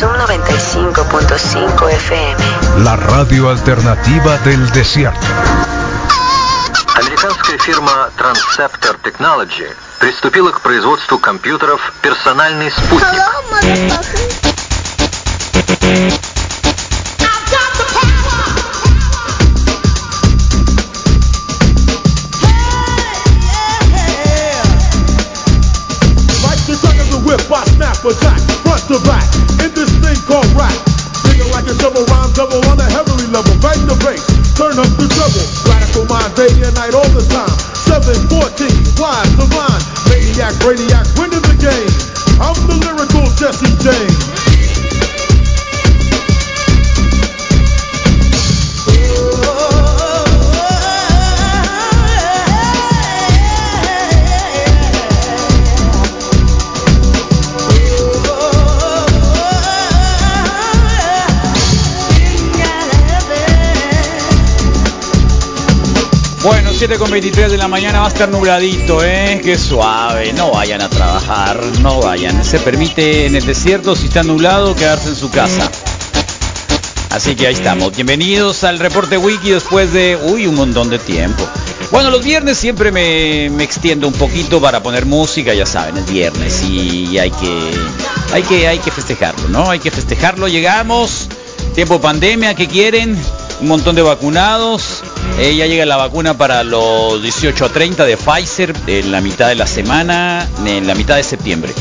Son 0.00 0.14
95.5 0.16 1.90
FM. 1.90 2.82
La 2.84 2.96
radio 2.96 3.48
alternativa 3.50 4.36
del 4.38 4.70
desierto. 4.70 5.26
Американская 6.94 7.58
фирма 7.58 8.10
Transceptor 8.18 8.96
Technology 9.02 9.68
приступила 9.98 10.50
к 10.50 10.60
производству 10.60 11.18
компьютеров 11.18 11.92
«Персональный 12.02 12.70
спутник». 12.70 13.22
Day 36.35 36.51
and 36.63 36.75
night 36.75 36.93
all 36.93 37.07
the 37.11 37.23
time. 37.27 37.51
714, 37.87 38.71
wise, 38.99 39.31
divine, 39.35 39.81
maniac, 40.07 40.55
radiac, 40.63 41.05
Bueno, 66.43 66.71
7 66.73 66.97
con 66.97 67.11
23 67.11 67.51
de 67.51 67.57
la 67.57 67.67
mañana 67.67 67.99
va 67.99 68.05
a 68.05 68.07
estar 68.07 68.27
nubladito, 68.27 69.03
¿eh? 69.03 69.39
Qué 69.43 69.59
suave. 69.59 70.33
No 70.33 70.49
vayan 70.49 70.81
a 70.81 70.89
trabajar, 70.89 71.61
no 71.81 72.01
vayan. 72.01 72.43
Se 72.43 72.59
permite 72.59 73.27
en 73.27 73.35
el 73.35 73.45
desierto, 73.45 73.95
si 73.95 74.07
está 74.07 74.23
nublado, 74.23 74.75
quedarse 74.75 75.09
en 75.09 75.15
su 75.15 75.29
casa. 75.29 75.69
Así 77.11 77.35
que 77.35 77.45
ahí 77.45 77.53
estamos. 77.53 77.95
Bienvenidos 77.95 78.63
al 78.63 78.79
reporte 78.79 79.19
wiki 79.19 79.51
después 79.51 79.93
de, 79.93 80.17
uy, 80.19 80.47
un 80.47 80.55
montón 80.55 80.89
de 80.89 80.97
tiempo. 80.97 81.47
Bueno, 81.91 82.09
los 82.09 82.23
viernes 82.23 82.57
siempre 82.57 82.91
me, 82.91 83.51
me 83.51 83.63
extiendo 83.63 84.07
un 84.07 84.13
poquito 84.13 84.59
para 84.59 84.81
poner 84.81 85.05
música, 85.05 85.53
ya 85.53 85.67
saben, 85.67 85.95
es 85.97 86.11
viernes 86.11 86.63
y 86.63 87.19
hay 87.19 87.29
que, 87.29 87.71
hay 88.33 88.41
que, 88.41 88.67
hay 88.67 88.79
que 88.79 88.89
festejarlo, 88.89 89.47
¿no? 89.49 89.69
Hay 89.69 89.77
que 89.77 89.91
festejarlo. 89.91 90.47
Llegamos, 90.47 91.27
tiempo 91.75 92.01
pandemia, 92.01 92.55
¿qué 92.55 92.67
quieren? 92.67 93.15
Un 93.61 93.67
montón 93.67 93.95
de 93.95 94.01
vacunados. 94.01 95.03
Eh, 95.39 95.55
ya 95.55 95.65
llega 95.65 95.85
la 95.85 95.97
vacuna 95.97 96.37
para 96.37 96.63
los 96.63 97.21
18 97.21 97.65
a 97.65 97.69
30 97.69 98.05
de 98.05 98.15
Pfizer 98.15 98.73
en 98.87 99.11
la 99.11 99.21
mitad 99.21 99.47
de 99.47 99.55
la 99.55 99.65
semana, 99.65 100.47
en 100.65 100.85
la 100.85 100.93
mitad 100.93 101.15
de 101.15 101.23
septiembre. 101.23 101.73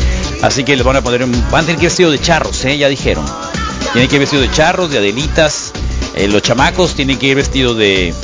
Así 0.42 0.64
que 0.64 0.76
les 0.76 0.84
van 0.84 0.96
a 0.96 1.02
poner, 1.02 1.22
un- 1.24 1.32
van 1.50 1.64
a 1.64 1.66
tener 1.66 1.76
que 1.78 1.84
ir 1.84 1.90
vestidos 1.90 2.12
de 2.12 2.20
charros, 2.20 2.64
¿eh? 2.64 2.78
ya 2.78 2.88
dijeron. 2.88 3.24
Tienen 3.92 4.08
que 4.08 4.16
ir 4.16 4.20
vestidos 4.20 4.48
de 4.48 4.54
charros, 4.54 4.90
de 4.90 4.98
adelitas. 4.98 5.72
Eh, 6.14 6.26
los 6.28 6.40
chamacos 6.42 6.94
tienen 6.94 7.18
que 7.18 7.26
ir 7.26 7.36
vestidos 7.36 7.76
de, 7.76 8.14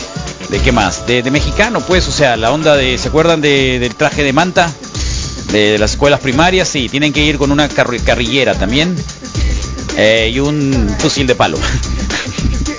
¿de 0.49 0.59
qué 0.61 0.73
más? 0.73 1.07
De, 1.07 1.23
de 1.23 1.31
mexicano, 1.31 1.81
pues, 1.81 2.09
o 2.09 2.13
sea, 2.13 2.37
la 2.39 2.51
onda 2.53 2.75
de, 2.77 2.97
¿se 2.97 3.09
acuerdan 3.09 3.41
de- 3.43 3.79
del 3.79 3.95
traje 3.95 4.23
de 4.25 4.33
manta? 4.33 4.73
De 5.53 5.79
las 5.79 5.93
escuelas 5.93 6.21
primarias, 6.21 6.67
sí, 6.69 6.89
tienen 6.89 7.13
que 7.13 7.21
ir 7.23 7.37
con 7.37 7.53
una 7.53 7.69
carri- 7.69 8.03
carrillera 8.03 8.55
también. 8.55 8.97
eh, 9.99 10.31
y 10.33 10.41
un 10.41 10.95
fusil 10.99 11.27
de 11.27 11.35
palo. 11.35 11.59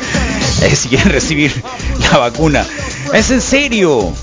Eh, 0.62 0.76
si 0.76 0.90
quieren 0.90 1.10
recibir 1.10 1.64
la 2.12 2.18
vacuna. 2.18 2.66
Es 3.14 3.32
en 3.32 3.42
serio. 3.42 4.14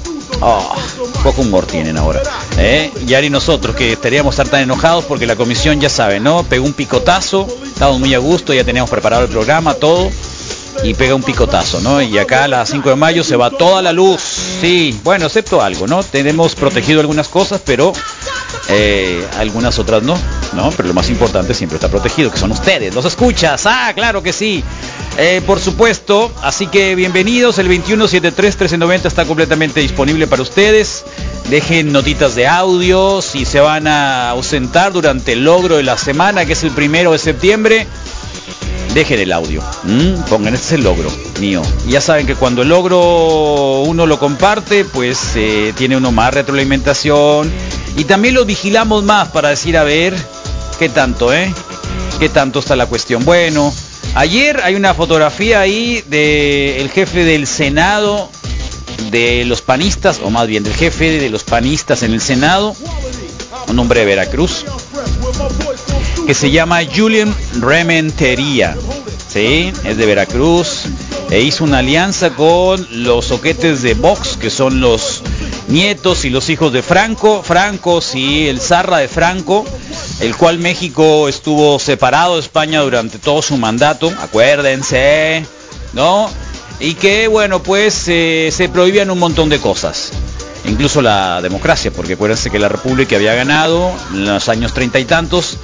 Oh, 0.40 0.74
poco 1.22 1.42
humor 1.42 1.66
tienen 1.66 1.96
ahora. 1.96 2.22
¿eh? 2.58 2.90
Y 3.06 3.14
Ari 3.14 3.28
y 3.28 3.30
nosotros 3.30 3.76
que 3.76 3.92
estaríamos 3.92 4.34
estar 4.34 4.48
tan 4.48 4.60
enojados 4.62 5.04
porque 5.04 5.26
la 5.26 5.36
comisión 5.36 5.80
ya 5.80 5.88
sabe, 5.88 6.20
¿no? 6.20 6.42
Pegó 6.42 6.66
un 6.66 6.72
picotazo, 6.72 7.46
estábamos 7.64 8.00
muy 8.00 8.14
a 8.14 8.18
gusto, 8.18 8.52
ya 8.52 8.64
teníamos 8.64 8.90
preparado 8.90 9.22
el 9.24 9.28
programa, 9.28 9.74
todo. 9.74 10.10
Y 10.82 10.92
pega 10.94 11.14
un 11.14 11.22
picotazo, 11.22 11.80
¿no? 11.80 12.02
Y 12.02 12.18
acá 12.18 12.44
a 12.44 12.48
las 12.48 12.68
5 12.68 12.90
de 12.90 12.96
mayo 12.96 13.22
se 13.22 13.36
va 13.36 13.48
toda 13.48 13.80
la 13.80 13.92
luz. 13.92 14.20
Sí, 14.60 14.98
bueno, 15.04 15.26
excepto 15.26 15.62
algo, 15.62 15.86
¿no? 15.86 16.02
Tenemos 16.02 16.56
protegido 16.56 17.00
algunas 17.00 17.28
cosas, 17.28 17.60
pero 17.64 17.92
eh, 18.68 19.24
algunas 19.38 19.78
otras 19.78 20.02
no, 20.02 20.16
¿no? 20.54 20.70
Pero 20.70 20.88
lo 20.88 20.94
más 20.94 21.10
importante 21.10 21.54
siempre 21.54 21.76
está 21.76 21.88
protegido, 21.88 22.30
que 22.30 22.38
son 22.38 22.50
ustedes. 22.52 22.94
¿Los 22.94 23.04
escuchas? 23.04 23.66
Ah, 23.66 23.92
claro 23.94 24.22
que 24.22 24.32
sí. 24.32 24.64
Eh, 25.18 25.42
por 25.46 25.60
supuesto, 25.60 26.32
así 26.42 26.66
que 26.66 26.94
bienvenidos, 26.94 27.58
el 27.58 27.68
2173-1390 27.68 29.06
está 29.06 29.24
completamente 29.24 29.80
disponible 29.80 30.26
para 30.26 30.42
ustedes. 30.42 31.04
Dejen 31.50 31.92
notitas 31.92 32.34
de 32.34 32.46
audio, 32.46 33.20
si 33.20 33.44
se 33.44 33.60
van 33.60 33.86
a 33.86 34.30
ausentar 34.30 34.92
durante 34.92 35.32
el 35.32 35.44
logro 35.44 35.76
de 35.76 35.82
la 35.82 35.98
semana, 35.98 36.46
que 36.46 36.54
es 36.54 36.64
el 36.64 36.70
primero 36.70 37.12
de 37.12 37.18
septiembre, 37.18 37.86
dejen 38.94 39.20
el 39.20 39.32
audio. 39.32 39.62
¿m? 39.86 40.16
Pongan, 40.28 40.54
este 40.54 40.66
es 40.66 40.72
el 40.72 40.84
logro 40.84 41.10
mío. 41.40 41.62
Ya 41.88 42.00
saben 42.00 42.26
que 42.26 42.34
cuando 42.34 42.62
el 42.62 42.68
logro 42.68 43.82
uno 43.82 44.06
lo 44.06 44.18
comparte, 44.18 44.84
pues 44.84 45.32
eh, 45.34 45.72
tiene 45.76 45.96
uno 45.96 46.12
más 46.12 46.32
retroalimentación. 46.32 47.52
Y 47.96 48.04
también 48.04 48.34
lo 48.34 48.44
vigilamos 48.44 49.04
más 49.04 49.28
para 49.28 49.50
decir, 49.50 49.76
a 49.76 49.84
ver, 49.84 50.14
qué 50.78 50.88
tanto, 50.88 51.32
¿eh? 51.32 51.52
¿Qué 52.18 52.28
tanto 52.28 52.60
está 52.60 52.76
la 52.76 52.86
cuestión? 52.86 53.24
Bueno, 53.24 53.72
ayer 54.14 54.60
hay 54.62 54.74
una 54.74 54.94
fotografía 54.94 55.60
ahí 55.60 56.02
del 56.08 56.88
jefe 56.90 57.24
del 57.24 57.46
Senado 57.46 58.30
de 59.10 59.44
los 59.44 59.62
panistas, 59.62 60.20
o 60.24 60.30
más 60.30 60.46
bien 60.46 60.64
del 60.64 60.74
jefe 60.74 61.18
de 61.18 61.30
los 61.30 61.44
panistas 61.44 62.02
en 62.02 62.12
el 62.12 62.20
Senado, 62.20 62.74
un 63.68 63.78
hombre 63.78 64.00
de 64.00 64.06
Veracruz, 64.06 64.64
que 66.26 66.34
se 66.34 66.50
llama 66.50 66.80
Julian 66.84 67.34
Rementería. 67.60 68.76
Sí, 69.28 69.72
es 69.84 69.96
de 69.96 70.06
Veracruz. 70.06 70.84
E 71.30 71.40
hizo 71.40 71.64
una 71.64 71.78
alianza 71.78 72.30
con 72.30 72.86
los 72.90 73.26
soquetes 73.26 73.82
de 73.82 73.94
Vox, 73.94 74.36
que 74.36 74.50
son 74.50 74.80
los 74.80 75.22
nietos 75.68 76.24
y 76.24 76.30
los 76.30 76.48
hijos 76.50 76.72
de 76.72 76.82
Franco. 76.82 77.42
Franco, 77.42 78.00
sí, 78.00 78.48
el 78.48 78.60
zarra 78.60 78.98
de 78.98 79.08
Franco, 79.08 79.64
el 80.20 80.36
cual 80.36 80.58
México 80.58 81.28
estuvo 81.28 81.78
separado 81.78 82.34
de 82.34 82.40
España 82.40 82.80
durante 82.80 83.18
todo 83.18 83.42
su 83.42 83.56
mandato, 83.56 84.12
acuérdense, 84.20 85.44
¿no? 85.92 86.30
Y 86.80 86.94
que, 86.94 87.28
bueno, 87.28 87.62
pues 87.62 88.04
eh, 88.08 88.50
se 88.52 88.68
prohibían 88.68 89.10
un 89.10 89.18
montón 89.18 89.48
de 89.48 89.58
cosas 89.58 90.12
incluso 90.66 91.02
la 91.02 91.40
democracia, 91.42 91.90
porque 91.90 92.14
acuérdense 92.14 92.50
que 92.50 92.58
la 92.58 92.68
República 92.68 93.16
había 93.16 93.34
ganado 93.34 93.92
en 94.12 94.24
los 94.24 94.48
años 94.48 94.72
treinta 94.72 94.98
y 94.98 95.04
tantos. 95.04 95.58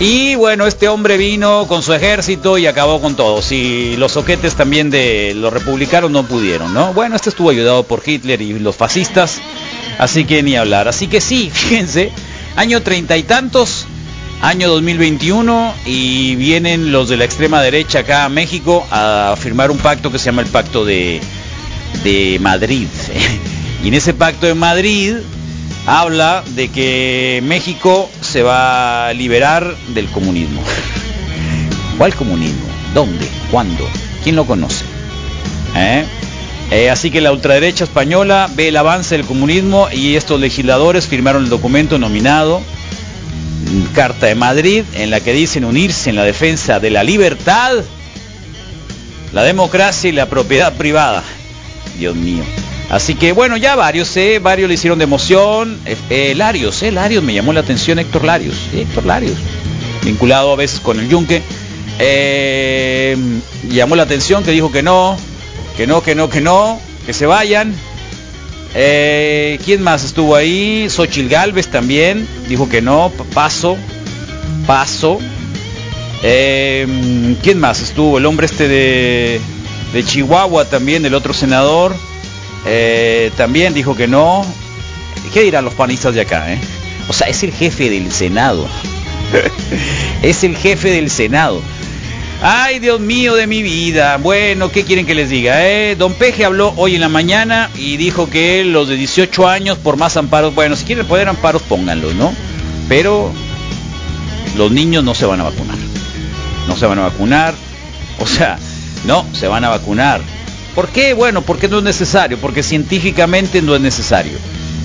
Y 0.00 0.34
bueno, 0.34 0.66
este 0.66 0.88
hombre 0.88 1.16
vino 1.16 1.66
con 1.68 1.82
su 1.82 1.92
ejército 1.92 2.58
y 2.58 2.66
acabó 2.66 3.00
con 3.00 3.14
todos. 3.14 3.52
Y 3.52 3.96
los 3.96 4.12
soquetes 4.12 4.54
también 4.54 4.90
de 4.90 5.32
los 5.34 5.52
republicanos 5.52 6.10
no 6.10 6.24
pudieron, 6.24 6.74
¿no? 6.74 6.92
Bueno, 6.92 7.16
este 7.16 7.30
estuvo 7.30 7.50
ayudado 7.50 7.84
por 7.84 8.02
Hitler 8.04 8.42
y 8.42 8.58
los 8.58 8.76
fascistas, 8.76 9.40
así 9.98 10.24
que 10.24 10.42
ni 10.42 10.56
hablar. 10.56 10.88
Así 10.88 11.06
que 11.06 11.20
sí, 11.20 11.50
fíjense, 11.54 12.10
año 12.56 12.82
treinta 12.82 13.16
y 13.16 13.22
tantos, 13.22 13.86
año 14.40 14.68
2021, 14.70 15.74
y 15.86 16.34
vienen 16.36 16.92
los 16.92 17.08
de 17.08 17.16
la 17.16 17.24
extrema 17.24 17.62
derecha 17.62 18.00
acá 18.00 18.24
a 18.24 18.28
México 18.28 18.86
a 18.90 19.34
firmar 19.38 19.70
un 19.70 19.78
pacto 19.78 20.10
que 20.10 20.18
se 20.18 20.26
llama 20.26 20.42
el 20.42 20.48
Pacto 20.48 20.84
de, 20.84 21.20
de 22.02 22.38
Madrid. 22.40 22.88
Y 23.82 23.88
en 23.88 23.94
ese 23.94 24.14
pacto 24.14 24.46
de 24.46 24.54
Madrid 24.54 25.16
habla 25.86 26.44
de 26.54 26.68
que 26.68 27.42
México 27.44 28.08
se 28.20 28.42
va 28.42 29.08
a 29.08 29.12
liberar 29.12 29.74
del 29.88 30.06
comunismo. 30.08 30.62
¿Cuál 31.98 32.14
comunismo? 32.14 32.66
¿Dónde? 32.94 33.26
¿Cuándo? 33.50 33.88
¿Quién 34.22 34.36
lo 34.36 34.44
conoce? 34.44 34.84
¿Eh? 35.76 36.04
Eh, 36.70 36.90
así 36.90 37.10
que 37.10 37.20
la 37.20 37.32
ultraderecha 37.32 37.84
española 37.84 38.48
ve 38.54 38.68
el 38.68 38.76
avance 38.76 39.16
del 39.16 39.26
comunismo 39.26 39.88
y 39.92 40.16
estos 40.16 40.40
legisladores 40.40 41.06
firmaron 41.06 41.44
el 41.44 41.50
documento 41.50 41.98
nominado 41.98 42.62
Carta 43.94 44.26
de 44.26 44.34
Madrid 44.34 44.84
en 44.94 45.10
la 45.10 45.20
que 45.20 45.32
dicen 45.32 45.64
unirse 45.64 46.10
en 46.10 46.16
la 46.16 46.24
defensa 46.24 46.80
de 46.80 46.90
la 46.90 47.04
libertad, 47.04 47.72
la 49.32 49.42
democracia 49.42 50.08
y 50.08 50.12
la 50.12 50.26
propiedad 50.26 50.74
privada. 50.74 51.22
Dios 51.98 52.14
mío. 52.14 52.42
Así 52.92 53.14
que 53.14 53.32
bueno, 53.32 53.56
ya 53.56 53.74
varios, 53.74 54.14
¿eh? 54.18 54.38
Varios 54.38 54.68
le 54.68 54.74
hicieron 54.74 54.98
de 54.98 55.04
emoción. 55.04 55.80
Eh, 55.86 55.96
eh, 56.10 56.34
Larios, 56.36 56.82
¿eh? 56.82 56.92
Larios, 56.92 57.24
me 57.24 57.32
llamó 57.32 57.54
la 57.54 57.60
atención 57.60 57.98
Héctor 57.98 58.22
Larios. 58.22 58.54
Héctor 58.74 59.06
Larios. 59.06 59.38
Vinculado 60.04 60.52
a 60.52 60.56
veces 60.56 60.78
con 60.78 61.00
el 61.00 61.08
Yunque. 61.08 61.42
Eh, 61.98 63.16
llamó 63.70 63.96
la 63.96 64.02
atención 64.02 64.44
que 64.44 64.50
dijo 64.50 64.70
que 64.70 64.82
no, 64.82 65.16
que 65.74 65.86
no, 65.86 66.02
que 66.02 66.14
no, 66.14 66.28
que 66.28 66.42
no, 66.42 66.78
que 67.06 67.14
se 67.14 67.24
vayan. 67.24 67.74
Eh, 68.74 69.58
¿Quién 69.64 69.82
más 69.82 70.04
estuvo 70.04 70.36
ahí? 70.36 70.90
Xochil 70.90 71.30
Galvez 71.30 71.68
también. 71.68 72.28
Dijo 72.46 72.68
que 72.68 72.82
no, 72.82 73.10
paso, 73.32 73.78
paso. 74.66 75.18
Eh, 76.22 76.86
¿Quién 77.42 77.58
más 77.58 77.80
estuvo? 77.80 78.18
El 78.18 78.26
hombre 78.26 78.44
este 78.44 78.68
de, 78.68 79.40
de 79.94 80.04
Chihuahua 80.04 80.66
también, 80.66 81.06
el 81.06 81.14
otro 81.14 81.32
senador. 81.32 81.94
Eh, 82.66 83.30
también 83.36 83.74
dijo 83.74 83.96
que 83.96 84.08
no. 84.08 84.44
¿Qué 85.32 85.42
dirán 85.42 85.64
los 85.64 85.74
panistas 85.74 86.14
de 86.14 86.20
acá? 86.20 86.52
Eh? 86.52 86.58
O 87.08 87.12
sea, 87.12 87.28
es 87.28 87.42
el 87.42 87.52
jefe 87.52 87.90
del 87.90 88.12
Senado. 88.12 88.66
es 90.22 90.44
el 90.44 90.56
jefe 90.56 90.90
del 90.90 91.10
Senado. 91.10 91.60
Ay, 92.44 92.80
Dios 92.80 93.00
mío 93.00 93.34
de 93.34 93.46
mi 93.46 93.62
vida. 93.62 94.16
Bueno, 94.16 94.70
¿qué 94.70 94.84
quieren 94.84 95.06
que 95.06 95.14
les 95.14 95.30
diga? 95.30 95.64
Eh? 95.64 95.94
Don 95.96 96.12
Peje 96.14 96.44
habló 96.44 96.74
hoy 96.76 96.96
en 96.96 97.00
la 97.00 97.08
mañana 97.08 97.70
y 97.76 97.96
dijo 97.96 98.28
que 98.28 98.64
los 98.64 98.88
de 98.88 98.96
18 98.96 99.48
años 99.48 99.78
por 99.78 99.96
más 99.96 100.16
amparos, 100.16 100.54
bueno, 100.54 100.74
si 100.74 100.84
quieren 100.84 101.06
poner 101.06 101.28
amparos, 101.28 101.62
pónganlos, 101.62 102.14
¿no? 102.16 102.34
Pero 102.88 103.32
los 104.56 104.72
niños 104.72 105.04
no 105.04 105.14
se 105.14 105.24
van 105.24 105.40
a 105.40 105.44
vacunar. 105.44 105.76
No 106.66 106.76
se 106.76 106.86
van 106.86 106.98
a 106.98 107.02
vacunar. 107.02 107.54
O 108.18 108.26
sea, 108.26 108.58
no, 109.06 109.24
se 109.32 109.46
van 109.46 109.64
a 109.64 109.68
vacunar. 109.68 110.20
¿Por 110.74 110.88
qué? 110.88 111.12
Bueno, 111.12 111.42
porque 111.42 111.68
no 111.68 111.78
es 111.78 111.84
necesario, 111.84 112.38
porque 112.38 112.62
científicamente 112.62 113.60
no 113.62 113.74
es 113.74 113.80
necesario. 113.80 114.38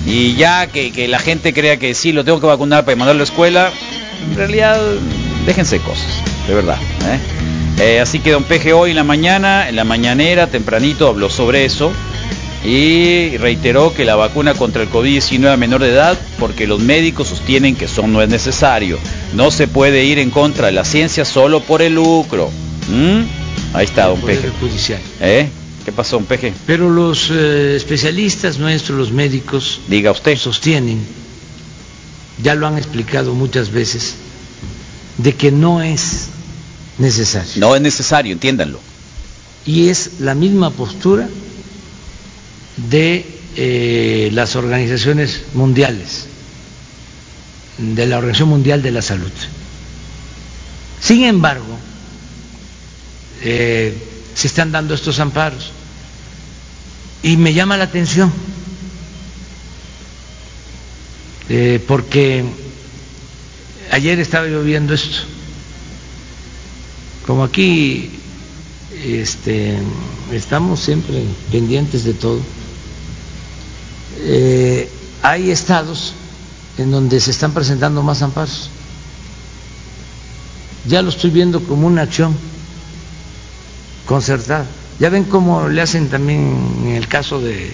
Y 0.06 0.34
ya 0.34 0.66
que, 0.66 0.92
que 0.92 1.08
la 1.08 1.18
gente 1.18 1.52
crea 1.52 1.78
que 1.78 1.94
sí, 1.94 2.12
lo 2.12 2.24
tengo 2.24 2.40
que 2.40 2.46
vacunar 2.46 2.84
para 2.84 2.96
mandarlo 2.96 3.22
a 3.22 3.24
la 3.24 3.30
escuela, 3.30 3.70
en 4.30 4.36
realidad 4.36 4.80
déjense 5.46 5.78
cosas, 5.80 6.22
de 6.46 6.54
verdad. 6.54 6.78
¿eh? 7.06 7.18
Eh, 7.80 8.00
así 8.00 8.18
que 8.18 8.32
don 8.32 8.44
Peje 8.44 8.72
hoy 8.72 8.90
en 8.90 8.96
la 8.96 9.04
mañana, 9.04 9.68
en 9.68 9.76
la 9.76 9.84
mañanera, 9.84 10.48
tempranito, 10.48 11.08
habló 11.08 11.30
sobre 11.30 11.64
eso 11.64 11.92
y 12.64 13.36
reiteró 13.36 13.94
que 13.94 14.04
la 14.04 14.16
vacuna 14.16 14.54
contra 14.54 14.82
el 14.82 14.90
COVID-19 14.90 15.52
a 15.52 15.56
menor 15.56 15.80
de 15.80 15.90
edad, 15.90 16.18
porque 16.38 16.66
los 16.66 16.80
médicos 16.80 17.28
sostienen 17.28 17.76
que 17.76 17.84
eso 17.84 18.06
no 18.06 18.20
es 18.20 18.28
necesario. 18.28 18.98
No 19.34 19.50
se 19.50 19.68
puede 19.68 20.04
ir 20.04 20.18
en 20.18 20.30
contra 20.30 20.66
de 20.66 20.72
la 20.72 20.84
ciencia 20.84 21.24
solo 21.24 21.60
por 21.60 21.82
el 21.82 21.94
lucro. 21.94 22.50
¿Mm? 22.88 23.76
Ahí 23.76 23.84
está, 23.84 24.06
don 24.06 24.20
Peje. 24.20 24.50
¿Eh? 25.20 25.48
¿Qué 25.88 25.92
pasó, 25.92 26.16
don 26.16 26.26
Peje? 26.26 26.52
Pero 26.66 26.90
los 26.90 27.30
eh, 27.30 27.74
especialistas 27.74 28.58
nuestros, 28.58 28.98
los 28.98 29.10
médicos, 29.10 29.80
Diga 29.88 30.10
usted. 30.10 30.36
sostienen, 30.36 31.00
ya 32.42 32.54
lo 32.54 32.66
han 32.66 32.76
explicado 32.76 33.32
muchas 33.32 33.70
veces, 33.70 34.16
de 35.16 35.34
que 35.34 35.50
no 35.50 35.80
es 35.80 36.26
necesario. 36.98 37.52
No 37.56 37.74
es 37.74 37.80
necesario, 37.80 38.34
entiéndanlo. 38.34 38.80
Y 39.64 39.88
es 39.88 40.20
la 40.20 40.34
misma 40.34 40.68
postura 40.72 41.26
de 42.90 43.24
eh, 43.56 44.28
las 44.34 44.56
organizaciones 44.56 45.44
mundiales, 45.54 46.26
de 47.78 48.06
la 48.06 48.18
Organización 48.18 48.50
Mundial 48.50 48.82
de 48.82 48.90
la 48.90 49.00
Salud. 49.00 49.32
Sin 51.00 51.24
embargo, 51.24 51.78
eh, 53.40 53.96
se 54.34 54.48
están 54.48 54.70
dando 54.70 54.92
estos 54.92 55.18
amparos 55.18 55.77
y 57.22 57.36
me 57.36 57.52
llama 57.52 57.76
la 57.76 57.84
atención 57.84 58.32
eh, 61.48 61.82
porque 61.86 62.44
ayer 63.90 64.18
estaba 64.20 64.46
yo 64.48 64.62
viendo 64.62 64.94
esto 64.94 65.18
como 67.26 67.44
aquí 67.44 68.10
este, 69.04 69.78
estamos 70.32 70.80
siempre 70.80 71.24
pendientes 71.50 72.04
de 72.04 72.14
todo 72.14 72.40
eh, 74.20 74.90
hay 75.22 75.50
estados 75.50 76.14
en 76.76 76.90
donde 76.90 77.20
se 77.20 77.30
están 77.30 77.52
presentando 77.52 78.02
más 78.02 78.22
amparos 78.22 78.70
ya 80.86 81.02
lo 81.02 81.10
estoy 81.10 81.30
viendo 81.30 81.62
como 81.62 81.86
una 81.86 82.02
acción 82.02 82.34
concertada. 84.06 84.66
Ya 85.00 85.10
ven 85.10 85.24
cómo 85.24 85.68
le 85.68 85.80
hacen 85.80 86.08
también 86.08 86.56
en 86.82 86.96
el 86.96 87.06
caso 87.06 87.40
de, 87.40 87.72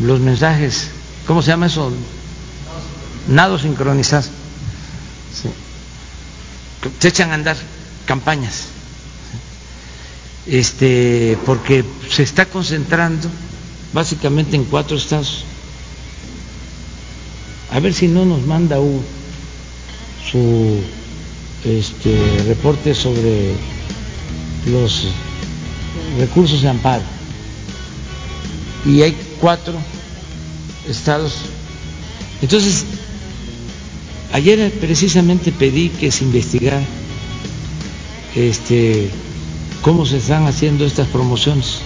los 0.00 0.20
mensajes, 0.20 0.90
¿cómo 1.26 1.42
se 1.42 1.48
llama 1.48 1.66
eso? 1.66 1.92
Nado 3.28 3.58
sincronizado. 3.58 4.22
Sí. 4.22 5.48
Se 7.00 7.08
echan 7.08 7.30
a 7.32 7.34
andar 7.34 7.56
campañas. 8.06 8.66
Este, 10.46 11.38
porque 11.46 11.84
se 12.10 12.22
está 12.22 12.46
concentrando 12.46 13.28
básicamente 13.92 14.54
en 14.54 14.64
cuatro 14.64 14.96
estados. 14.96 15.44
A 17.72 17.80
ver 17.80 17.92
si 17.92 18.06
no 18.06 18.24
nos 18.24 18.42
manda 18.42 18.76
su 20.30 20.80
este, 21.64 22.44
reporte 22.46 22.94
sobre 22.94 23.52
los 24.70 25.06
recursos 26.18 26.62
de 26.62 26.68
amparo. 26.68 27.02
Y 28.86 29.02
hay 29.02 29.16
cuatro 29.40 29.74
estados. 30.88 31.36
Entonces, 32.42 32.84
ayer 34.32 34.70
precisamente 34.80 35.52
pedí 35.52 35.88
que 35.88 36.10
se 36.10 36.24
investigara 36.24 36.82
este, 38.34 39.08
cómo 39.80 40.04
se 40.04 40.18
están 40.18 40.46
haciendo 40.46 40.84
estas 40.84 41.08
promociones, 41.08 41.78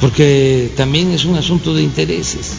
porque 0.00 0.70
también 0.76 1.12
es 1.12 1.24
un 1.24 1.36
asunto 1.36 1.74
de 1.74 1.82
intereses. 1.82 2.52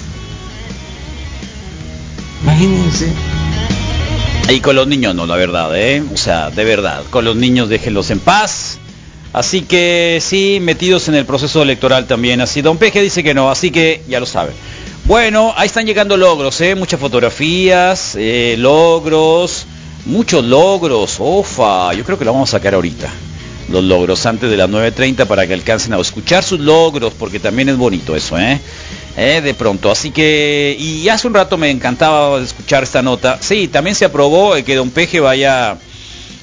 Imagínense. 2.42 3.14
Y 4.50 4.60
con 4.60 4.76
los 4.76 4.88
niños 4.88 5.16
no, 5.16 5.26
la 5.26 5.36
verdad, 5.36 5.76
¿eh? 5.76 6.04
O 6.14 6.18
sea, 6.18 6.50
de 6.50 6.64
verdad, 6.64 7.04
con 7.10 7.26
los 7.26 7.36
niños 7.36 7.70
déjenlos 7.70 8.12
en 8.12 8.20
paz. 8.20 8.78
Así 9.32 9.62
que 9.62 10.20
sí, 10.22 10.60
metidos 10.62 11.08
en 11.08 11.16
el 11.16 11.26
proceso 11.26 11.64
electoral 11.64 12.06
también. 12.06 12.40
Así, 12.40 12.62
don 12.62 12.78
Peje 12.78 13.02
dice 13.02 13.24
que 13.24 13.34
no, 13.34 13.50
así 13.50 13.72
que 13.72 14.04
ya 14.08 14.20
lo 14.20 14.28
saben. 14.28 14.54
Bueno, 15.06 15.54
ahí 15.58 15.66
están 15.66 15.86
llegando 15.86 16.18
logros, 16.18 16.62
¿eh? 16.62 16.76
Muchas 16.76 17.00
fotografías, 17.00 18.16
eh, 18.16 18.56
logros, 18.60 19.66
muchos 20.06 20.46
logros. 20.46 21.18
Ofa, 21.20 21.94
yo 21.94 22.04
creo 22.04 22.20
que 22.20 22.26
lo 22.26 22.34
vamos 22.34 22.50
a 22.50 22.58
sacar 22.58 22.76
ahorita. 22.76 23.12
Los 23.74 23.84
logros 23.84 24.24
antes 24.28 24.52
de 24.52 24.56
las 24.56 24.70
9.30 24.70 25.26
para 25.26 25.48
que 25.48 25.56
alcancen 25.56 25.94
a 25.94 26.00
escuchar 26.00 26.44
sus 26.44 26.60
logros, 26.60 27.12
porque 27.18 27.40
también 27.40 27.70
es 27.70 27.76
bonito 27.76 28.16
eso, 28.16 28.38
¿eh? 28.38 28.62
Eh, 29.18 29.42
de 29.44 29.56
pronto. 29.56 29.90
Así 29.90 30.12
que, 30.12 30.78
y 30.78 31.10
hace 31.10 31.26
un 31.26 31.34
rato 31.34 31.58
me 31.58 31.72
encantaba 31.72 32.40
escuchar 32.40 32.84
esta 32.84 33.02
nota. 33.02 33.40
Sí, 33.42 33.68
también 33.68 33.96
se 33.96 34.06
aprobó 34.06 34.56
eh, 34.56 34.64
que 34.64 34.76
Don 34.76 34.92
Peje 34.92 35.20
vaya 35.20 35.78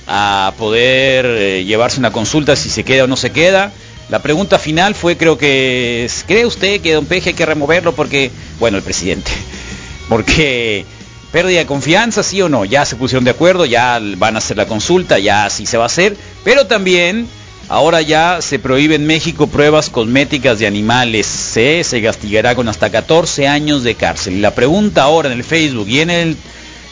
a 0.09 0.55
poder 0.59 1.25
eh, 1.25 1.65
llevarse 1.65 2.01
una 2.01 2.11
consulta 2.11 2.57
si 2.57 2.69
se 2.69 2.83
queda 2.83 3.05
o 3.05 3.07
no 3.07 3.15
se 3.15 3.31
queda. 3.31 3.71
La 4.09 4.19
pregunta 4.19 4.59
final 4.59 4.97
fue, 4.97 5.17
creo 5.17 5.39
que, 5.39 6.11
¿cree 6.27 6.45
usted 6.45 6.81
que 6.81 6.95
Don 6.95 7.07
Peje 7.07 7.29
hay 7.29 7.35
que 7.37 7.47
removerlo? 7.47 7.95
Porque, 7.95 8.33
bueno, 8.59 8.77
el 8.77 8.83
presidente, 8.83 9.31
porque 10.09 10.85
pérdida 11.33 11.61
de 11.61 11.67
confianza, 11.67 12.23
sí 12.23 12.41
o 12.43 12.49
no, 12.49 12.65
ya 12.65 12.85
se 12.85 12.97
pusieron 12.97 13.25
de 13.25 13.31
acuerdo, 13.31 13.65
ya 13.65 14.01
van 14.17 14.35
a 14.35 14.39
hacer 14.39 14.57
la 14.57 14.67
consulta, 14.67 15.19
ya 15.19 15.49
sí 15.51 15.67
se 15.67 15.77
va 15.77 15.85
a 15.85 15.87
hacer, 15.87 16.17
pero 16.45 16.67
también 16.67 17.29
Ahora 17.71 18.03
ya 18.03 18.43
se 18.43 18.59
prohíbe 18.59 18.97
en 18.97 19.07
México 19.07 19.47
pruebas 19.47 19.91
cosméticas 19.91 20.59
de 20.59 20.67
animales. 20.67 21.25
¿sí? 21.29 21.85
Se 21.85 22.03
castigará 22.03 22.57
con 22.57 22.69
hasta 22.69 22.91
14 22.91 23.47
años 23.47 23.85
de 23.85 23.95
cárcel. 23.95 24.35
Y 24.35 24.41
la 24.41 24.57
pregunta 24.57 25.05
ahora 25.05 25.31
en 25.31 25.39
el 25.39 25.45
Facebook 25.45 25.89
y 25.89 26.01
en 26.01 26.11
el 26.11 26.37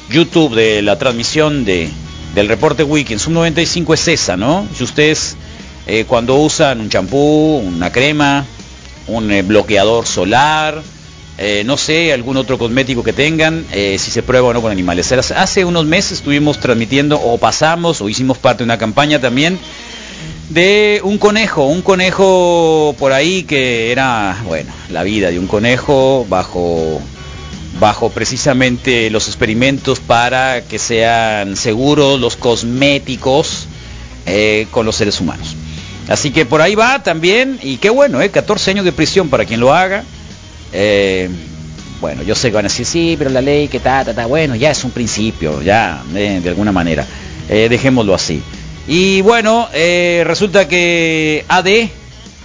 YouTube 0.09 0.55
de 0.55 0.83
la 0.83 0.97
transmisión 0.97 1.65
de, 1.65 1.91
del 2.37 2.47
reporte 2.47 2.85
Wiki 2.85 3.13
en 3.13 3.19
Sub 3.19 3.33
95 3.33 3.93
es 3.93 4.07
esa, 4.07 4.37
¿no? 4.37 4.69
Si 4.73 4.85
ustedes 4.85 5.37
eh, 5.89 6.05
cuando 6.07 6.37
usan 6.37 6.81
un 6.81 6.89
champú, 6.89 7.57
una 7.59 7.91
crema, 7.91 8.47
un 9.09 9.33
eh, 9.33 9.43
bloqueador 9.43 10.07
solar, 10.07 10.81
eh, 11.39 11.63
no 11.65 11.77
sé, 11.77 12.13
algún 12.13 12.37
otro 12.37 12.59
cosmético 12.59 13.03
que 13.03 13.13
tengan, 13.13 13.65
eh, 13.73 13.97
si 13.99 14.11
se 14.11 14.23
prueba 14.23 14.49
o 14.49 14.53
no 14.53 14.61
con 14.61 14.73
animales. 14.73 15.13
Hace 15.13 15.65
unos 15.65 15.87
meses 15.87 16.13
estuvimos 16.13 16.59
transmitiendo 16.59 17.21
o 17.21 17.39
pasamos 17.39 18.01
o 18.01 18.09
hicimos 18.09 18.39
parte 18.39 18.59
de 18.59 18.65
una 18.65 18.79
campaña 18.79 19.21
también 19.21 19.59
de 20.49 21.01
un 21.05 21.19
conejo, 21.19 21.67
un 21.67 21.83
conejo 21.83 22.95
por 22.99 23.13
ahí 23.13 23.43
que 23.43 23.93
era, 23.93 24.43
bueno, 24.47 24.73
la 24.91 25.03
vida 25.03 25.31
de 25.31 25.39
un 25.39 25.47
conejo 25.47 26.27
bajo 26.29 27.01
bajo 27.79 28.11
precisamente 28.11 29.09
los 29.11 29.29
experimentos 29.29 30.01
para 30.01 30.63
que 30.63 30.79
sean 30.79 31.55
seguros 31.55 32.19
los 32.19 32.37
cosméticos 32.37 33.67
eh, 34.27 34.67
con 34.71 34.85
los 34.85 34.97
seres 34.97 35.21
humanos. 35.21 35.55
Así 36.09 36.31
que 36.31 36.47
por 36.47 36.63
ahí 36.63 36.75
va 36.75 37.03
también, 37.03 37.59
y 37.63 37.77
qué 37.77 37.91
bueno, 37.91 38.21
eh, 38.21 38.31
14 38.31 38.71
años 38.73 38.85
de 38.85 38.93
prisión 38.93 39.29
para 39.29 39.45
quien 39.45 39.61
lo 39.61 39.75
haga. 39.75 40.05
Eh, 40.73 41.29
bueno, 42.01 42.23
yo 42.23 42.35
sé 42.35 42.49
que 42.49 42.55
van 42.55 42.67
a 42.67 42.69
decir, 42.69 42.87
sí, 42.87 43.17
pero 43.19 43.31
la 43.31 43.41
ley 43.41 43.69
que 43.69 43.81
ta, 43.81 44.05
ta, 44.05 44.15
ta, 44.15 44.27
bueno, 44.27 44.55
ya 44.55 44.71
es 44.71 44.85
un 44.85 44.91
principio, 44.91 45.63
ya, 45.63 46.03
eh, 46.15 46.41
de 46.43 46.49
alguna 46.49 46.73
manera. 46.73 47.07
Eh, 47.49 47.69
dejémoslo 47.69 48.15
así. 48.15 48.43
Y 48.87 49.21
bueno, 49.21 49.69
resulta 50.25 50.67
que 50.69 51.45
AD, 51.49 51.69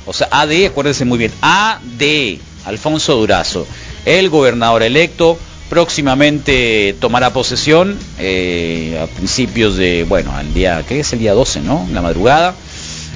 o 0.05 0.13
sea, 0.13 0.27
AD, 0.31 0.65
acuérdense 0.65 1.05
muy 1.05 1.17
bien, 1.17 1.31
AD, 1.41 2.39
Alfonso 2.65 3.15
Durazo, 3.15 3.65
el 4.05 4.29
gobernador 4.29 4.83
electo, 4.83 5.37
próximamente 5.69 6.95
tomará 6.99 7.31
posesión 7.31 7.97
a 8.17 9.07
principios 9.15 9.77
de, 9.77 10.05
bueno, 10.07 10.35
al 10.35 10.53
día, 10.53 10.83
¿qué 10.85 10.99
es 10.99 11.13
el 11.13 11.19
día 11.19 11.33
12, 11.33 11.61
no? 11.61 11.87
La 11.93 12.01
madrugada. 12.01 12.55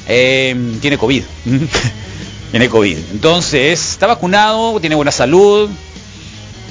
Tiene 0.05 0.97
COVID. 0.97 1.23
tiene 2.51 2.69
COVID. 2.69 2.97
Entonces, 3.11 3.91
está 3.91 4.07
vacunado, 4.07 4.79
tiene 4.79 4.95
buena 4.95 5.11
salud. 5.11 5.69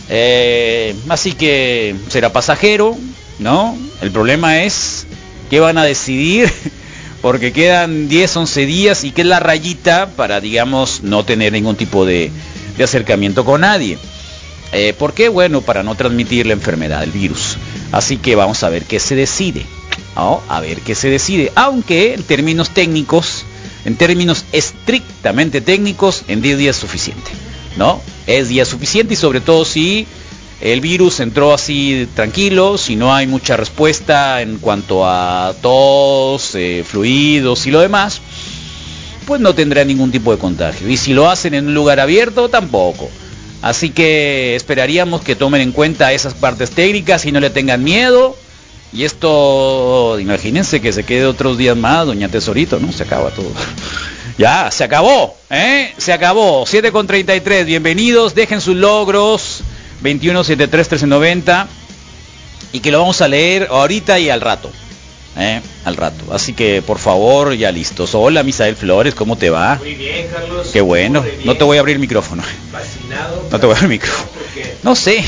Eh, 0.09 0.95
así 1.09 1.33
que 1.33 1.97
será 2.09 2.33
pasajero, 2.33 2.97
¿no? 3.39 3.77
El 4.01 4.11
problema 4.11 4.63
es 4.63 5.07
qué 5.51 5.61
van 5.61 5.79
a 5.79 5.85
decidir 5.85 6.53
porque 7.23 7.53
quedan 7.53 8.09
10, 8.09 8.37
11 8.37 8.67
días 8.67 9.05
y 9.05 9.11
qué 9.11 9.23
es 9.23 9.27
la 9.27 9.41
rayita 9.41 10.11
para, 10.17 10.41
digamos, 10.41 11.03
no 11.03 11.25
tener 11.25 11.53
ningún 11.53 11.77
tipo 11.77 12.07
de, 12.07 12.31
de 12.77 12.85
acercamiento 12.85 13.45
con 13.45 13.63
nadie. 13.63 13.99
Eh, 14.73 14.95
¿Por 14.99 15.15
qué? 15.15 15.29
Bueno, 15.29 15.61
para 15.63 15.83
no 15.83 15.95
transmitir 15.95 16.47
la 16.47 16.53
enfermedad, 16.53 17.03
el 17.03 17.13
virus. 17.13 17.57
Así 17.93 18.17
que 18.17 18.35
vamos 18.35 18.63
a 18.63 18.69
ver 18.69 18.85
qué 18.85 19.01
se 19.01 19.15
decide. 19.15 19.65
¿no? 20.17 20.43
A 20.49 20.61
ver 20.61 20.81
qué 20.81 20.95
se 20.95 21.09
decide. 21.11 21.53
Aunque 21.55 22.15
en 22.15 22.23
términos 22.23 22.71
técnicos, 22.71 23.45
en 23.87 23.95
términos 23.95 24.45
estrictamente 24.51 25.61
técnicos, 25.61 26.25
en 26.27 26.43
10 26.43 26.59
días 26.59 26.77
es 26.77 26.81
suficiente. 26.81 27.31
¿No? 27.77 28.03
Es 28.27 28.49
día 28.49 28.65
suficiente 28.65 29.15
y 29.15 29.17
sobre 29.17 29.41
todo 29.41 29.65
si 29.65 30.07
el 30.61 30.81
virus 30.81 31.21
entró 31.21 31.55
así 31.55 32.09
tranquilo, 32.15 32.79
si 32.79 32.97
no 32.97 33.15
hay 33.15 33.27
mucha 33.27 33.57
respuesta 33.57 34.43
en 34.43 34.59
cuanto 34.59 35.07
a 35.07 35.55
tos, 35.63 36.55
eh, 36.55 36.85
fluidos 36.85 37.67
y 37.67 37.71
lo 37.71 37.81
demás, 37.81 38.21
pues 39.25 39.41
no 39.41 39.55
tendrá 39.55 39.85
ningún 39.85 40.11
tipo 40.11 40.33
de 40.33 40.39
contagio. 40.39 40.89
Y 40.89 40.97
si 40.97 41.13
lo 41.13 41.31
hacen 41.31 41.55
en 41.55 41.69
un 41.69 41.75
lugar 41.75 42.01
abierto, 42.01 42.49
tampoco. 42.49 43.09
Así 43.63 43.91
que 43.91 44.57
esperaríamos 44.57 45.21
que 45.23 45.37
tomen 45.37 45.61
en 45.61 45.73
cuenta 45.73 46.13
esas 46.13 46.35
partes 46.35 46.71
técnicas 46.71 47.25
y 47.25 47.31
no 47.31 47.39
le 47.39 47.51
tengan 47.51 47.85
miedo. 47.85 48.37
Y 48.93 49.05
esto, 49.05 50.19
imagínense 50.19 50.81
que 50.81 50.93
se 50.93 51.05
quede 51.05 51.27
otros 51.27 51.59
días 51.59 51.77
más, 51.77 52.07
doña 52.07 52.29
Tesorito, 52.29 52.79
¿no? 52.79 52.93
Se 52.93 53.03
acaba 53.03 53.31
todo. 53.31 53.51
ya, 54.39 54.71
se 54.71 54.85
acabó, 54.85 55.37
¿eh? 55.51 55.93
Se 55.99 56.13
acabó. 56.13 56.65
7 56.67 56.93
con 56.93 57.07
33, 57.07 57.67
bienvenidos, 57.67 58.35
dejen 58.35 58.61
sus 58.61 58.77
logros. 58.77 59.63
2173-1390. 60.03 61.67
Y 62.73 62.81
que 62.81 62.91
lo 62.91 63.01
vamos 63.01 63.21
a 63.21 63.29
leer 63.29 63.69
ahorita 63.71 64.19
y 64.19 64.31
al 64.31 64.41
rato. 64.41 64.71
¿eh? 65.39 65.61
Al 65.85 65.97
rato. 65.97 66.33
Así 66.33 66.53
que, 66.53 66.83
por 66.83 66.99
favor, 66.99 67.55
ya 67.55 67.71
listos. 67.73 68.15
Hola, 68.15 68.43
Misael 68.43 68.77
Flores, 68.77 69.15
¿cómo 69.15 69.37
te 69.37 69.51
va? 69.51 69.77
Muy 69.77 69.95
bien, 69.95 70.27
Carlos. 70.29 70.69
Qué 70.73 70.81
bueno. 70.81 71.25
No 71.45 71.57
te 71.57 71.65
voy 71.65 71.77
a 71.77 71.81
abrir 71.81 71.97
el 71.97 72.01
micrófono. 72.01 72.43
Fascinado. 72.73 73.49
No 73.51 73.61
te 73.61 73.67
voy 73.67 73.75
a 73.75 73.79
abrir 73.79 73.93
el 73.93 73.99
micrófono. 73.99 74.31
No 74.83 74.95
sé. 74.95 75.25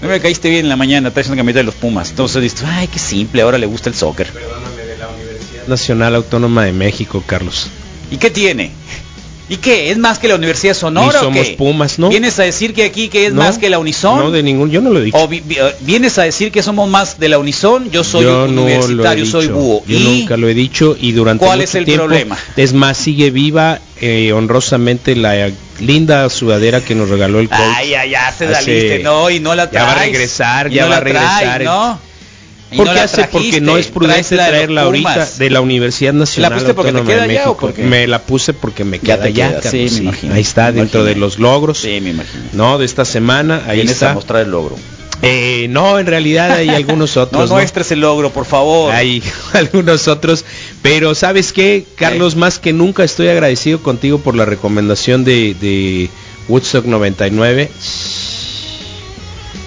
No 0.00 0.08
me 0.08 0.20
caíste 0.20 0.48
bien 0.48 0.66
en 0.66 0.68
la 0.68 0.76
mañana, 0.76 1.10
traes 1.10 1.26
una 1.28 1.36
camiseta 1.36 1.58
de 1.60 1.64
los 1.64 1.74
Pumas. 1.74 2.10
Entonces 2.10 2.40
dices, 2.40 2.62
ay, 2.64 2.86
qué 2.86 2.98
simple, 2.98 3.42
ahora 3.42 3.58
le 3.58 3.66
gusta 3.66 3.88
el 3.88 3.96
soccer. 3.96 4.28
Perdóname 4.32 4.82
de 4.82 4.96
la 4.98 5.08
Universidad. 5.08 5.66
Nacional 5.66 6.14
Autónoma 6.14 6.64
de 6.64 6.72
México, 6.72 7.22
Carlos. 7.26 7.68
¿Y 8.10 8.18
qué 8.18 8.30
tiene? 8.30 8.70
¿Y 9.50 9.56
qué? 9.56 9.90
¿Es 9.90 9.96
más 9.98 10.18
que 10.18 10.28
la 10.28 10.34
Universidad 10.34 10.72
de 10.74 10.78
Sonora 10.78 11.06
Ni 11.12 11.16
o 11.16 11.20
somos 11.20 11.46
qué? 11.48 11.54
Pumas, 11.56 11.98
¿no? 11.98 12.10
¿Vienes 12.10 12.38
a 12.38 12.42
decir 12.42 12.74
que 12.74 12.84
aquí 12.84 13.08
que 13.08 13.26
es 13.26 13.32
No, 13.32 13.42
más 13.42 13.56
que 13.56 13.70
la 13.70 13.78
Unison? 13.78 14.18
No, 14.18 14.30
de 14.30 14.42
ningún, 14.42 14.70
yo 14.70 14.80
no 14.82 14.90
lo 14.90 15.00
he 15.00 15.04
dicho. 15.04 15.16
¿O 15.16 15.26
vi- 15.26 15.40
vi- 15.40 15.56
eh, 15.56 15.74
vienes 15.80 16.18
a 16.18 16.24
decir 16.24 16.52
que 16.52 16.62
somos 16.62 16.88
más 16.88 17.18
de 17.18 17.30
la 17.30 17.38
Unison? 17.38 17.90
Yo 17.90 18.04
soy 18.04 18.24
yo 18.24 18.44
un 18.44 18.54
no 18.54 18.62
universitario, 18.64 19.24
soy 19.24 19.46
búho. 19.48 19.82
Yo 19.86 19.98
¿Y? 19.98 20.02
nunca 20.02 20.36
lo 20.36 20.48
he 20.48 20.54
dicho 20.54 20.96
y 21.00 21.12
durante 21.12 21.44
¿Cuál 21.46 21.58
mucho 21.60 21.64
es 21.70 21.74
el 21.76 21.84
tiempo, 21.86 22.04
problema? 22.04 22.36
Es 22.56 22.74
más, 22.74 22.98
sigue 22.98 23.30
viva 23.30 23.80
eh, 24.00 24.32
honrosamente 24.34 25.16
la 25.16 25.50
linda 25.80 26.28
sudadera 26.28 26.80
que 26.82 26.94
nos 26.94 27.08
regaló 27.08 27.40
el 27.40 27.48
coach. 27.48 27.58
Ay, 27.60 27.90
ya, 27.90 28.04
ya 28.04 28.32
se 28.36 28.44
Hace- 28.46 28.54
saliste, 28.54 28.98
no, 29.00 29.30
y 29.30 29.40
no 29.40 29.54
la 29.54 29.70
Ya 29.70 29.82
va 29.84 29.92
a 29.92 29.94
traes. 29.94 30.12
regresar, 30.12 30.68
ya 30.70 30.82
no 30.84 30.90
va 30.90 30.96
a 30.96 31.00
la 31.00 31.04
traes, 31.10 31.38
regresar. 31.40 31.62
¿no? 31.62 32.07
Y 32.70 32.76
¿Por 32.76 32.86
no 32.86 32.92
la 32.94 33.04
hace? 33.04 33.24
Porque 33.32 33.60
no 33.62 33.78
es 33.78 33.86
prudente 33.86 34.36
la 34.36 34.48
traerla 34.48 34.82
ahorita 34.82 35.26
de 35.38 35.50
la 35.50 35.60
Universidad 35.62 36.12
Nacional 36.12 36.52
pusiste 36.52 36.74
porque 36.74 36.92
te 36.92 37.02
queda 37.02 37.26
de 37.26 37.34
ya 37.34 37.42
o 37.44 37.46
México. 37.46 37.56
por 37.56 37.72
qué? 37.74 37.82
Me 37.82 38.06
la 38.06 38.20
puse 38.22 38.52
porque 38.52 38.84
me 38.84 38.98
Ya 38.98 39.14
queda 39.16 39.22
te 39.24 39.32
ya, 39.32 39.48
queda, 39.60 39.70
sí, 39.70 39.76
me 39.78 39.88
sí. 39.88 39.98
imagino, 40.02 40.34
Ahí 40.34 40.40
está, 40.42 40.66
me 40.66 40.72
dentro 40.80 41.00
imagino. 41.00 41.04
de 41.04 41.14
los 41.16 41.38
logros. 41.38 41.78
Sí, 41.78 41.98
me 42.02 42.10
imagino. 42.10 42.42
No, 42.52 42.76
de 42.78 42.84
esta 42.84 43.04
semana, 43.06 43.62
ahí 43.66 43.76
Vienes 43.76 43.94
está. 43.94 44.10
a 44.10 44.14
mostrar 44.14 44.42
el 44.42 44.50
logro. 44.50 44.76
Eh, 45.22 45.66
no, 45.70 45.98
en 45.98 46.06
realidad 46.06 46.52
hay 46.52 46.68
algunos 46.68 47.16
No, 47.16 47.22
otros. 47.22 47.48
no 47.48 47.56
muestres 47.56 47.90
el 47.90 48.00
logro, 48.00 48.30
por 48.30 48.44
favor. 48.44 48.92
Hay 48.92 49.22
algunos 49.54 50.06
otros, 50.06 50.44
pero 50.82 51.14
¿sabes 51.14 51.52
qué, 51.54 51.84
Carlos? 51.96 52.36
Más 52.36 52.58
que 52.58 52.72
nunca 52.74 53.02
estoy 53.02 53.28
agradecido 53.28 53.82
contigo 53.82 54.18
por 54.18 54.36
la 54.36 54.44
recomendación 54.44 55.24
de, 55.24 55.54
de 55.60 56.10
Woodstock 56.48 56.84
99. 56.84 57.70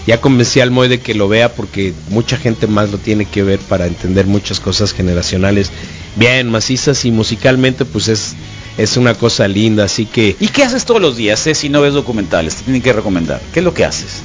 Ya 0.07 0.19
convencí 0.19 0.59
al 0.59 0.71
Moy 0.71 0.87
de 0.87 0.99
que 0.99 1.13
lo 1.13 1.27
vea 1.27 1.53
porque 1.53 1.93
mucha 2.09 2.35
gente 2.37 2.65
más 2.67 2.89
lo 2.91 2.97
tiene 2.97 3.25
que 3.25 3.43
ver 3.43 3.59
para 3.59 3.85
entender 3.85 4.25
muchas 4.25 4.59
cosas 4.59 4.93
generacionales 4.93 5.71
bien 6.15 6.49
macizas 6.49 7.05
y 7.05 7.11
musicalmente 7.11 7.85
pues 7.85 8.07
es, 8.07 8.33
es 8.77 8.97
una 8.97 9.13
cosa 9.13 9.47
linda, 9.47 9.83
así 9.83 10.07
que 10.07 10.35
¿Y 10.39 10.47
qué 10.47 10.63
haces 10.63 10.85
todos 10.85 11.01
los 11.01 11.17
días 11.17 11.45
eh, 11.45 11.53
si 11.53 11.69
no 11.69 11.81
ves 11.81 11.93
documentales? 11.93 12.55
Te 12.55 12.63
tienen 12.63 12.81
que 12.81 12.93
recomendar. 12.93 13.39
¿Qué 13.53 13.59
es 13.59 13.63
lo 13.63 13.73
que 13.73 13.85
haces? 13.85 14.21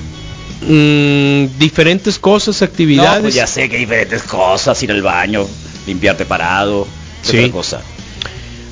mm, 0.63 1.59
diferentes 1.59 2.19
cosas, 2.19 2.63
actividades. 2.63 3.17
No, 3.17 3.23
pues 3.23 3.35
ya 3.35 3.47
sé 3.47 3.69
que 3.69 3.77
hay 3.77 3.81
diferentes 3.83 4.23
cosas, 4.23 4.83
ir 4.83 4.91
al 4.91 5.03
baño, 5.03 5.47
limpiarte 5.87 6.25
parado, 6.25 6.87
¿qué 7.23 7.31
Sí. 7.31 7.39
otra 7.39 7.53
cosa. 7.53 7.81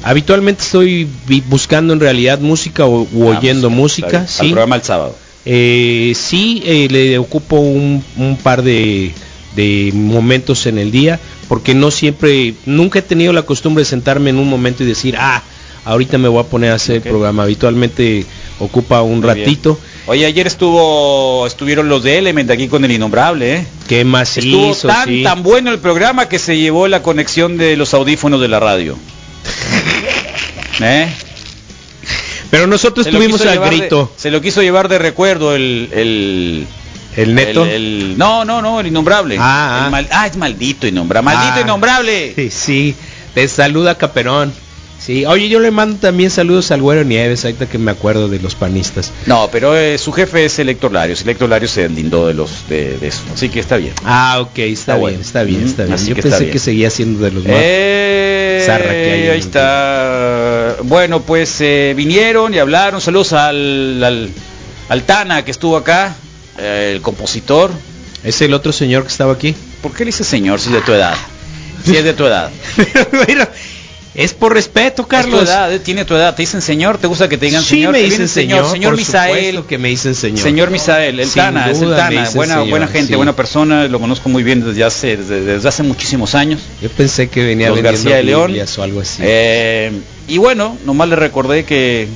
Habitualmente 0.03 0.63
estoy 0.63 1.09
buscando 1.47 1.93
en 1.93 2.01
realidad 2.01 2.39
música 2.39 2.85
o, 2.87 3.07
u 3.13 3.31
Ah, 3.33 3.39
oyendo 3.39 3.71
música, 3.71 4.27
sí. 4.27 4.41
Al 4.41 4.47
programa 4.49 4.77
el 4.77 4.83
sábado. 4.83 5.17
Eh, 5.47 6.13
sí, 6.17 6.63
eh, 6.65 6.89
le 6.91 7.19
ocupo 7.19 7.57
un, 7.57 8.03
un 8.17 8.37
par 8.37 8.63
de, 8.63 9.13
de 9.57 9.91
momentos 9.95 10.67
en 10.67 10.79
el 10.79 10.91
día, 10.91 11.21
porque 11.49 11.75
no 11.75 11.91
siempre, 11.91 12.55
nunca 12.67 13.01
he 13.01 13.03
tenido 13.03 13.33
la 13.33 13.43
costumbre 13.43 13.83
de 13.83 13.87
sentarme 13.87 14.31
en 14.31 14.39
un 14.39 14.49
momento 14.49 14.83
y 14.83 14.87
decir, 14.87 15.17
ah, 15.19 15.43
ahorita 15.85 16.17
me 16.17 16.29
voy 16.29 16.41
a 16.41 16.47
poner 16.47 16.71
a 16.73 16.77
hacer 16.77 16.97
el 16.97 17.03
programa. 17.03 17.43
Habitualmente 17.43 18.25
ocupa 18.59 19.03
un 19.03 19.21
Muy 19.21 19.35
bien. 19.35 19.37
ratito. 19.39 19.79
Oye, 20.07 20.25
ayer 20.27 20.47
estuvo, 20.47 21.47
estuvieron 21.47 21.89
los 21.91 22.03
de 22.03 22.19
Element 22.19 22.51
aquí 22.51 22.69
con 22.69 22.85
el 22.85 22.93
Innombrable, 22.93 23.55
¿eh? 23.57 23.67
¿Qué 23.89 24.05
más 24.05 24.37
Estuvo 24.39 24.75
tan, 24.75 25.09
Sí. 25.09 25.23
tan 25.23 25.43
bueno 25.43 25.71
el 25.71 25.79
programa 25.79 26.29
que 26.29 26.39
se 26.39 26.57
llevó 26.59 26.89
la 26.89 27.03
conexión 27.03 27.57
de 27.59 27.77
los 27.77 27.93
audífonos 27.95 28.41
de 28.41 28.49
la 28.49 28.61
radio. 28.61 28.97
¿Eh? 30.81 31.07
Pero 32.55 32.67
nosotros 32.69 33.07
tuvimos 33.09 33.41
al 33.45 33.61
de- 33.61 33.67
grito. 33.67 34.13
se 34.17 34.31
lo 34.31 34.41
quiso 34.41 34.63
llevar 34.63 34.89
de 34.89 34.99
recuerdo 34.99 35.55
el... 35.55 35.89
el 35.93 36.67
¿El 37.17 37.35
neto? 37.35 37.65
el- 37.65 37.71
el- 37.71 38.19
no, 38.19 38.45
no, 38.45 38.61
no, 38.63 38.81
el 38.81 38.87
innombrable. 38.89 39.37
Ah, 39.39 39.79
El 39.81 39.87
ah. 39.87 39.91
mal- 39.91 40.09
ah, 40.11 40.27
es 40.27 40.37
maldito 40.37 40.87
innombrable. 40.87 41.25
Maldito 41.25 41.55
Ah. 41.59 41.61
innombrable. 41.61 42.33
Sí, 42.35 42.51
sí, 42.51 42.95
te 43.35 43.47
saluda 43.49 43.97
Caperón. 43.97 44.53
Sí, 45.05 45.27
oye, 45.27 45.49
yo 45.51 45.61
le 45.61 45.71
mando 45.71 45.99
también 45.99 46.31
saludos 46.31 46.71
al 46.71 46.81
Güero 46.81 47.05
Nieves, 47.05 47.45
ahorita 47.45 47.67
que 47.67 47.77
me 47.77 47.91
acuerdo 47.91 48.27
de 48.29 48.39
los 48.41 48.55
panistas. 48.55 49.13
No, 49.27 49.51
pero 49.53 49.77
eh, 49.77 49.99
su 49.99 50.13
jefe 50.13 50.47
es 50.47 50.59
Elector 50.59 50.93
Larios. 50.93 51.21
Elector 51.23 51.49
Larios 51.51 51.73
se 51.73 51.83
deslindó 51.83 52.27
de 52.27 52.33
los 52.33 52.67
de, 52.71 52.97
de 52.97 53.09
eso. 53.09 53.21
Así 53.35 53.51
que 53.51 53.61
está 53.61 53.77
bien. 53.77 53.93
Ah, 54.05 54.39
ok, 54.41 54.59
está, 54.61 54.71
Está 54.73 54.93
bien, 54.95 55.01
bueno. 55.03 55.21
está 55.21 55.43
bien, 55.43 55.63
está 55.65 55.83
bien. 55.85 55.95
así 55.95 56.09
Yo 56.09 56.15
que 56.15 56.23
pensé 56.23 56.39
bien. 56.41 56.53
que 56.53 56.59
seguía 56.59 56.89
siendo 56.89 57.23
de 57.23 57.33
los 57.33 57.45
más. 57.45 57.53
Eh, 57.55 58.63
Zarra 58.65 58.91
que 58.93 59.13
hay 59.13 59.29
ahí 59.29 59.39
está. 59.41 60.77
Bueno, 60.85 61.21
pues 61.21 61.55
eh, 61.61 61.93
vinieron 61.95 62.55
y 62.55 62.59
hablaron. 62.59 63.01
Saludos 63.03 63.35
al, 63.35 64.03
al, 64.03 64.31
al 64.89 65.03
Tana 65.03 65.45
que 65.45 65.51
estuvo 65.51 65.77
acá, 65.77 66.15
el 66.59 67.03
compositor. 67.03 67.71
¿Es 68.23 68.41
el 68.41 68.55
otro 68.55 68.73
señor 68.73 69.03
que 69.03 69.09
estaba 69.11 69.35
aquí? 69.35 69.55
¿Por 69.83 69.93
qué 69.93 70.05
le 70.05 70.07
dice 70.07 70.25
señor 70.25 70.59
si 70.61 70.69
es 70.71 70.75
de 70.77 70.81
tu 70.81 70.93
edad? 70.93 71.15
Si 71.85 71.95
es 71.95 72.05
de 72.05 72.15
tu 72.15 72.25
edad. 72.25 72.51
Es 74.15 74.33
por 74.33 74.55
respeto, 74.55 75.03
Es 75.03 75.07
tu 75.07 75.09
Carlos. 75.09 75.49
edad, 75.49 75.73
eh, 75.73 75.81
tiene 75.81 76.05
tu 76.05 76.15
edad. 76.15 76.35
Te 76.37 76.43
dicen 76.43 76.63
señor, 76.63 76.99
¿te 76.99 77.07
gusta 77.09 77.29
que 77.29 77.37
te 77.37 77.47
digan 77.47 77.63
sí, 77.63 77.71
señor? 77.71 77.93
me 77.93 77.99
dicen 78.01 78.29
señor, 78.29 78.71
señor 78.71 78.93
por 78.93 78.99
Misael. 78.99 79.63
que 79.65 79.77
me 79.79 79.89
dicen 79.89 80.15
señor. 80.15 80.39
Señor 80.39 80.71
Misael, 80.71 81.19
el 81.19 81.27
Sin 81.27 81.43
Tana, 81.43 81.71
es 81.71 81.81
el 81.83 81.91
Tana, 81.91 82.31
buena, 82.35 82.55
señor, 82.55 82.69
buena 82.71 82.87
gente, 82.87 83.09
sí. 83.09 83.15
buena 83.17 83.35
persona, 83.35 83.89
lo 83.89 83.99
conozco 83.99 84.29
muy 84.29 84.45
bien 84.45 84.65
desde 84.65 84.85
hace, 84.85 85.17
desde, 85.17 85.41
desde 85.41 85.69
hace 85.69 85.83
muchísimos 85.83 86.35
años. 86.37 86.61
Yo 86.81 86.91
pensé 86.91 87.29
que 87.29 87.45
venía 87.45 87.71
Los 87.71 87.83
García 87.83 88.17
de 88.17 88.23
León. 88.23 88.55
O 88.79 88.83
algo 88.83 89.01
así. 89.01 89.21
Eh, 89.25 89.91
y 90.29 90.39
bueno, 90.39 90.79
nomás 90.85 91.09
le 91.09 91.17
recordé 91.17 91.65
que, 91.65 92.07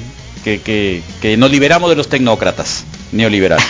que, 0.44 0.60
que, 0.60 1.02
que 1.20 1.36
nos 1.36 1.50
liberamos 1.50 1.90
de 1.90 1.96
los 1.96 2.08
tecnócratas 2.08 2.84
neoliberales. 3.10 3.66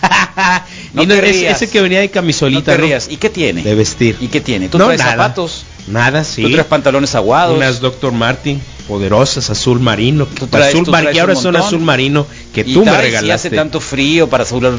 no 0.94 1.02
Y 1.02 1.06
no, 1.06 1.14
te 1.14 1.18
ese, 1.28 1.32
rías. 1.40 1.56
ese 1.62 1.70
que 1.72 1.80
venía 1.80 2.00
de 2.00 2.06
No 2.06 2.12
camisolita, 2.12 2.72
te 2.72 2.78
¿no? 2.78 2.84
rías. 2.84 3.08
¿Y 3.10 3.16
qué 3.16 3.30
tiene? 3.30 3.62
De 3.62 3.74
vestir. 3.74 4.16
¿Y 4.20 4.28
qué 4.28 4.40
tiene? 4.40 4.68
¿Tú 4.68 4.78
No, 4.78 4.86
traes 4.86 5.00
nada. 5.00 5.12
zapatos? 5.12 5.64
Nada, 5.86 6.24
sí. 6.24 6.42
¿Tú 6.42 6.50
traes 6.50 6.66
pantalones 6.66 7.14
aguados? 7.14 7.56
Unas 7.56 7.80
Dr. 7.80 8.12
Martin, 8.12 8.60
poderosas, 8.88 9.50
azul 9.50 9.80
marino. 9.80 10.26
Tú 10.26 10.46
traes- 10.46 10.68
azul 10.74 10.84
tú 10.84 10.90
mar- 10.90 11.10
que 11.10 11.20
ahora 11.20 11.34
son 11.36 11.56
azul 11.56 11.80
marino 11.80 12.26
que 12.54 12.62
y 12.62 12.72
tú 12.74 12.80
me 12.80 12.86
traes, 12.86 13.00
y 13.00 13.04
regalaste. 13.06 13.32
hace 13.48 13.50
tanto 13.56 13.80
frío 13.80 14.28
para 14.28 14.44
asegurar 14.44 14.72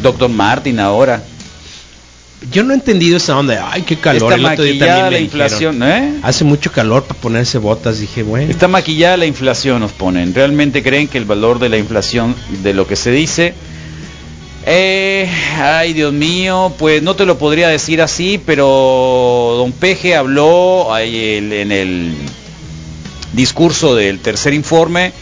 Dr. 0.00 0.28
Martin 0.30 0.78
ahora. 0.80 1.22
Yo 2.50 2.64
no 2.64 2.72
he 2.72 2.74
entendido 2.74 3.16
esa 3.18 3.38
onda. 3.38 3.70
Ay, 3.72 3.82
qué 3.82 3.96
calor. 3.96 4.32
Está 4.32 4.42
maquillada 4.42 5.02
la 5.10 5.18
dijeron, 5.18 5.22
inflación, 5.24 5.82
¿eh? 5.84 6.14
Hace 6.22 6.42
mucho 6.42 6.72
calor 6.72 7.04
para 7.04 7.20
ponerse 7.20 7.58
botas. 7.58 8.00
Dije, 8.00 8.24
bueno. 8.24 8.50
Está 8.50 8.66
maquillada 8.66 9.16
la 9.16 9.26
inflación, 9.26 9.78
nos 9.80 9.92
ponen. 9.92 10.34
¿Realmente 10.34 10.82
creen 10.82 11.06
que 11.06 11.18
el 11.18 11.24
valor 11.24 11.60
de 11.60 11.68
la 11.68 11.78
inflación, 11.78 12.34
de 12.64 12.74
lo 12.74 12.86
que 12.88 12.96
se 12.96 13.12
dice? 13.12 13.54
Eh, 14.64 15.28
ay, 15.58 15.92
Dios 15.92 16.12
mío, 16.12 16.72
pues 16.78 17.02
no 17.02 17.16
te 17.16 17.24
lo 17.24 17.36
podría 17.36 17.68
decir 17.68 18.00
así, 18.00 18.40
pero 18.44 19.54
don 19.58 19.72
Peje 19.72 20.14
habló 20.14 20.96
en 20.96 21.72
el 21.72 22.14
discurso 23.32 23.94
del 23.94 24.20
tercer 24.20 24.54
informe 24.54 25.12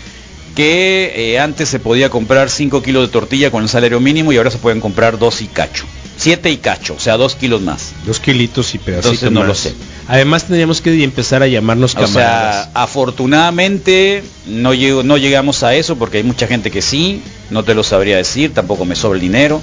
que 0.54 1.12
eh, 1.14 1.38
antes 1.38 1.68
se 1.68 1.78
podía 1.78 2.10
comprar 2.10 2.50
5 2.50 2.82
kilos 2.82 3.06
de 3.06 3.12
tortilla 3.12 3.50
con 3.50 3.62
el 3.62 3.68
salario 3.68 4.00
mínimo 4.00 4.32
y 4.32 4.36
ahora 4.36 4.50
se 4.50 4.58
pueden 4.58 4.80
comprar 4.80 5.18
2 5.18 5.42
y 5.42 5.46
cacho. 5.46 5.86
7 6.20 6.50
y 6.50 6.58
cacho, 6.58 6.94
o 6.94 7.00
sea, 7.00 7.16
2 7.16 7.34
kilos 7.36 7.62
más. 7.62 7.92
Dos 8.04 8.20
kilitos 8.20 8.74
y 8.74 8.78
pedacitos 8.78 9.12
Entonces 9.22 9.32
no 9.32 9.40
más. 9.40 9.48
lo 9.48 9.54
sé. 9.54 9.74
Además 10.06 10.44
tendríamos 10.44 10.80
que 10.82 11.02
empezar 11.02 11.42
a 11.42 11.46
llamarnos 11.46 11.92
O 11.94 12.00
camaradas. 12.00 12.64
sea, 12.66 12.70
afortunadamente 12.74 14.22
no, 14.46 14.74
llego- 14.74 15.02
no 15.02 15.16
llegamos 15.16 15.62
a 15.62 15.74
eso 15.74 15.96
porque 15.96 16.18
hay 16.18 16.22
mucha 16.24 16.46
gente 16.46 16.70
que 16.70 16.82
sí, 16.82 17.22
no 17.50 17.62
te 17.64 17.74
lo 17.74 17.82
sabría 17.82 18.16
decir, 18.18 18.52
tampoco 18.52 18.84
me 18.84 18.96
sobra 18.96 19.16
el 19.16 19.22
dinero, 19.22 19.62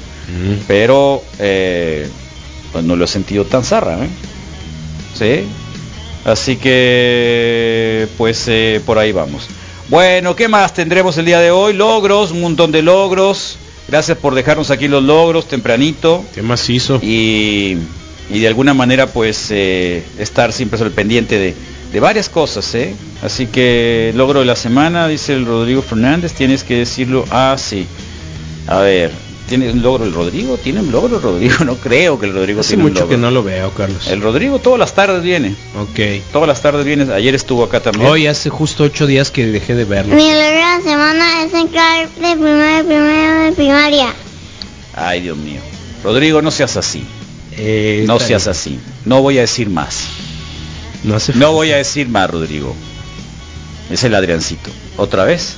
pero 0.68 1.22
eh, 1.40 2.10
pues 2.72 2.84
no 2.84 2.96
lo 2.96 3.06
he 3.06 3.08
sentido 3.08 3.46
tan 3.46 3.64
zarra, 3.64 4.04
¿eh? 4.04 4.10
¿Sí? 5.18 5.48
Así 6.26 6.58
que, 6.58 8.08
pues 8.18 8.46
eh, 8.48 8.82
por 8.86 8.98
ahí 8.98 9.12
vamos. 9.12 9.48
Bueno, 9.90 10.36
¿qué 10.36 10.48
más 10.48 10.74
tendremos 10.74 11.18
el 11.18 11.26
día 11.26 11.40
de 11.40 11.52
hoy? 11.52 11.74
Logros, 11.74 12.32
un 12.32 12.42
montón 12.42 12.72
de 12.72 12.82
logros. 12.82 13.58
Gracias 13.88 14.18
por 14.18 14.36
dejarnos 14.36 14.70
aquí 14.70 14.88
los 14.88 15.02
logros 15.04 15.48
tempranito 15.48 16.26
¿Qué 16.36 16.42
más 16.42 16.70
hizo? 16.70 17.00
y, 17.02 17.78
y 18.30 18.40
de 18.40 18.48
alguna 18.48 18.74
manera 18.74 19.08
pues 19.08 19.48
eh, 19.50 20.04
estar 20.20 20.52
siempre 20.52 20.82
al 20.82 20.92
pendiente 20.92 21.40
de, 21.40 21.56
de 21.94 22.00
varias 22.00 22.28
cosas, 22.28 22.76
¿eh? 22.76 22.94
Así 23.24 23.48
que 23.48 24.12
logro 24.16 24.42
de 24.42 24.46
la 24.46 24.56
semana, 24.56 25.08
dice 25.08 25.34
el 25.34 25.46
Rodrigo 25.46 25.82
Fernández, 25.82 26.34
tienes 26.34 26.64
que 26.64 26.76
decirlo 26.78 27.26
así. 27.30 27.88
A 28.68 28.80
ver, 28.80 29.12
¿tiene 29.48 29.72
un 29.72 29.82
logro 29.82 30.06
el 30.06 30.14
Rodrigo? 30.14 30.58
¿Tiene 30.58 30.82
un 30.82 30.92
logro 30.92 31.18
el 31.18 31.22
Rodrigo? 31.24 31.56
No 31.66 31.76
creo 31.78 32.20
que 32.20 32.26
el 32.28 32.34
Rodrigo 32.34 32.60
Hace 32.62 32.70
tiene 32.70 32.84
un 32.84 32.90
mucho 32.90 33.02
logro. 33.02 33.16
que 33.16 33.22
no 33.22 33.32
lo 33.32 33.44
veo, 33.44 33.72
Carlos. 33.72 34.08
El 34.08 34.22
Rodrigo 34.22 34.60
todas 34.60 34.80
las 34.80 34.94
tardes 34.94 35.24
viene, 35.24 35.56
Ok. 35.80 36.22
todas 36.32 36.48
las 36.48 36.62
tardes 36.62 36.86
viene, 36.86 37.12
ayer 37.14 37.34
estuvo 37.36 37.64
acá 37.64 37.80
también. 37.82 38.08
Hoy 38.08 38.28
hace 38.28 38.50
justo 38.50 38.84
ocho 38.84 39.08
días 39.08 39.32
que 39.32 39.46
dejé 39.48 39.76
de 39.76 39.86
verlo. 39.86 40.16
Mi 40.16 40.24
logro 40.30 40.38
de 40.46 40.60
la 40.62 40.80
semana 40.84 41.44
es 41.44 41.54
entrar 41.54 42.08
de 42.10 42.14
primero, 42.36 42.86
primero 42.86 43.44
de 43.46 43.52
primaria. 43.54 44.14
Ay, 44.96 45.22
Dios 45.22 45.38
mío. 45.38 45.62
Rodrigo, 46.04 46.42
no 46.42 46.52
seas 46.52 46.78
así, 46.78 47.04
Eh, 47.60 48.04
no 48.08 48.20
seas 48.20 48.44
bien. 48.46 48.52
así. 48.52 48.80
No 49.06 49.22
voy 49.22 49.38
a 49.38 49.42
decir 49.42 49.70
más. 49.70 50.04
No 51.04 51.16
hace 51.16 51.34
No 51.36 51.54
voy 51.54 51.72
a 51.72 51.78
decir 51.78 52.08
más, 52.10 52.30
Rodrigo. 52.30 52.76
Es 53.90 54.04
el 54.04 54.14
Adriancito. 54.16 54.70
¿Otra 54.98 55.24
vez? 55.24 55.56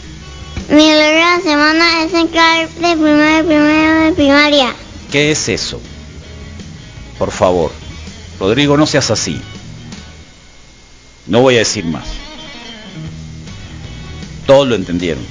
Mi 0.68 0.88
logro 0.92 1.06
de 1.06 1.20
la 1.20 1.39
semana 1.42 2.04
es 2.04 2.13
entrar 2.13 2.68
de 2.68 2.74
primero, 2.78 3.46
primero 3.46 4.04
de 4.06 4.12
primaria. 4.13 4.74
¿Qué 5.12 5.32
es 5.32 5.50
eso? 5.50 5.80
Por 7.18 7.32
favor. 7.32 7.72
Rodrigo, 8.39 8.78
no 8.78 8.86
seas 8.86 9.10
así. 9.10 9.42
No 11.27 11.42
voy 11.42 11.55
a 11.55 11.60
decir 11.60 11.86
más. 11.86 12.05
Todos 14.46 14.68
lo 14.68 14.75
entendieron. 14.75 15.24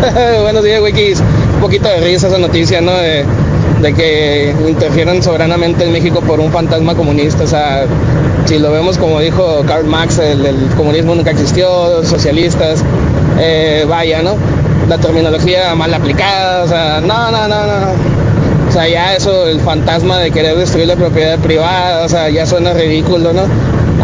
Buenos 0.42 0.64
días, 0.64 0.80
Wikis. 0.82 1.20
Un 1.20 1.60
poquito 1.60 1.88
de 1.88 2.00
risa 2.00 2.28
esa 2.28 2.38
noticia, 2.38 2.80
¿no? 2.80 2.92
De, 2.92 3.24
de 3.82 3.94
que 3.94 4.54
interfieren 4.68 5.22
soberanamente 5.22 5.84
en 5.84 5.92
México 5.92 6.20
por 6.20 6.38
un 6.40 6.52
fantasma 6.52 6.94
comunista. 6.94 7.44
O 7.44 7.46
sea, 7.46 7.86
si 8.46 8.58
lo 8.58 8.70
vemos 8.70 8.96
como 8.98 9.20
dijo 9.20 9.64
Karl 9.66 9.86
Marx, 9.86 10.18
el, 10.18 10.44
el 10.46 10.68
comunismo 10.76 11.14
nunca 11.14 11.32
existió, 11.32 12.04
socialistas, 12.04 12.80
eh, 13.38 13.84
vaya, 13.88 14.22
¿no? 14.22 14.36
La 14.88 14.98
terminología 14.98 15.74
mal 15.74 15.92
aplicada, 15.92 16.64
o 16.64 16.68
sea, 16.68 17.00
no, 17.00 17.30
no, 17.30 17.48
no, 17.48 17.66
no. 17.66 17.86
O 18.68 18.72
sea, 18.72 18.88
ya 18.88 19.14
eso, 19.14 19.46
el 19.46 19.60
fantasma 19.60 20.18
de 20.18 20.30
querer 20.30 20.56
destruir 20.56 20.86
la 20.86 20.96
propiedad 20.96 21.38
privada, 21.38 22.04
o 22.04 22.08
sea, 22.08 22.28
ya 22.28 22.46
suena 22.46 22.72
ridículo, 22.72 23.32
¿no? 23.32 23.42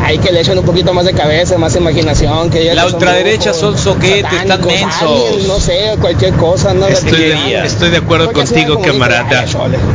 Hay 0.03 0.19
que 0.19 0.33
le 0.33 0.41
echen 0.41 0.59
un 0.59 0.65
poquito 0.65 0.93
más 0.95 1.05
de 1.05 1.13
cabeza, 1.13 1.59
más 1.59 1.77
imaginación. 1.77 2.51
Que 2.51 2.65
ya 2.65 2.75
La 2.75 2.87
que 2.87 2.95
ultraderecha 2.95 3.53
son 3.53 3.79
soquetes, 3.79 4.33
están 4.33 4.65
mensos. 4.67 5.03
aliens, 5.03 5.47
no 5.47 5.61
sé, 5.61 5.97
cualquier 6.01 6.35
cosa, 6.35 6.75
¿no? 6.75 6.89
Estoy 6.89 7.11
de, 7.11 7.17
quería. 7.35 7.65
estoy 7.65 7.91
de 7.91 7.99
acuerdo 7.99 8.33
Porque 8.33 8.47
contigo, 8.47 8.81
camarada. 8.81 9.45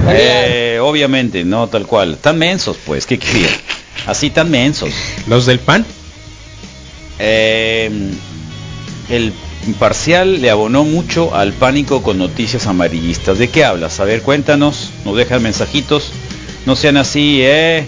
Eh, 0.10 0.80
obviamente, 0.82 1.44
no 1.44 1.68
tal 1.68 1.86
cual. 1.88 2.14
Están 2.14 2.38
mensos, 2.38 2.78
pues. 2.86 3.06
¿Qué 3.06 3.18
querían? 3.20 3.52
Así 4.06 4.30
tan 4.30 4.50
mensos. 4.50 4.92
Los 5.28 5.46
del 5.46 5.60
PAN. 5.60 5.86
Eh, 7.20 7.90
el 9.10 9.34
imparcial 9.66 10.42
le 10.42 10.50
abonó 10.50 10.84
mucho 10.84 11.36
al 11.36 11.54
pánico 11.54 12.04
con 12.04 12.18
noticias 12.18 12.68
amarillistas. 12.68 13.38
¿De 13.38 13.50
qué 13.50 13.64
hablas? 13.64 14.00
A 14.00 14.06
ver, 14.06 14.22
cuéntanos, 14.22 14.92
nos 15.06 15.16
dejan 15.16 15.42
mensajitos. 15.44 16.12
No 16.66 16.76
sean 16.76 16.98
así, 16.98 17.40
eh. 17.42 17.88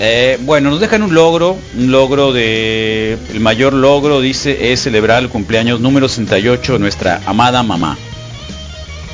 Eh, 0.00 0.38
bueno, 0.42 0.70
nos 0.70 0.80
dejan 0.80 1.02
un 1.02 1.14
logro, 1.14 1.56
un 1.76 1.90
logro 1.90 2.32
de... 2.32 3.18
El 3.32 3.40
mayor 3.40 3.72
logro, 3.72 4.20
dice, 4.20 4.72
es 4.72 4.82
celebrar 4.82 5.22
el 5.22 5.28
cumpleaños 5.28 5.80
número 5.80 6.08
68 6.08 6.74
de 6.74 6.78
nuestra 6.78 7.20
amada 7.26 7.64
mamá, 7.64 7.98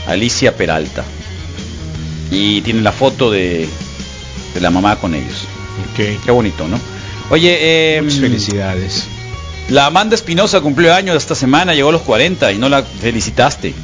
Alicia 0.07 0.57
Peralta. 0.57 1.05
Y 2.31 2.61
tiene 2.63 2.83
la 2.83 2.93
foto 2.93 3.31
de, 3.31 3.67
de 4.53 4.61
la 4.61 4.71
mamá 4.71 4.97
con 4.97 5.15
ellos. 5.15 5.47
Ok. 5.93 6.23
Qué 6.23 6.31
bonito, 6.31 6.69
¿no? 6.69 6.79
Oye, 7.31 7.57
eh, 7.97 8.03
Muchas 8.03 8.21
felicidades. 8.21 9.07
La 9.69 9.87
Amanda 9.87 10.15
Espinosa 10.15 10.61
cumplió 10.61 10.95
años 10.95 11.17
esta 11.17 11.35
semana, 11.35 11.75
llegó 11.75 11.89
a 11.89 11.93
los 11.93 12.03
40 12.03 12.53
y 12.53 12.59
no 12.59 12.69
la 12.69 12.83
felicitaste. 12.83 13.75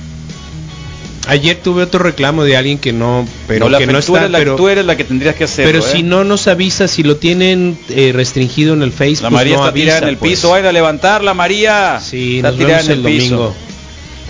Ayer 1.26 1.56
tuve 1.62 1.82
otro 1.82 2.02
reclamo 2.02 2.44
de 2.44 2.56
alguien 2.56 2.78
que 2.78 2.92
no, 2.92 3.26
pero 3.46 3.66
no 3.66 3.70
la 3.70 3.78
que 3.78 3.86
no 3.86 3.92
tú, 4.00 4.16
está, 4.16 4.20
eres 4.20 4.30
la, 4.30 4.38
pero, 4.38 4.56
tú 4.56 4.68
eres 4.68 4.86
la 4.86 4.96
que 4.96 5.04
tendrías 5.04 5.34
que 5.34 5.44
hacerlo. 5.44 5.70
pero 5.70 5.84
¿eh? 5.84 5.88
si 5.88 6.02
no 6.02 6.24
nos 6.24 6.48
avisa, 6.48 6.88
si 6.88 7.02
lo 7.02 7.16
tienen 7.16 7.78
eh, 7.90 8.12
restringido 8.14 8.72
en 8.72 8.82
el 8.82 8.90
Facebook, 8.90 9.24
La 9.24 9.30
María 9.30 9.56
no 9.56 9.60
está 9.60 9.74
tirada 9.74 9.98
en 9.98 10.08
el 10.08 10.16
pues. 10.16 10.32
piso, 10.32 10.50
vaya 10.50 10.70
a 10.70 10.72
levantarla, 10.72 11.34
María. 11.34 12.00
Sí, 12.00 12.36
está 12.36 12.48
nos 12.48 12.58
tirada 12.58 12.78
vemos 12.78 12.86
en 12.86 12.92
el 12.92 13.06
el 13.06 13.18
domingo. 13.18 13.54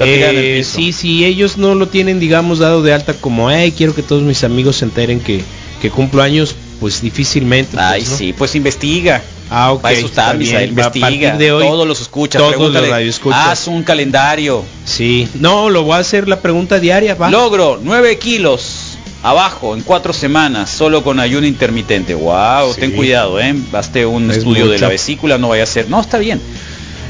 Eh, 0.00 0.56
piso. 0.58 0.76
sí, 0.76 0.92
si 0.92 1.24
ellos 1.24 1.58
no 1.58 1.74
lo 1.74 1.88
tienen, 1.88 2.18
digamos, 2.18 2.58
dado 2.58 2.82
de 2.82 2.92
alta 2.92 3.14
como, 3.14 3.50
hey, 3.50 3.72
quiero 3.76 3.94
que 3.94 4.02
todos 4.02 4.22
mis 4.22 4.42
amigos 4.42 4.76
se 4.76 4.86
enteren 4.86 5.20
que, 5.20 5.42
que 5.80 5.90
cumplo 5.90 6.22
años, 6.22 6.56
pues 6.80 7.00
difícilmente. 7.02 7.76
pues, 7.76 7.84
Ay, 7.86 8.02
¿no? 8.02 8.16
sí, 8.16 8.32
pues 8.32 8.54
investiga. 8.56 9.22
Ah, 9.50 9.72
ok. 9.72 9.82
Para 9.82 9.94
eso 9.98 10.06
está, 10.06 10.32
Misael, 10.34 10.70
investiga. 10.70 11.36
de 11.36 11.52
hoy, 11.52 11.64
todos 11.66 11.86
los 11.86 12.00
escuchas. 12.00 12.40
todos 12.40 12.72
los 12.72 12.88
radioescuchas. 12.88 13.48
Haz 13.48 13.66
un 13.66 13.82
calendario. 13.82 14.64
Sí, 14.84 15.28
no, 15.34 15.68
lo 15.70 15.82
voy 15.84 15.94
a 15.94 15.98
hacer 15.98 16.28
la 16.28 16.40
pregunta 16.40 16.78
diaria, 16.78 17.14
va. 17.14 17.30
Logro 17.30 17.78
9 17.82 18.18
kilos 18.18 18.96
abajo 19.22 19.74
en 19.76 19.82
cuatro 19.82 20.12
semanas 20.14 20.70
solo 20.70 21.02
con 21.04 21.20
ayuno 21.20 21.46
intermitente. 21.46 22.14
Wow, 22.14 22.72
Sí. 22.74 22.80
ten 22.80 22.92
cuidado, 22.92 23.38
eh. 23.40 23.54
Baste 23.70 24.06
un 24.06 24.30
Es 24.30 24.38
estudio 24.38 24.66
de 24.68 24.78
la 24.78 24.88
vesícula, 24.88 25.36
no 25.36 25.48
vaya 25.48 25.64
a 25.64 25.66
ser. 25.66 25.88
No, 25.90 26.00
está 26.00 26.16
bien. 26.18 26.40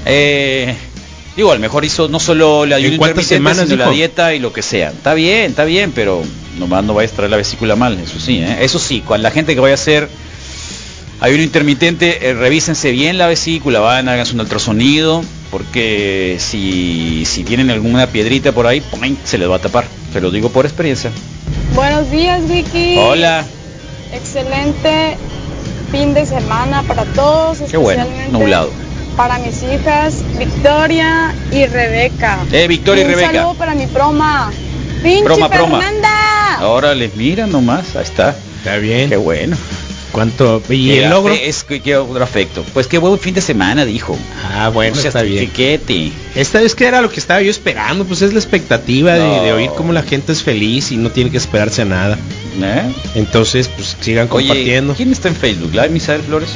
Eh, 0.07 0.75
digo, 1.37 1.53
a 1.53 1.55
lo 1.55 1.61
mejor 1.61 1.85
hizo 1.85 2.09
no 2.09 2.19
solo 2.19 2.65
el 2.65 2.73
ayuno 2.73 2.93
¿En 2.95 2.99
cuántas 2.99 3.25
intermitente, 3.25 3.55
semanas 3.55 3.69
sino 3.71 3.85
la 3.85 3.91
dieta 3.95 4.35
y 4.35 4.39
lo 4.39 4.53
que 4.53 4.63
sea. 4.63 4.91
Está 4.91 5.15
bien, 5.15 5.51
está 5.51 5.65
bien, 5.65 5.93
pero 5.95 6.23
nomás 6.61 6.85
no 6.85 6.95
vayas 6.95 7.13
a 7.13 7.17
traer 7.17 7.31
la 7.33 7.37
vesícula 7.37 7.75
mal, 7.75 7.99
eso 7.99 8.21
sí, 8.21 8.39
¿eh? 8.39 8.59
Eso 8.61 8.79
sí, 8.79 9.01
con 9.01 9.21
la 9.23 9.31
gente 9.33 9.55
que 9.55 9.61
vaya 9.61 9.75
a 9.75 9.75
hacer 9.75 10.09
ayuno 11.21 11.43
intermitente, 11.43 12.29
eh, 12.31 12.35
revísense 12.35 12.93
bien 12.93 13.19
la 13.19 13.27
vesícula, 13.27 13.81
vayan, 13.81 14.09
háganse 14.09 14.35
un 14.35 14.41
ultrasonido, 14.41 15.23
porque 15.51 16.37
si, 16.39 17.25
si 17.27 17.43
tienen 17.43 17.71
alguna 17.71 18.07
piedrita 18.07 18.53
por 18.53 18.67
ahí, 18.67 18.81
¡pum! 18.81 19.01
se 19.25 19.37
les 19.39 19.51
va 19.51 19.57
a 19.57 19.59
tapar. 19.59 19.85
Se 20.13 20.21
lo 20.21 20.31
digo 20.31 20.51
por 20.51 20.65
experiencia. 20.65 21.11
Buenos 21.75 22.11
días, 22.11 22.49
Vicky. 22.49 22.97
Hola. 22.99 23.45
Excelente 24.13 25.17
fin 25.93 26.15
de 26.15 26.25
semana 26.27 26.83
para 26.85 27.05
todos, 27.05 27.59
Qué 27.71 27.77
bueno, 27.77 28.05
nublado. 28.31 28.71
para 29.17 29.39
mis 29.39 29.63
hijas 29.63 30.23
Victoria 30.39 31.35
y 31.53 31.67
Rebeca. 31.67 32.39
Eh, 32.53 32.67
Victoria 32.69 33.03
y 33.03 33.07
Un 33.07 33.11
Rebeca. 33.13 33.33
saludo 33.33 33.55
para 33.55 33.75
mi 33.75 33.87
proma. 33.87 34.51
Pinche 35.03 35.25
Proma, 35.25 35.49
proma. 35.49 35.79
Órale, 36.63 37.11
mira 37.17 37.47
nomás, 37.47 37.97
ahí 37.97 38.05
está. 38.05 38.37
Está 38.59 38.77
bien. 38.79 39.09
Qué 39.09 39.17
bueno. 39.17 39.57
¿Cuánto? 40.13 40.61
¿Y 40.69 40.91
el 40.93 41.09
logro? 41.11 41.33
Es 41.33 41.63
que 41.63 41.97
otro 41.97 42.23
afecto. 42.25 42.65
Pues 42.75 42.89
qué 42.89 42.99
buen 42.99 43.17
fin 43.21 43.33
de 43.33 43.41
semana, 43.41 43.85
dijo. 43.85 44.19
Ah, 44.53 44.69
bueno, 44.69 44.97
No 44.97 45.01
seas 45.01 45.15
está 45.15 45.23
bien. 45.23 45.45
chiquete. 45.47 46.11
Esta 46.35 46.61
vez 46.61 46.75
que 46.75 46.85
era 46.87 47.01
lo 47.01 47.11
que 47.11 47.21
estaba 47.21 47.41
yo 47.43 47.51
esperando, 47.51 48.05
pues 48.05 48.21
es 48.23 48.33
la 48.33 48.41
expectativa 48.41 49.15
de, 49.15 49.21
No. 49.21 49.43
de 49.45 49.53
oír 49.53 49.71
cómo 49.77 49.93
la 49.93 50.03
gente 50.03 50.33
es 50.33 50.43
feliz 50.43 50.91
y 50.91 50.97
no 50.97 51.11
tiene 51.13 51.31
que 51.31 51.37
esperarse 51.37 51.83
a 51.83 51.85
nada. 51.85 52.19
¿Eh? 52.61 52.93
Entonces, 53.15 53.69
pues 53.69 53.97
sigan 54.01 54.27
Oye, 54.33 54.49
compartiendo. 54.49 54.95
¿quién 54.95 55.13
está 55.13 55.29
en 55.29 55.37
Facebook? 55.37 55.75
¿La 55.75 55.85
de 55.85 55.91
Misael 55.91 56.23
Flores? 56.23 56.51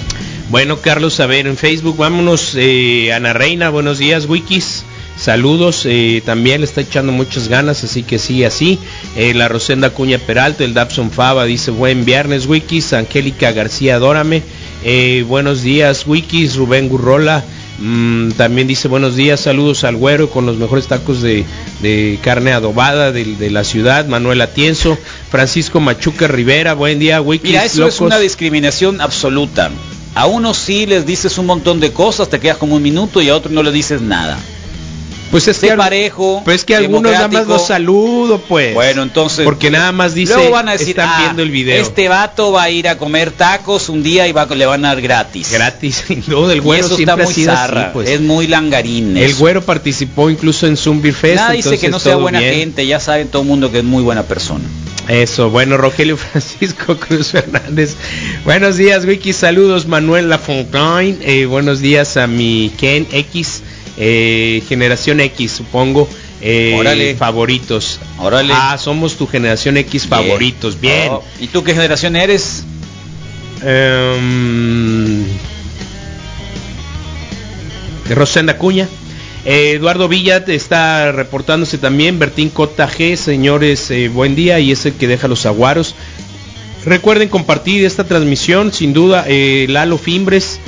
Bueno, 0.51 0.79
Carlos, 0.81 1.21
a 1.21 1.27
ver, 1.27 1.47
en 1.47 1.57
Facebook, 1.57 1.97
vámonos, 1.97 2.55
eh, 2.57 3.13
Ana 3.13 3.33
Reina, 3.35 3.71
buenos 3.71 3.99
días, 3.99 4.27
Wikis. 4.27 4.85
Saludos, 5.17 5.83
eh, 5.87 6.23
también 6.25 6.61
le 6.61 6.67
está 6.67 6.81
echando 6.81 7.13
muchas 7.13 7.49
ganas, 7.49 7.85
así 7.85 8.03
que 8.03 8.19
sí, 8.19 8.45
así. 8.45 8.79
Eh, 9.17 9.33
la 9.33 9.49
Rosenda 9.49 9.91
Cuña 9.91 10.19
Peralta, 10.19 10.65
el 10.65 10.75
Dabson 10.75 11.11
Fava 11.13 11.45
dice 11.45 11.71
buen 11.71 12.05
viernes, 12.05 12.47
Wikis. 12.47 12.93
Angélica 12.93 13.53
García, 13.53 13.95
adórame. 13.97 14.43
Eh, 14.83 15.25
buenos 15.27 15.63
días, 15.63 16.05
Wikis. 16.07 16.57
Rubén 16.57 16.89
Gurrola. 16.89 17.45
mm, 17.79 18.33
también 18.33 18.67
dice 18.69 18.89
buenos 18.89 19.15
días, 19.17 19.41
saludos 19.41 19.85
al 19.85 19.97
güero 19.97 20.31
con 20.31 20.47
los 20.47 20.57
mejores 20.59 20.87
tacos 20.89 21.23
de, 21.23 21.45
de 21.81 22.19
carne 22.23 22.53
adobada 22.53 23.11
de, 23.13 23.25
de 23.25 23.51
la 23.51 23.65
ciudad, 23.65 24.07
Manuel 24.07 24.41
Atienzo, 24.41 24.99
Francisco 25.31 25.81
Machuca 25.81 26.27
Rivera, 26.29 26.75
buen 26.75 26.99
día, 26.99 27.21
Wikis. 27.21 27.51
Mira, 27.51 27.65
eso 27.65 27.87
es 27.87 28.01
una 28.01 28.19
discriminación 28.19 29.01
absoluta. 29.01 29.71
A 30.17 30.27
unos 30.27 30.57
sí 30.57 30.87
les 30.87 31.07
dices 31.07 31.39
un 31.39 31.47
montón 31.47 31.81
de 31.81 31.93
cosas, 31.93 32.29
te 32.29 32.39
quedas 32.41 32.57
como 32.59 32.77
un 32.77 32.83
minuto 32.83 33.21
y 33.23 33.29
a 33.29 33.37
otros 33.37 33.53
no 33.53 33.63
les 33.63 33.73
dices 33.73 34.01
nada. 34.03 34.39
Pues 35.35 35.49
es 35.49 35.57
Sé 35.57 35.71
que 35.71 35.75
parejo. 35.77 36.43
Pues 36.45 36.65
que 36.65 36.77
algunos 36.77 37.11
nada 37.11 37.27
más 37.27 37.49
los 37.49 37.67
saludo, 37.67 38.39
pues. 38.39 38.73
Bueno, 38.73 39.03
entonces. 39.03 39.45
Porque 39.45 39.69
nada 39.69 39.91
más 39.91 40.15
dice, 40.15 40.33
Luego 40.33 40.53
van 40.53 40.69
a 40.69 40.73
decir, 40.75 40.91
están 40.91 41.09
"Ah, 41.11 41.19
viendo 41.25 41.43
el 41.43 41.51
video. 41.51 41.83
Este 41.83 42.09
vato 42.09 42.53
va 42.53 42.63
a 42.63 42.71
ir 42.71 42.87
a 42.87 42.99
comer 42.99 43.33
tacos 43.33 43.89
un 43.89 44.05
día 44.05 44.29
y 44.29 44.33
va, 44.33 44.47
le 44.47 44.65
van 44.65 44.85
a 44.85 44.91
dar 44.91 45.01
gratis. 45.03 45.51
Gratis, 45.51 46.05
sin 46.07 46.25
duda, 46.25 46.53
el 46.53 46.59
Y 46.59 46.61
güero 46.61 46.87
eso 46.87 46.95
siempre 46.95 47.15
está 47.15 47.25
muy 47.25 47.33
ha 47.33 47.35
sido 47.35 47.51
así, 47.53 47.61
zarra, 47.61 47.93
pues. 47.93 48.11
Es 48.11 48.21
muy 48.21 48.47
langarín. 48.47 49.17
El 49.17 49.25
eso. 49.25 49.39
güero 49.41 49.61
participó 49.63 50.31
incluso 50.31 50.69
en 50.69 50.77
Zoom 50.77 51.03
Beer 51.03 51.17
Fest. 51.17 51.35
Nada 51.35 51.51
dice 51.51 51.79
que 51.81 51.89
no 51.89 51.99
sea 51.99 52.15
buena 52.15 52.39
bien. 52.39 52.55
gente, 52.55 52.87
ya 52.87 53.01
sabe 53.01 53.25
todo 53.25 53.43
el 53.43 53.49
mundo 53.49 53.73
que 53.73 53.79
es 53.79 53.85
muy 53.85 54.05
buena 54.05 54.23
persona. 54.23 54.63
Eso, 55.09 55.51
bueno, 55.51 55.77
Rogelio 55.77 56.17
Francisco 56.17 56.97
Cruz 56.97 57.33
Fernández. 57.33 57.97
Buenos 58.45 58.77
días, 58.77 59.05
Wiki. 59.05 59.33
Saludos, 59.33 59.89
Manuel 59.89 60.29
Lafontaine. 60.29 61.19
Eh, 61.23 61.47
buenos 61.47 61.81
días 61.81 62.17
a 62.17 62.29
mi 62.29 62.71
Ken 62.79 63.09
X, 63.11 63.63
eh, 63.97 64.63
generación 64.69 65.21
X, 65.21 65.53
supongo. 65.53 66.09
Eh. 66.41 67.17
Favoritos. 67.19 68.01
Órale. 68.19 68.53
Ah, 68.55 68.77
somos 68.79 69.17
tu 69.17 69.27
generación 69.27 69.77
X 69.79 70.07
favoritos. 70.07 70.81
Bien. 70.81 71.09
Oh, 71.11 71.25
¿Y 71.41 71.47
tú 71.47 71.63
qué 71.65 71.73
generación 71.75 72.17
eres? 72.17 72.65
De 78.09 78.15
Rosenda 78.15 78.59
Cuña. 78.59 78.89
Eh, 79.47 79.73
Eduardo 79.77 80.09
Villa 80.09 80.45
está 80.47 81.13
reportándose 81.13 81.79
también. 81.79 82.19
Bertín 82.19 82.51
Cota 82.51 82.89
G, 82.91 83.17
señores, 83.17 83.91
eh, 83.91 84.09
buen 84.09 84.35
día. 84.35 84.59
Y 84.61 84.73
es 84.73 84.85
el 84.87 84.95
que 84.95 85.07
deja 85.07 85.29
los 85.29 85.47
aguaros. 85.47 85.95
Recuerden 86.85 87.29
compartir 87.31 87.85
esta 87.85 88.05
transmisión, 88.05 88.73
sin 88.73 88.93
duda. 88.93 89.25
eh, 89.27 89.67
Lalo 89.69 89.97
Fimbres. 89.99 90.61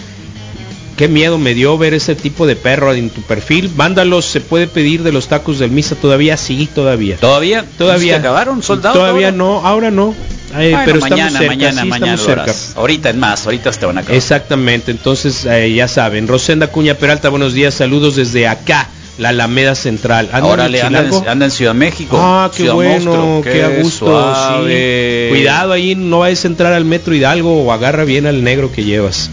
Qué 0.96 1.08
miedo 1.08 1.36
me 1.38 1.52
dio 1.52 1.76
ver 1.76 1.92
ese 1.92 2.14
tipo 2.14 2.46
de 2.46 2.56
perro 2.56 2.94
en 2.94 3.10
tu 3.10 3.20
perfil. 3.20 3.70
Mándalos, 3.76 4.24
se 4.24 4.40
puede 4.40 4.66
pedir 4.66 5.02
de 5.02 5.12
los 5.12 5.28
tacos 5.28 5.58
del 5.58 5.70
Misa 5.70 5.94
todavía, 5.94 6.36
sí, 6.38 6.66
todavía. 6.74 7.16
¿Todavía? 7.18 7.64
Todavía. 7.76 8.14
¿Se 8.14 8.20
acabaron? 8.20 8.62
¿Soldados? 8.62 8.96
Todavía 8.98 9.30
no, 9.30 9.58
ahora 9.66 9.90
no. 9.90 10.14
Eh, 10.58 10.70
Bueno, 10.70 10.80
pero 10.86 11.00
mañana, 11.00 11.26
estamos 11.26 11.38
cerca, 11.38 11.46
mañana, 11.54 11.82
sí, 11.82 11.88
mañana 11.88 12.14
estamos 12.14 12.46
cerca. 12.46 12.80
Ahorita 12.80 13.10
es 13.10 13.16
más, 13.16 13.44
ahorita 13.44 13.70
te 13.72 13.84
van 13.84 13.98
a 13.98 14.00
acabar. 14.00 14.16
Exactamente, 14.16 14.90
entonces 14.90 15.44
eh, 15.44 15.74
ya 15.74 15.86
saben, 15.86 16.28
Rosenda 16.28 16.68
Cuña 16.68 16.94
Peralta, 16.94 17.28
buenos 17.28 17.52
días, 17.52 17.74
saludos 17.74 18.16
desde 18.16 18.46
acá, 18.48 18.88
la 19.18 19.30
Alameda 19.30 19.74
Central. 19.74 20.30
¿Anda 20.32 20.48
Ahora 20.48 20.66
en 20.66 20.72
le 20.72 20.82
anda, 20.82 21.00
en- 21.00 21.28
anda 21.28 21.44
en 21.46 21.50
Ciudad 21.50 21.74
México. 21.74 22.16
Ah, 22.18 22.48
qué 22.52 22.58
Ciudad 22.62 22.74
bueno, 22.74 23.14
Monstruo. 23.16 23.42
qué 23.42 23.64
a 23.64 23.68
gusto. 23.68 24.34
sí. 24.66 25.28
Cuidado 25.30 25.72
ahí, 25.72 25.94
no 25.94 26.20
vayas 26.20 26.44
a 26.44 26.48
entrar 26.48 26.72
al 26.72 26.86
Metro 26.86 27.14
Hidalgo 27.14 27.62
o 27.64 27.72
agarra 27.72 28.04
bien 28.04 28.24
al 28.26 28.42
negro 28.42 28.72
que 28.72 28.84
llevas. 28.84 29.28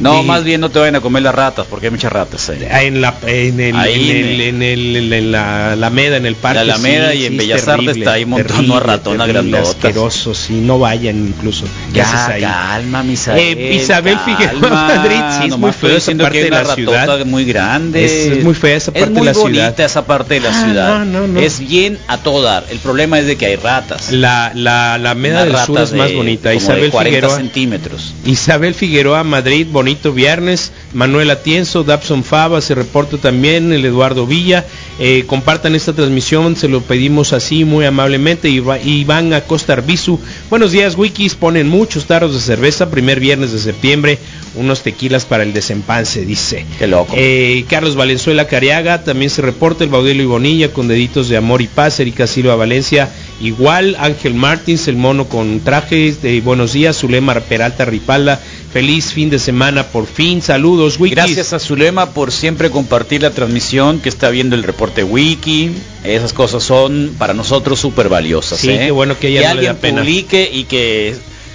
No, 0.00 0.22
Y- 0.22 0.26
más 0.26 0.44
bien 0.44 0.60
no 0.60 0.68
te 0.70 0.78
vayan 0.78 0.96
a 0.96 1.00
comer 1.00 1.22
las 1.22 1.34
ratas, 1.34 1.66
porque 1.70 1.86
hay 1.86 1.90
muchas 1.90 2.12
ratas 2.12 2.48
ahí. 2.50 2.66
Ah, 2.70 2.82
En 2.82 3.00
la, 3.00 3.14
en 3.26 3.60
el, 3.60 3.76
Ahí 3.76 4.10
en, 4.10 4.16
en 4.16 4.26
el, 4.26 4.40
en, 4.40 4.62
el- 4.62 5.12
en 5.12 5.32
la 5.32 5.72
Alameda, 5.72 6.16
en 6.16 6.26
el 6.26 6.34
parque. 6.36 6.56
La 6.64 6.74
Alameda 6.74 7.14
y 7.14 7.24
en 7.26 7.32
es 7.32 7.38
Bellas 7.38 7.68
Artes 7.68 7.96
está 7.96 8.12
ahí 8.12 8.24
un 8.24 8.30
montón 8.30 8.68
de 8.68 8.80
ratonas 8.80 9.26
grandotas. 9.28 9.70
asqueroso, 9.70 10.34
sí, 10.34 10.54
no 10.54 10.78
vayan 10.78 11.16
incluso. 11.28 11.64
¿Qué 11.94 12.02
haces 12.02 12.14
Ya, 12.14 12.26
ahí? 12.34 12.40
calma, 12.42 13.02
Misael. 13.02 13.58
Eh, 13.58 13.74
Isabel 13.74 14.18
Figueroa. 14.24 14.70
Madrid, 14.70 15.16
sí, 15.38 15.44
es 15.44 15.48
Nomás 15.50 15.58
muy 15.60 15.72
feo 15.90 15.96
esa 15.96 16.12
parte 16.16 16.38
que 16.38 16.44
de 16.44 16.50
la 16.50 16.74
ciudad. 16.74 17.26
muy 17.26 17.44
grande. 17.44 18.04
Es, 18.04 18.12
es 18.12 18.44
muy 18.44 18.54
fea 18.54 18.76
esa 18.76 18.92
parte 18.92 19.04
Es 19.04 19.10
muy 19.10 19.26
de 19.26 19.32
la 19.32 19.38
bonita 19.38 19.60
ciudad. 19.72 19.80
esa 19.80 20.06
parte 20.06 20.34
de 20.34 20.40
la 20.40 20.50
Ah, 20.50 20.64
ciudad. 20.64 20.98
no, 20.98 21.04
no, 21.04 21.26
no. 21.26 21.40
Es 21.40 21.58
bien 21.60 21.98
a 22.08 22.18
todo 22.18 22.42
dar. 22.42 22.64
El 22.70 22.78
problema 22.78 23.18
es 23.18 23.26
de 23.26 23.36
que 23.36 23.46
hay 23.46 23.56
ratas. 23.56 24.12
La, 24.12 24.52
la 24.54 24.94
Alameda 24.94 25.44
Unas 25.44 25.56
del 25.56 25.66
Sur 25.66 25.80
es 25.80 25.92
más 25.94 26.12
bonita. 26.12 26.52
Isabel 26.54 26.90
40 26.90 27.08
Figueroa. 27.16 27.36
centímetros. 27.36 28.14
Isabel 28.24 28.74
Figueroa, 28.74 29.24
Madrid, 29.24 29.66
bonito 29.86 30.12
viernes. 30.12 30.72
Manuel 30.94 31.30
Atienzo, 31.30 31.84
Dabson 31.84 32.24
Fava, 32.24 32.60
se 32.60 32.74
reporta 32.74 33.18
también 33.18 33.72
el 33.72 33.84
Eduardo 33.84 34.26
Villa. 34.26 34.66
Eh, 34.98 35.22
compartan 35.28 35.76
esta 35.76 35.92
transmisión, 35.92 36.56
se 36.56 36.66
lo 36.66 36.80
pedimos 36.80 37.32
así 37.32 37.64
muy 37.64 37.84
amablemente. 37.84 38.48
Iván 38.48 39.32
Acosta 39.32 39.74
Arbizu, 39.74 40.18
buenos 40.50 40.72
días, 40.72 40.96
Wikis. 40.96 41.36
Ponen 41.36 41.68
muchos 41.68 42.06
tarros 42.06 42.34
de 42.34 42.40
cerveza, 42.40 42.90
primer 42.90 43.20
viernes 43.20 43.52
de 43.52 43.60
septiembre. 43.60 44.18
Unos 44.56 44.82
tequilas 44.82 45.24
para 45.24 45.44
el 45.44 45.52
desempance, 45.52 46.24
dice. 46.24 46.66
Qué 46.80 46.88
loco. 46.88 47.14
Eh, 47.16 47.64
Carlos 47.68 47.94
Valenzuela 47.94 48.48
Cariaga, 48.48 49.04
también 49.04 49.30
se 49.30 49.42
reporta 49.42 49.84
el 49.84 49.90
Baudelo 49.90 50.22
y 50.22 50.26
Bonilla 50.26 50.72
con 50.72 50.88
deditos 50.88 51.28
de 51.28 51.36
amor 51.36 51.62
y 51.62 51.68
paz. 51.68 52.00
Erika 52.00 52.26
Silva 52.26 52.56
Valencia, 52.56 53.08
igual. 53.40 53.96
Ángel 54.00 54.34
Martins, 54.34 54.88
el 54.88 54.96
mono 54.96 55.28
con 55.28 55.60
trajes. 55.60 56.22
De 56.22 56.40
buenos 56.40 56.72
días, 56.72 56.96
Zulema 56.96 57.34
Peralta 57.34 57.84
Ripalda. 57.84 58.40
Feliz 58.72 59.12
fin 59.12 59.30
de 59.30 59.38
semana, 59.38 59.84
por 59.84 60.06
fin. 60.06 60.42
Saludos, 60.42 60.98
Wikis. 60.98 61.16
Gracias 61.16 61.52
a 61.52 61.58
Zulema 61.58 62.10
por 62.10 62.30
siempre 62.30 62.70
compartir 62.70 63.22
la 63.22 63.30
transmisión 63.30 64.00
que 64.00 64.08
está 64.08 64.28
viendo 64.28 64.54
el 64.54 64.62
reporte 64.64 65.02
wiki. 65.02 65.70
Esas 66.04 66.32
cosas 66.32 66.62
son 66.62 67.14
para 67.16 67.32
nosotros 67.32 67.80
súper 67.80 68.08
valiosas. 68.08 68.58
Sí, 68.58 68.70
¿eh? 68.70 68.78
qué 68.86 68.90
bueno 68.90 69.18
que 69.18 69.28
ella 69.28 69.40
que 69.40 69.48
no 69.48 69.54
le 69.54 69.62
da 69.62 69.70
alguien 69.70 69.76
pena. 69.76 70.00
publique 70.02 70.50
y 70.52 70.64
que 70.64 71.14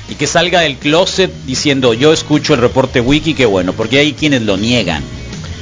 y 0.10 0.16
que 0.16 0.28
salga 0.28 0.62
del 0.62 0.78
closet 0.78 1.32
diciendo 1.46 1.94
yo 1.94 2.12
escucho 2.12 2.54
el 2.54 2.60
reporte 2.60 3.00
wiki, 3.02 3.34
qué 3.34 3.46
bueno, 3.46 3.74
porque 3.74 4.00
hay 4.00 4.14
quienes 4.14 4.42
lo 4.42 4.58
niegan. 4.58 5.04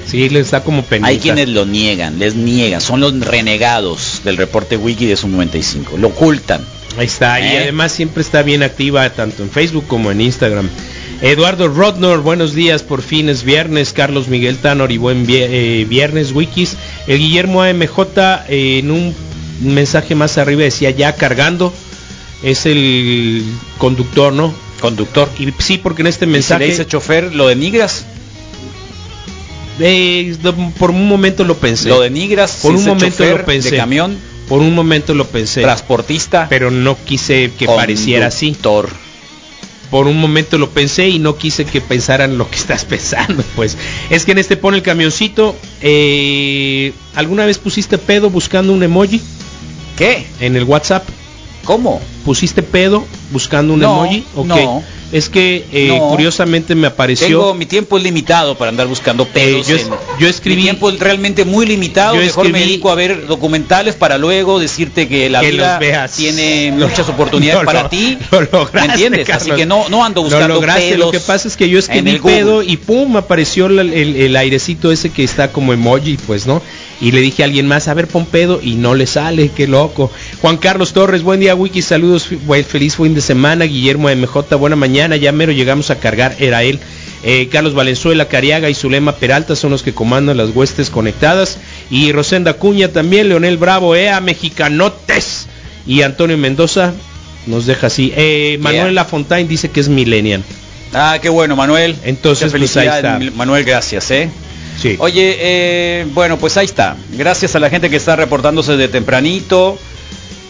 Sí, 0.07 0.27
les 0.29 0.49
da 0.49 0.63
como 0.63 0.81
penita. 0.83 1.07
Hay 1.07 1.19
quienes 1.19 1.49
lo 1.49 1.67
niegan, 1.67 2.17
les 2.17 2.35
niegan, 2.35 2.81
son 2.81 2.99
los 2.99 3.19
renegados 3.19 4.21
del 4.23 4.37
reporte 4.37 4.75
wiki 4.75 5.05
de 5.05 5.15
su 5.15 5.27
95, 5.27 5.97
lo 5.97 6.07
ocultan. 6.07 6.65
Ahí 6.97 7.05
está, 7.05 7.39
y 7.39 7.43
¿Eh? 7.43 7.59
además 7.59 7.91
siempre 7.91 8.23
está 8.23 8.41
bien 8.41 8.63
activa 8.63 9.07
tanto 9.11 9.43
en 9.43 9.51
Facebook 9.51 9.85
como 9.87 10.09
en 10.11 10.21
Instagram. 10.21 10.67
Eduardo 11.21 11.67
Rodnor, 11.67 12.21
buenos 12.21 12.53
días, 12.53 12.81
por 12.83 13.01
fin 13.01 13.27
es 13.27 13.43
viernes. 13.43 13.91
Carlos 13.91 14.29
Miguel 14.29 14.57
Tanor 14.57 14.91
y 14.91 14.97
buen 14.97 15.25
eh, 15.27 15.85
viernes, 15.89 16.31
Wikis. 16.31 16.77
El 17.07 17.19
Guillermo 17.19 17.61
AMJ 17.61 17.99
eh, 18.47 18.79
en 18.79 18.91
un 18.91 19.13
mensaje 19.61 20.15
más 20.15 20.37
arriba 20.37 20.63
decía 20.63 20.91
ya 20.91 21.15
cargando. 21.15 21.73
Es 22.41 22.65
el 22.65 23.43
conductor, 23.77 24.31
¿no? 24.31 24.53
Conductor. 24.79 25.29
Y 25.37 25.49
sí, 25.61 25.77
porque 25.77 26.03
en 26.03 26.07
este 26.07 26.23
¿Y 26.23 26.29
si 26.29 26.31
mensaje... 26.31 26.63
le 26.63 26.71
dice 26.71 26.87
chofer, 26.87 27.35
lo 27.35 27.47
denigras? 27.47 28.05
eh, 29.81 30.37
por 30.77 30.91
un 30.91 31.05
momento 31.05 31.43
lo 31.43 31.57
pensé. 31.57 31.89
Lo 31.89 31.99
denigras, 31.99 32.59
Por 32.61 32.71
si 32.71 32.77
un 32.77 32.85
momento 32.85 33.17
chofer 33.17 33.39
lo 33.39 33.45
pensé. 33.45 33.71
de 33.71 33.77
camión, 33.77 34.17
Por 34.47 34.61
un 34.61 34.73
momento 34.73 35.13
lo 35.13 35.27
pensé. 35.27 35.63
transportista, 35.63 36.47
Pero 36.49 36.71
no 36.71 36.97
quise 37.03 37.51
que 37.59 37.65
pareciera 37.65 38.27
así. 38.27 38.55
Por 39.89 40.07
un 40.07 40.19
momento 40.19 40.57
lo 40.57 40.69
pensé 40.69 41.09
y 41.09 41.19
no 41.19 41.35
quise 41.37 41.65
que 41.65 41.81
pensaran 41.81 42.37
lo 42.37 42.49
que 42.49 42.55
estás 42.57 42.85
pensando, 42.93 43.43
pues. 43.55 43.77
Es 44.09 44.25
que 44.25 44.31
en 44.33 44.37
este 44.37 44.57
pone 44.57 44.77
el 44.77 44.83
camioncito. 44.83 45.55
eh, 45.81 46.93
¿Alguna 47.15 47.45
vez 47.45 47.57
pusiste 47.57 47.97
pedo 47.97 48.29
buscando 48.29 48.71
un 48.73 48.83
emoji 48.83 49.21
¿Qué? 49.97 50.25
en 50.39 50.55
el 50.55 50.63
WhatsApp? 50.63 51.07
¿Cómo? 51.63 52.01
¿Pusiste 52.25 52.61
pedo 52.63 53.05
buscando 53.31 53.73
un 53.73 53.79
No, 53.79 54.03
emoji? 54.03 54.23
Ok. 54.35 54.45
no. 54.47 54.83
es 55.11 55.27
que 55.27 55.65
eh, 55.71 55.87
No. 55.87 56.09
curiosamente 56.09 56.75
me 56.75 56.85
apareció. 56.85 57.25
Tengo 57.27 57.53
mi 57.55 57.65
tiempo 57.65 57.97
es 57.97 58.03
limitado 58.03 58.55
para 58.55 58.69
andar 58.69 58.85
buscando 58.85 59.25
pedos. 59.25 59.65
yo 59.67 59.75
es- 59.75 59.87
en- 59.87 59.93
yo 60.19 60.27
escribí- 60.27 60.57
Mi 60.57 60.61
tiempo 60.63 60.87
es 60.91 60.99
realmente 60.99 61.45
muy 61.45 61.65
limitado. 61.65 62.13
Yo 62.13 62.21
Mejor 62.21 62.49
me 62.51 62.59
dedico 62.59 62.91
a 62.91 62.95
ver 62.95 63.25
documentales 63.25 63.95
para 63.95 64.19
luego 64.19 64.59
decirte 64.59 65.07
que 65.07 65.27
la 65.31 65.41
Que 65.41 65.49
vida 65.51 65.79
veas. 65.79 66.11
tiene 66.15 66.71
Lo- 66.77 66.87
muchas 66.87 67.09
oportunidades 67.09 67.61
lo- 67.61 67.65
para 67.65 67.83
lo- 67.83 67.89
ti. 67.89 68.19
lo 68.31 68.41
lograste, 68.41 68.79
¿Me 68.79 68.85
entiendes? 68.85 69.21
Así 69.31 69.49
Carlos. 69.49 69.57
que 69.57 69.65
no, 69.65 69.89
no 69.89 70.05
ando 70.05 70.21
buscando 70.21 70.47
lograste, 70.53 70.81
pedos 70.91 70.99
lo 70.99 71.11
que 71.11 71.19
pasa 71.21 71.47
es 71.47 71.57
que 71.57 71.67
yo 71.69 71.79
escribí 71.79 72.11
el 72.11 72.19
Google. 72.21 72.37
pedo 72.37 72.61
y 72.61 72.77
pum, 72.77 73.17
apareció 73.17 73.67
la- 73.67 73.81
el, 73.81 74.15
el 74.15 74.35
airecito 74.35 74.91
ese 74.91 75.09
que 75.09 75.23
está 75.23 75.51
como 75.51 75.73
emoji, 75.73 76.17
pues, 76.27 76.45
¿no? 76.45 76.61
Y 77.01 77.13
le 77.13 77.21
dije 77.21 77.43
a 77.43 77.45
alguien 77.45 77.65
más, 77.65 77.87
a 77.87 77.93
ver, 77.95 78.07
pon 78.07 78.25
pedo 78.25 78.59
y 78.61 78.75
no 78.75 78.93
le 78.93 79.07
sale, 79.07 79.49
qué 79.55 79.67
loco. 79.67 80.11
Juan 80.41 80.57
Carlos 80.57 80.91
Torres, 80.93 81.23
buen 81.23 81.39
día, 81.39 81.55
Wiki, 81.55 81.81
saludos, 81.81 82.08
buen- 82.45 82.65
feliz 82.65 82.95
fin 82.95 83.13
de 83.13 83.21
semana. 83.21 83.65
Guillermo 83.65 84.09
MJ, 84.09 84.55
buena 84.57 84.75
mañana, 84.75 85.15
ya 85.15 85.31
mero 85.31 85.51
llegamos 85.51 85.89
a 85.89 85.99
cargar, 85.99 86.35
era 86.39 86.63
él. 86.63 86.79
Eh, 87.23 87.49
Carlos 87.51 87.73
Valenzuela, 87.73 88.27
Cariaga 88.29 88.69
y 88.69 88.73
Zulema 88.73 89.13
Peralta 89.15 89.55
son 89.55 89.71
los 89.71 89.83
que 89.83 89.93
comandan 89.93 90.37
las 90.37 90.49
huestes 90.51 90.89
conectadas. 90.89 91.57
Y 91.91 92.11
Rosenda 92.13 92.53
Cuña 92.53 92.89
también, 92.93 93.27
Leonel 93.29 93.57
Bravo, 93.57 93.95
EA, 93.95 94.21
Mexicanotes. 94.21 95.47
Y 95.85 96.01
Antonio 96.03 96.37
Mendoza 96.37 96.93
nos 97.45 97.65
deja 97.65 97.87
así. 97.87 98.13
Eh, 98.15 98.57
Manuel 98.61 98.83
Yeah. 98.85 98.91
Lafontaine 98.93 99.49
dice 99.49 99.69
que 99.69 99.79
es 99.79 99.89
millennial. 99.89 100.43
Ah, 100.93 101.19
qué 101.21 101.29
bueno, 101.29 101.55
Manuel. 101.55 101.95
Entonces, 102.03 102.51
pues, 102.51 102.77
ahí 102.77 102.87
está. 102.87 103.19
Manuel, 103.35 103.63
gracias, 103.65 104.09
¿eh? 104.11 104.29
Sí. 104.81 104.95
Oye, 104.99 105.35
eh, 105.39 106.07
bueno, 106.13 106.37
pues 106.37 106.55
ahí 106.57 106.65
está. 106.65 106.95
Gracias 107.17 107.53
a 107.55 107.59
la 107.59 107.69
gente 107.69 107.89
que 107.89 107.97
está 107.97 108.15
reportándose 108.15 108.77
de 108.77 108.87
tempranito. 108.87 109.77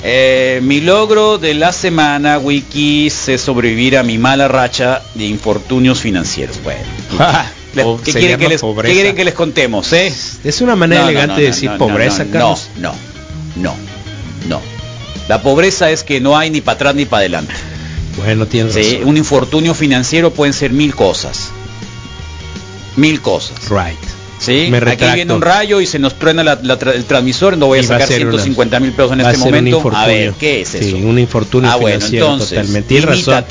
Eh, 0.01 0.59
mi 0.63 0.79
logro 0.79 1.37
de 1.37 1.53
la 1.53 1.73
semana, 1.73 2.37
Wikis, 2.37 3.27
es 3.29 3.41
sobrevivir 3.41 3.97
a 3.97 4.03
mi 4.03 4.17
mala 4.17 4.47
racha 4.47 5.01
de 5.15 5.25
infortunios 5.25 5.99
financieros. 5.99 6.61
Bueno, 6.63 6.85
O 7.83 7.97
¿qué, 8.03 8.13
quieren 8.13 8.39
que 8.39 8.47
les, 8.47 8.61
qué 8.61 8.91
quieren 8.93 9.15
que 9.15 9.25
les 9.25 9.33
contemos, 9.33 9.91
eh? 9.93 10.13
Es 10.43 10.61
una 10.61 10.75
manera 10.75 11.01
No, 11.01 11.09
elegante 11.09 11.33
no, 11.33 11.39
de 11.39 11.45
decir 11.47 11.71
pobreza, 11.77 12.23
no, 12.23 12.31
Carlos. 12.31 12.69
No, 12.77 12.93
no, 13.57 13.73
no, 13.73 13.75
no. 14.47 14.61
La 15.27 15.41
pobreza 15.41 15.91
es 15.91 16.03
que 16.03 16.19
no 16.21 16.37
hay 16.37 16.49
ni 16.49 16.61
para 16.61 16.75
atrás 16.75 16.95
ni 16.95 17.05
para 17.05 17.19
adelante. 17.19 17.53
Bueno, 18.17 18.47
tienes 18.47 18.73
Sí, 18.73 18.81
razón. 18.95 19.07
un 19.09 19.17
infortunio 19.17 19.73
financiero 19.73 20.31
pueden 20.33 20.53
ser 20.53 20.71
mil 20.71 20.95
cosas. 20.95 21.51
Mil 22.95 23.21
cosas. 23.21 23.69
Right. 23.69 23.99
Sí, 24.39 24.69
Me 24.71 24.77
aquí 24.77 25.05
viene 25.15 25.33
un 25.33 25.41
rayo 25.41 25.81
y 25.81 25.85
se 25.85 25.99
nos 25.99 26.17
truena 26.17 26.43
la- 26.45 26.57
la 26.63 26.79
tra- 26.79 26.93
el 26.95 27.03
transmisor, 27.03 27.57
no 27.57 27.67
voy 27.67 27.79
a 27.79 27.81
Y 27.81 27.85
a 27.85 27.87
sacar 27.89 28.07
una- 28.07 28.15
150 28.17 28.79
mil 28.79 28.93
pesos 28.93 29.11
en 29.11 29.21
a 29.21 29.31
este 29.31 29.37
momento. 29.43 29.91
A 29.93 30.07
ver, 30.07 30.33
¿qué 30.39 30.61
es 30.61 30.69
Sí, 30.69 30.77
eso? 30.79 30.97
un 30.97 31.19
infortunio 31.19 31.69
Ah, 31.69 31.75
bueno, 31.75 31.97
financiero 31.97 32.25
entonces, 32.31 32.49
totalmente. 32.57 32.87
Tienes 32.87 33.05
razón. 33.05 33.45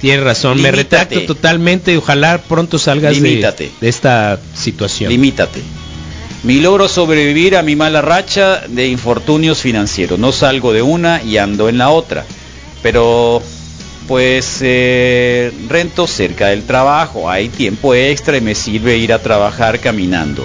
Tienes 0.00 0.22
razón. 0.24 0.60
Me 0.60 0.70
retracto 0.70 1.22
totalmente. 1.22 1.96
Ojalá 1.96 2.36
pronto 2.38 2.78
salgas 2.78 3.18
de, 3.20 3.70
de 3.80 3.88
esta 3.88 4.38
situación. 4.54 5.10
Limítate. 5.10 5.62
Mi 6.42 6.60
logro 6.60 6.86
sobrevivir 6.86 7.56
a 7.56 7.62
mi 7.62 7.74
mala 7.74 8.02
racha 8.02 8.62
de 8.68 8.88
infortunios 8.88 9.58
financieros. 9.62 10.18
No 10.18 10.32
salgo 10.32 10.74
de 10.74 10.82
una 10.82 11.22
y 11.22 11.38
ando 11.38 11.70
en 11.70 11.78
la 11.78 11.88
otra. 11.88 12.26
Pero 12.82 13.42
pues 14.06 14.58
eh, 14.62 15.52
rento 15.68 16.06
cerca 16.06 16.48
del 16.48 16.62
trabajo. 16.64 17.28
Hay 17.30 17.48
tiempo 17.48 17.94
extra 17.94 18.36
y 18.36 18.40
me 18.40 18.54
sirve 18.54 18.96
ir 18.96 19.12
a 19.12 19.18
trabajar 19.20 19.80
caminando. 19.80 20.44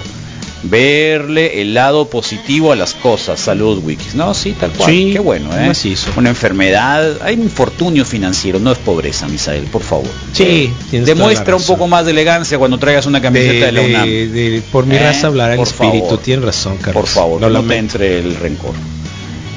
Verle 0.64 1.60
el 1.60 1.74
lado 1.74 2.08
positivo 2.08 2.70
a 2.70 2.76
las 2.76 2.94
cosas. 2.94 3.40
Salud, 3.40 3.82
Wikis. 3.82 4.14
No, 4.14 4.32
sí, 4.32 4.52
tal 4.58 4.70
cual. 4.70 4.88
Sí, 4.90 5.10
Qué 5.12 5.18
bueno, 5.18 5.50
¿eh? 5.58 5.72
Una 6.16 6.28
enfermedad. 6.28 7.16
Hay 7.22 7.34
infortunio 7.34 8.04
financiero, 8.04 8.60
no 8.60 8.70
es 8.70 8.78
pobreza, 8.78 9.26
Misael, 9.26 9.64
por 9.64 9.82
favor. 9.82 10.06
Sí, 10.32 10.72
la 10.92 11.00
Demuestra 11.00 11.56
un 11.56 11.64
poco 11.64 11.88
más 11.88 12.04
de 12.04 12.12
elegancia 12.12 12.58
cuando 12.58 12.78
traigas 12.78 13.06
una 13.06 13.20
camiseta 13.20 13.66
de, 13.66 13.72
la 13.72 13.80
UNAM. 13.82 14.06
de- 14.08 14.62
por 14.70 14.86
mi 14.86 14.94
¿Eh? 14.94 15.00
raza 15.00 15.26
hablará 15.26 15.54
el 15.54 15.60
espíritu. 15.60 16.04
favor. 16.04 16.18
Tienes 16.22 16.44
razón, 16.44 16.76
Carlos. 16.76 16.94
Por 16.94 17.06
favor, 17.08 17.40
Lo 17.40 17.50
no 17.50 17.62
te 17.64 17.76
entre 17.78 18.18
el 18.20 18.36
rencor. 18.36 18.74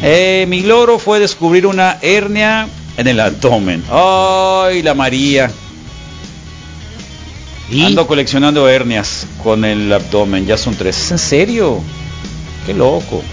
Eh, 0.02 0.46
mi 0.50 0.62
logro 0.62 0.98
fue 0.98 1.20
descubrir 1.20 1.68
una 1.68 2.00
hernia 2.02 2.68
en 2.98 3.08
el 3.08 3.20
abdomen. 3.20 3.84
Ay, 3.92 4.82
la 4.84 4.94
María. 4.94 5.52
Ando 7.84 8.06
coleccionando 8.06 8.70
hernias 8.70 9.26
con 9.44 9.66
el 9.66 9.92
abdomen, 9.92 10.46
ya 10.46 10.56
son 10.58 10.76
tres. 10.76 10.98
¿Es 10.98 11.12
en 11.12 11.18
serio? 11.18 11.82
Qué 12.66 12.74
loco. 12.74 13.24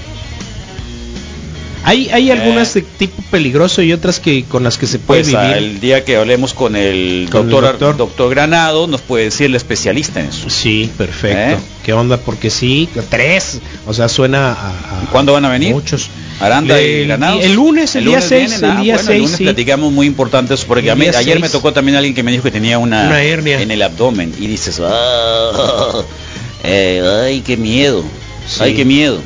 Hay, 1.85 2.09
hay 2.11 2.31
Eh. 2.31 2.33
algunas 2.33 2.73
de 2.75 2.83
tipo 2.83 3.21
peligroso 3.31 3.83
y 3.83 3.93
otras 3.93 4.21
que 4.21 4.45
con 4.45 4.63
las 4.63 4.79
que 4.79 4.87
se 4.87 4.99
puede 5.01 5.23
Pues 5.25 5.35
ah, 5.35 5.43
vivir. 5.49 5.57
el 5.57 5.81
día 5.81 6.05
que 6.05 6.17
hablemos 6.17 6.55
con 6.55 6.77
el 6.77 7.29
Con 7.31 7.43
el 7.47 7.51
doctor, 7.51 7.65
doctor. 7.73 7.97
doctor 7.97 8.31
Granado 8.31 8.87
nos 8.87 9.01
puede 9.01 9.25
decir 9.25 9.47
el 9.47 9.57
especialista 9.57 10.21
en 10.21 10.27
eso. 10.27 10.49
Sí, 10.49 10.91
perfecto. 10.97 11.57
¿Eh? 11.57 11.57
¿Qué 11.85 11.93
onda? 11.93 12.19
Porque 12.19 12.51
sí, 12.51 12.89
tres. 13.11 13.61
O 13.87 13.93
sea, 13.93 14.09
suena 14.09 14.53
a, 14.53 14.69
a- 14.71 15.11
¿Cuándo 15.11 15.33
van 15.33 15.45
a 15.45 15.49
venir? 15.51 15.75
Muchos. 15.75 16.09
Aranda 16.43 16.81
y 16.83 16.85
El, 17.03 17.07
Granados. 17.09 17.45
el 17.45 17.53
lunes, 17.55 17.95
el, 17.97 18.05
día 18.05 18.21
6, 18.21 18.31
vienen, 18.61 18.65
ah, 18.71 18.75
el 18.79 18.83
día 18.85 18.95
bueno, 18.95 19.07
6, 19.09 19.21
lunes 19.23 19.37
sí. 19.39 19.45
platicamos 19.45 19.93
muy 19.93 20.07
importante 20.07 20.55
eso 20.55 20.65
porque 20.67 20.87
El 20.87 20.91
a 20.91 20.95
mí- 20.97 21.09
día 21.09 21.19
ayer 21.19 21.41
me 21.41 21.49
tocó 21.49 21.73
también 21.73 21.97
alguien 21.97 22.15
que 22.15 22.23
me 22.23 22.31
dijo 22.33 22.43
que 22.45 22.51
tenía 22.51 22.79
una, 22.79 23.07
Una 23.07 23.23
hernia. 23.23 23.61
en 23.61 23.71
el 23.71 23.83
abdomen 23.83 24.35
y 24.39 24.47
dices, 24.47 24.81
"Ah, 24.83 26.03
eh, 26.65 27.03
ay, 27.25 27.41
qué 27.41 27.57
miedo, 27.57 28.05
Sí. 28.49 28.61
ay, 28.63 28.75
qué 28.75 28.85
miedo. 28.85 29.19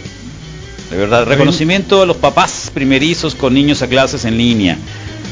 De 0.91 0.97
verdad, 0.97 1.25
reconocimiento 1.25 2.03
a 2.03 2.07
los 2.07 2.17
papás 2.17 2.71
primerizos 2.73 3.35
con 3.35 3.53
niños 3.55 3.83
a 3.83 3.89
clases 3.89 4.25
en 4.25 4.37
línea. 4.39 4.79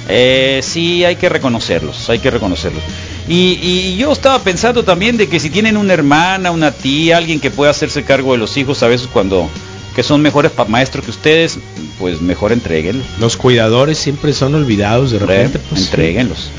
Eh, 0.09 0.61
sí, 0.63 1.05
hay 1.05 1.17
que 1.17 1.29
reconocerlos, 1.29 2.11
hay 2.11 2.19
que 2.19 2.31
reconocerlos. 2.31 2.83
Y, 3.29 3.59
y 3.63 3.97
yo 3.97 4.13
estaba 4.13 4.39
pensando 4.41 4.83
también 4.85 5.17
de 5.17 5.29
que 5.29 5.41
si 5.41 5.49
tienen 5.51 5.77
una 5.77 5.95
hermana, 5.95 6.51
una 6.51 6.73
tía, 6.73 7.17
alguien 7.17 7.41
que 7.41 7.51
pueda 7.51 7.71
hacerse 7.71 8.03
cargo 8.03 8.33
de 8.33 8.39
los 8.39 8.57
hijos, 8.57 8.83
a 8.83 8.89
veces 8.89 9.09
cuando 9.11 9.49
que 9.95 10.03
son 10.03 10.21
mejores 10.23 10.53
maestros 10.69 11.05
que 11.05 11.11
ustedes, 11.11 11.59
pues 11.99 12.21
mejor 12.21 12.53
entréguenlos. 12.53 13.07
Los 13.19 13.37
cuidadores 13.37 13.99
siempre 13.99 14.33
son 14.33 14.55
olvidados 14.55 15.11
de 15.11 15.19
repente. 15.19 15.59
pues, 15.69 15.81
sí. 15.81 15.87
Entréguenlos. 15.87 16.51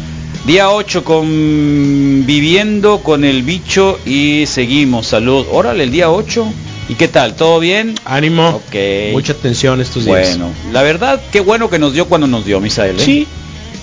Día 0.46 0.70
8 0.70 1.04
conviviendo 1.04 3.00
con 3.00 3.24
el 3.26 3.42
bicho 3.44 4.00
y 4.06 4.46
seguimos. 4.46 5.08
Salud. 5.08 5.46
Órale, 5.52 5.84
el 5.84 5.92
día 5.92 6.12
8. 6.12 6.46
¿Y 6.88 6.94
qué 6.94 7.08
tal? 7.08 7.36
¿Todo 7.36 7.60
bien? 7.60 7.96
Ánimo. 8.06 8.50
Ok. 8.50 8.76
Mucha 9.14 9.34
atención 9.34 9.82
estos 9.82 10.06
días. 10.06 10.38
Bueno, 10.38 10.52
la 10.72 10.84
verdad, 10.84 11.20
qué 11.32 11.40
bueno 11.40 11.68
que 11.70 11.80
nos 11.80 11.94
dio 11.94 12.06
cuando 12.06 12.28
nos 12.28 12.46
dio, 12.46 12.60
Misael. 12.60 13.00
¿eh? 13.00 13.04
Sí. 13.04 13.28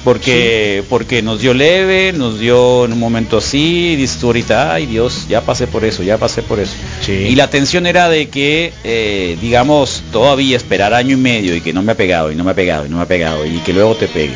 Porque, 0.05 0.83
porque 0.89 1.23
nos 1.23 1.41
dio 1.41 1.55
leve, 1.55 2.13
nos 2.13 2.41
dio 2.41 2.85
en 2.87 2.93
un 2.93 2.99
momento 2.99 3.39
así, 3.39 3.93
y 3.93 3.97
dices 3.97 4.19
tú 4.19 4.27
ahorita, 4.27 4.75
ay 4.75 4.87
Dios, 4.87 5.27
ya 5.29 5.43
pasé 5.43 5.69
por 5.69 5.85
eso, 5.85 6.03
ya 6.03 6.19
pasé 6.19 6.43
por 6.43 6.59
eso. 6.59 6.73
Sí. 7.07 7.13
Y 7.13 7.37
la 7.37 7.49
tensión 7.49 7.87
era 7.87 8.09
de 8.09 8.29
que, 8.29 8.73
eh, 8.83 9.39
digamos, 9.41 10.03
todavía 10.11 10.57
esperar 10.57 10.93
año 10.93 11.13
y 11.13 11.21
medio 11.21 11.55
y 11.55 11.61
que 11.61 11.73
no 11.73 11.83
me 11.83 11.93
ha 11.93 11.97
pegado, 11.97 12.33
y 12.33 12.35
no 12.35 12.43
me 12.43 12.51
ha 12.51 12.55
pegado, 12.55 12.85
y 12.85 12.89
no 12.89 12.97
me 12.97 13.03
ha 13.03 13.07
pegado, 13.07 13.47
y 13.47 13.59
que 13.59 13.73
luego 13.73 13.95
te 13.95 14.09
pegue. 14.09 14.35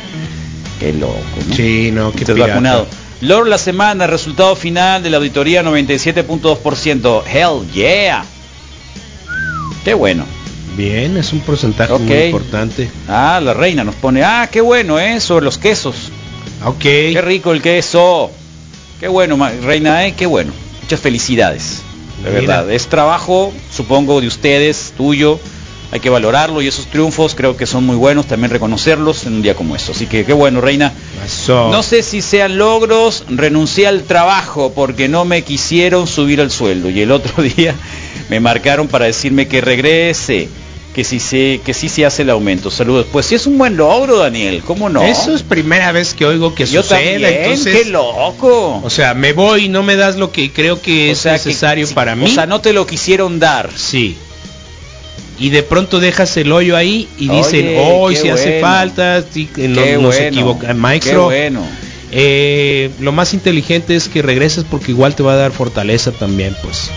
Qué 0.79 0.93
loco, 0.93 1.17
¿no? 1.49 1.55
Sí, 1.57 1.91
no, 1.93 2.13
qué 2.13 2.19
Estás 2.19 2.35
pirata. 2.35 2.53
vacunado. 2.53 2.87
Logro 3.23 3.47
la 3.47 3.59
semana, 3.59 4.07
resultado 4.07 4.55
final 4.55 5.03
de 5.03 5.11
la 5.11 5.17
auditoría 5.17 5.63
97.2%. 5.65 7.23
Hell 7.27 7.73
yeah. 7.73 8.25
Qué 9.85 9.95
bueno. 9.95 10.27
Bien, 10.77 11.17
es 11.17 11.33
un 11.33 11.41
porcentaje 11.41 11.99
muy 11.99 12.13
importante. 12.25 12.91
Ah, 13.09 13.41
la 13.43 13.55
reina 13.55 13.83
nos 13.83 13.95
pone, 13.95 14.23
ah, 14.23 14.49
qué 14.53 14.61
bueno, 14.61 14.99
¿eh? 14.99 15.21
Sobre 15.21 15.45
los 15.45 15.57
quesos. 15.57 16.11
Ok. 16.65 16.81
Qué 16.81 17.23
rico 17.23 17.53
el 17.53 17.63
queso. 17.63 18.31
Qué 19.01 19.09
bueno, 19.09 19.39
reina, 19.63 20.07
¿eh? 20.07 20.15
Qué 20.17 20.27
bueno. 20.27 20.53
Muchas 20.83 21.01
felicidades. 21.01 21.83
De 22.23 22.31
Mira. 22.31 22.41
verdad. 22.41 22.71
Es 22.71 22.89
trabajo, 22.89 23.53
supongo, 23.75 24.21
de 24.21 24.27
ustedes, 24.27 24.93
tuyo. 24.97 25.39
Hay 25.93 26.01
que 26.01 26.11
valorarlo 26.11 26.61
y 26.61 26.67
esos 26.67 26.87
triunfos 26.87 27.35
creo 27.35 27.57
que 27.57 27.65
son 27.65 27.87
muy 27.87 27.97
buenos 27.97 28.27
también 28.27 28.51
reconocerlos 28.51 29.25
en 29.25 29.35
un 29.35 29.43
día 29.43 29.55
como 29.55 29.77
esto. 29.77 29.93
Así 29.93 30.07
que 30.07 30.25
qué 30.25 30.33
bueno, 30.33 30.61
reina. 30.61 30.93
Eso. 31.25 31.71
No 31.71 31.83
sé 31.83 32.03
si 32.03 32.21
sean 32.23 32.59
logros, 32.59 33.25
renuncié 33.29 33.87
al 33.87 34.03
trabajo 34.03 34.73
porque 34.75 35.09
no 35.09 35.25
me 35.25 35.43
quisieron 35.43 36.07
subir 36.09 36.41
el 36.41 36.51
sueldo 36.51 36.91
y 36.91 37.01
el 37.01 37.13
otro 37.13 37.43
día 37.57 37.75
me 38.29 38.41
marcaron 38.41 38.89
para 38.89 39.05
decirme 39.07 39.47
que 39.47 39.61
regrese, 39.61 40.49
que 40.97 41.05
sí 41.05 41.21
se, 41.21 41.61
que 41.63 41.75
sí 41.75 41.91
se 41.91 42.07
hace 42.07 42.23
el 42.23 42.31
aumento. 42.31 42.71
Saludos. 42.71 43.05
Pues 43.13 43.27
sí 43.27 43.35
es 43.35 43.47
un 43.47 43.59
buen 43.59 43.77
logro, 43.77 44.17
Daniel, 44.17 44.63
¿cómo 44.67 44.89
no? 44.89 45.03
Eso 45.03 45.35
es 45.35 45.43
primera 45.43 45.93
vez 45.93 46.15
que 46.15 46.25
oigo 46.25 46.55
que 46.55 46.65
Yo 46.65 46.83
sucede. 46.83 47.13
también, 47.21 47.35
entonces, 47.43 47.77
qué 47.77 47.91
loco. 47.91 48.81
o 48.83 48.89
sea, 48.89 49.13
me 49.13 49.35
voy 49.35 49.67
y 49.67 49.69
no 49.69 49.83
me 49.83 49.95
das 49.95 50.17
lo 50.17 50.33
que 50.33 50.51
creo 50.51 50.81
que 50.81 51.11
O 51.11 51.13
es 51.13 51.19
sea, 51.19 51.33
que- 51.39 51.51
necesario 51.51 51.87
para 51.93 52.17
mí. 52.17 52.25
O 52.25 52.29
sea, 52.29 52.47
no 52.47 52.63
te 52.63 52.73
lo 52.73 52.87
quisieron 52.87 53.39
dar. 53.39 53.69
Sí. 53.77 54.17
Y 55.39 55.51
de 55.51 55.63
pronto 55.63 56.01
dejas 56.01 56.35
el 56.39 56.51
hoyo 56.51 56.75
ahí 56.79 57.09
y 57.19 57.29
dicen, 57.29 57.75
hoy 57.79 58.17
si 58.17 58.31
hace 58.31 58.59
falta, 58.63 59.23
que 59.55 59.69
no, 59.69 59.83
bueno, 59.83 60.13
equivoca. 60.15 60.69
Qué 60.69 60.73
Maestro, 60.75 61.25
bueno. 61.27 61.63
eh, 62.11 62.89
lo 63.01 63.13
más 63.13 63.35
inteligente 63.35 63.95
es 63.97 64.09
que 64.09 64.23
regreses 64.23 64.65
porque 64.65 64.93
igual 64.93 65.15
te 65.15 65.23
va 65.23 65.35
a 65.35 65.37
dar 65.37 65.53
fortaleza 65.53 66.11
también, 66.11 66.57
pues. 66.63 66.91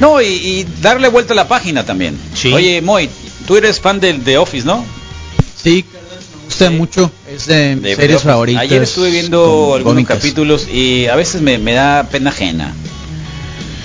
No, 0.00 0.20
y, 0.20 0.26
y 0.26 0.66
darle 0.82 1.08
vuelta 1.08 1.32
a 1.32 1.36
la 1.36 1.48
página 1.48 1.84
también. 1.84 2.18
Sí. 2.34 2.52
Oye, 2.52 2.82
Moy, 2.82 3.08
tú 3.46 3.56
eres 3.56 3.80
fan 3.80 4.00
del 4.00 4.24
de 4.24 4.38
Office, 4.38 4.66
¿no? 4.66 4.84
Sí, 5.62 5.84
me 5.92 6.44
gusta 6.46 6.70
mucho. 6.70 7.10
Es 7.30 7.46
de, 7.46 7.76
de 7.76 7.96
series 7.96 8.22
favoritas. 8.22 8.62
Ayer 8.62 8.82
estuve 8.82 9.10
viendo 9.10 9.74
algunos 9.74 9.84
cómicas. 9.94 10.16
capítulos 10.18 10.68
y 10.68 11.06
a 11.06 11.16
veces 11.16 11.40
me, 11.42 11.58
me 11.58 11.72
da 11.74 12.08
pena 12.10 12.30
ajena. 12.30 12.74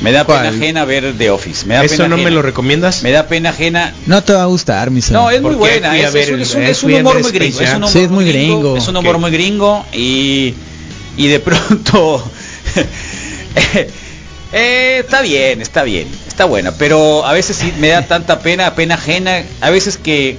Me 0.01 0.11
da 0.13 0.23
¿Cuál? 0.23 0.43
pena 0.43 0.55
ajena 0.57 0.85
ver 0.85 1.13
The 1.17 1.29
Office. 1.29 1.65
Me 1.65 1.73
da 1.75 1.83
¿Eso 1.83 1.97
pena 1.97 2.07
no 2.09 2.17
me 2.17 2.31
lo 2.31 2.41
recomiendas? 2.41 3.03
Me 3.03 3.11
da 3.11 3.27
pena 3.27 3.49
ajena. 3.49 3.93
No 4.05 4.23
te 4.23 4.31
va 4.33 4.43
a 4.43 4.45
gustar, 4.45 4.91
mi 4.91 5.01
No, 5.11 5.29
es 5.29 5.41
muy 5.41 5.55
¿Por 5.55 5.67
qué 5.67 5.79
buena. 5.79 5.97
Es, 5.99 6.13
ver 6.13 6.23
es 6.39 6.55
un, 6.55 6.63
es 6.63 6.83
un- 6.83 6.91
eh, 6.91 6.99
humor 7.01 7.21
muy 7.21 7.31
gringo. 7.31 7.59
Space 7.59 7.63
Es 7.63 7.69
un 7.69 7.73
Jam? 7.73 7.77
humor, 7.81 7.91
Sí, 7.91 7.99
es 7.99 8.09
muy 8.09 8.25
gringo. 8.25 8.77
Es 8.77 8.87
un 8.87 8.97
humor 8.97 9.17
muy 9.19 9.31
gringo 9.31 9.85
y, 9.93 10.53
y 11.17 11.27
de 11.27 11.39
pronto... 11.41 12.23
eh, 14.51 15.01
está 15.03 15.21
bien, 15.21 15.61
está 15.61 15.83
bien, 15.83 16.07
está 16.27 16.45
buena, 16.45 16.71
pero 16.71 17.25
a 17.25 17.33
veces 17.33 17.57
sí 17.57 17.73
me 17.79 17.89
da 17.89 18.01
tanta 18.03 18.39
pena, 18.39 18.75
pena 18.75 18.95
ajena, 18.95 19.43
a 19.61 19.69
veces 19.69 19.97
que 19.97 20.37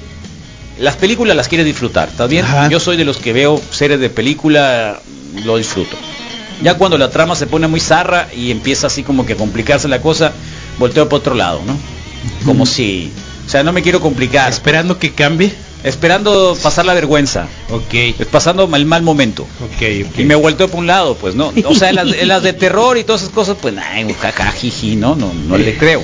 las 0.79 0.97
películas 0.97 1.37
las 1.37 1.49
quieres 1.49 1.67
disfrutar, 1.67 2.09
¿está 2.09 2.27
bien? 2.27 2.45
Ajá. 2.45 2.69
Yo 2.69 2.81
soy 2.81 2.97
de 2.97 3.05
los 3.05 3.19
que 3.19 3.33
veo 3.33 3.61
series 3.71 4.01
de 4.01 4.11
película, 4.11 5.01
lo 5.45 5.57
disfruto. 5.57 5.97
Ya 6.63 6.75
cuando 6.75 6.99
la 6.99 7.11
trama 7.11 7.37
se 7.37 7.47
pone 7.47 7.69
muy 7.69 7.81
zarra 7.81 8.29
y 8.35 8.51
empieza 8.51 8.89
así 8.89 9.03
como 9.03 9.25
que 9.25 9.33
a 9.35 9.37
complicarse 9.37 9.89
la 9.89 10.01
cosa, 10.03 10.33
volteo 10.79 11.09
para 11.09 11.19
otro 11.19 11.35
lado, 11.35 11.63
¿no? 11.67 11.77
Como 12.45 12.67
si, 12.67 13.11
o 13.47 13.49
sea, 13.49 13.63
no 13.63 13.73
me 13.73 13.83
quiero 13.83 14.01
complicar. 14.01 14.51
Esperando 14.51 14.99
que 14.99 15.13
cambie. 15.13 15.55
Esperando 15.85 16.57
pasar 16.63 16.85
la 16.87 16.95
vergüenza. 16.95 17.47
Ok, 17.71 18.27
Pasando 18.31 18.69
el 18.75 18.85
mal 18.87 19.03
momento. 19.03 19.43
ok, 19.43 19.83
ok. 20.11 20.19
Y 20.19 20.25
me 20.25 20.35
volteo 20.35 20.69
para 20.69 20.79
un 20.79 20.87
lado, 20.87 21.15
pues 21.17 21.35
no. 21.35 21.53
O 21.65 21.75
sea, 21.75 21.91
en 21.91 21.97
las, 21.97 22.13
en 22.13 22.29
las 22.29 22.43
de 22.43 22.53
terror 22.53 22.99
y 22.99 23.05
todas 23.05 23.23
esas 23.23 23.33
cosas, 23.35 23.57
pues 23.61 23.75
ay, 23.79 24.07
jaja, 24.21 24.51
jiji, 24.53 24.97
no, 24.97 25.15
no, 25.17 25.33
no 25.33 25.57
le 25.59 25.77
creo. 25.77 26.03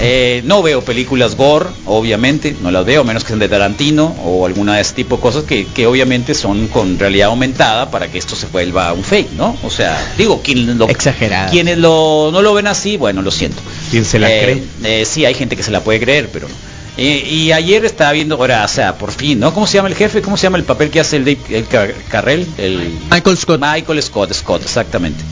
Eh, 0.00 0.42
no 0.44 0.62
veo 0.62 0.82
películas 0.82 1.34
gore, 1.34 1.66
obviamente, 1.86 2.54
no 2.62 2.70
las 2.70 2.84
veo, 2.84 3.02
menos 3.02 3.24
que 3.24 3.28
sean 3.28 3.40
de 3.40 3.48
Tarantino 3.48 4.14
o 4.24 4.46
alguna 4.46 4.76
de 4.76 4.82
ese 4.82 4.94
tipo 4.94 5.16
de 5.16 5.22
cosas 5.22 5.42
que, 5.44 5.66
que 5.66 5.86
obviamente 5.88 6.34
son 6.34 6.68
con 6.68 6.98
realidad 7.00 7.28
aumentada 7.30 7.90
para 7.90 8.06
que 8.08 8.18
esto 8.18 8.36
se 8.36 8.46
vuelva 8.46 8.92
un 8.92 9.02
fake, 9.02 9.32
¿no? 9.32 9.56
O 9.64 9.70
sea, 9.70 10.14
digo, 10.16 10.40
quien 10.42 10.78
lo, 10.78 10.88
Exagerada. 10.88 11.50
quienes 11.50 11.78
lo, 11.78 12.30
no 12.32 12.42
lo 12.42 12.54
ven 12.54 12.68
así, 12.68 12.96
bueno, 12.96 13.22
lo 13.22 13.32
siento. 13.32 13.60
¿Quién 13.90 14.04
se 14.04 14.20
la 14.20 14.30
Eh, 14.32 14.62
cree? 14.80 15.00
eh, 15.00 15.04
sí, 15.04 15.24
hay 15.24 15.34
gente 15.34 15.56
que 15.56 15.64
se 15.64 15.72
la 15.72 15.80
puede 15.80 15.98
creer, 15.98 16.28
pero 16.32 16.46
no. 16.48 16.54
Eh, 17.00 17.28
y 17.30 17.52
ayer 17.52 17.84
estaba 17.84 18.10
viendo, 18.10 18.34
ahora, 18.34 18.64
o 18.64 18.68
sea, 18.68 18.98
por 18.98 19.12
fin, 19.12 19.38
¿no? 19.38 19.54
¿Cómo 19.54 19.68
se 19.68 19.74
llama 19.74 19.88
el 19.88 19.94
jefe? 19.94 20.20
¿Cómo 20.20 20.36
se 20.36 20.42
llama 20.44 20.58
el 20.58 20.64
papel 20.64 20.90
que 20.90 20.98
hace 20.98 21.16
el 21.16 21.24
Dave 21.24 21.38
el 21.50 21.66
Car- 21.68 21.94
Carrell? 22.10 22.44
El 22.58 22.90
Michael 23.10 23.36
Scott. 23.38 23.60
Michael 23.60 24.02
Scott, 24.02 24.32
Scott, 24.34 24.62
exactamente. 24.62 25.22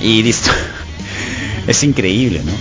Y 0.00 0.22
listo. 0.22 0.50
es 1.66 1.82
increíble, 1.82 2.42
¿no? 2.44 2.52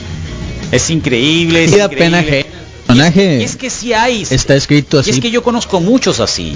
Es 0.71 0.89
increíble, 0.89 1.63
es 1.65 1.77
da 1.77 1.85
increíble. 1.85 1.97
pena 2.21 2.45
personaje 2.87 3.39
Y 3.39 3.43
es 3.43 3.55
que 3.55 3.69
sí 3.69 3.93
hay. 3.93 4.25
está 4.29 4.55
escrito 4.55 4.97
Y 4.97 5.01
así. 5.01 5.09
es 5.11 5.19
que 5.19 5.29
yo 5.29 5.43
conozco 5.43 5.79
muchos 5.79 6.19
así. 6.19 6.55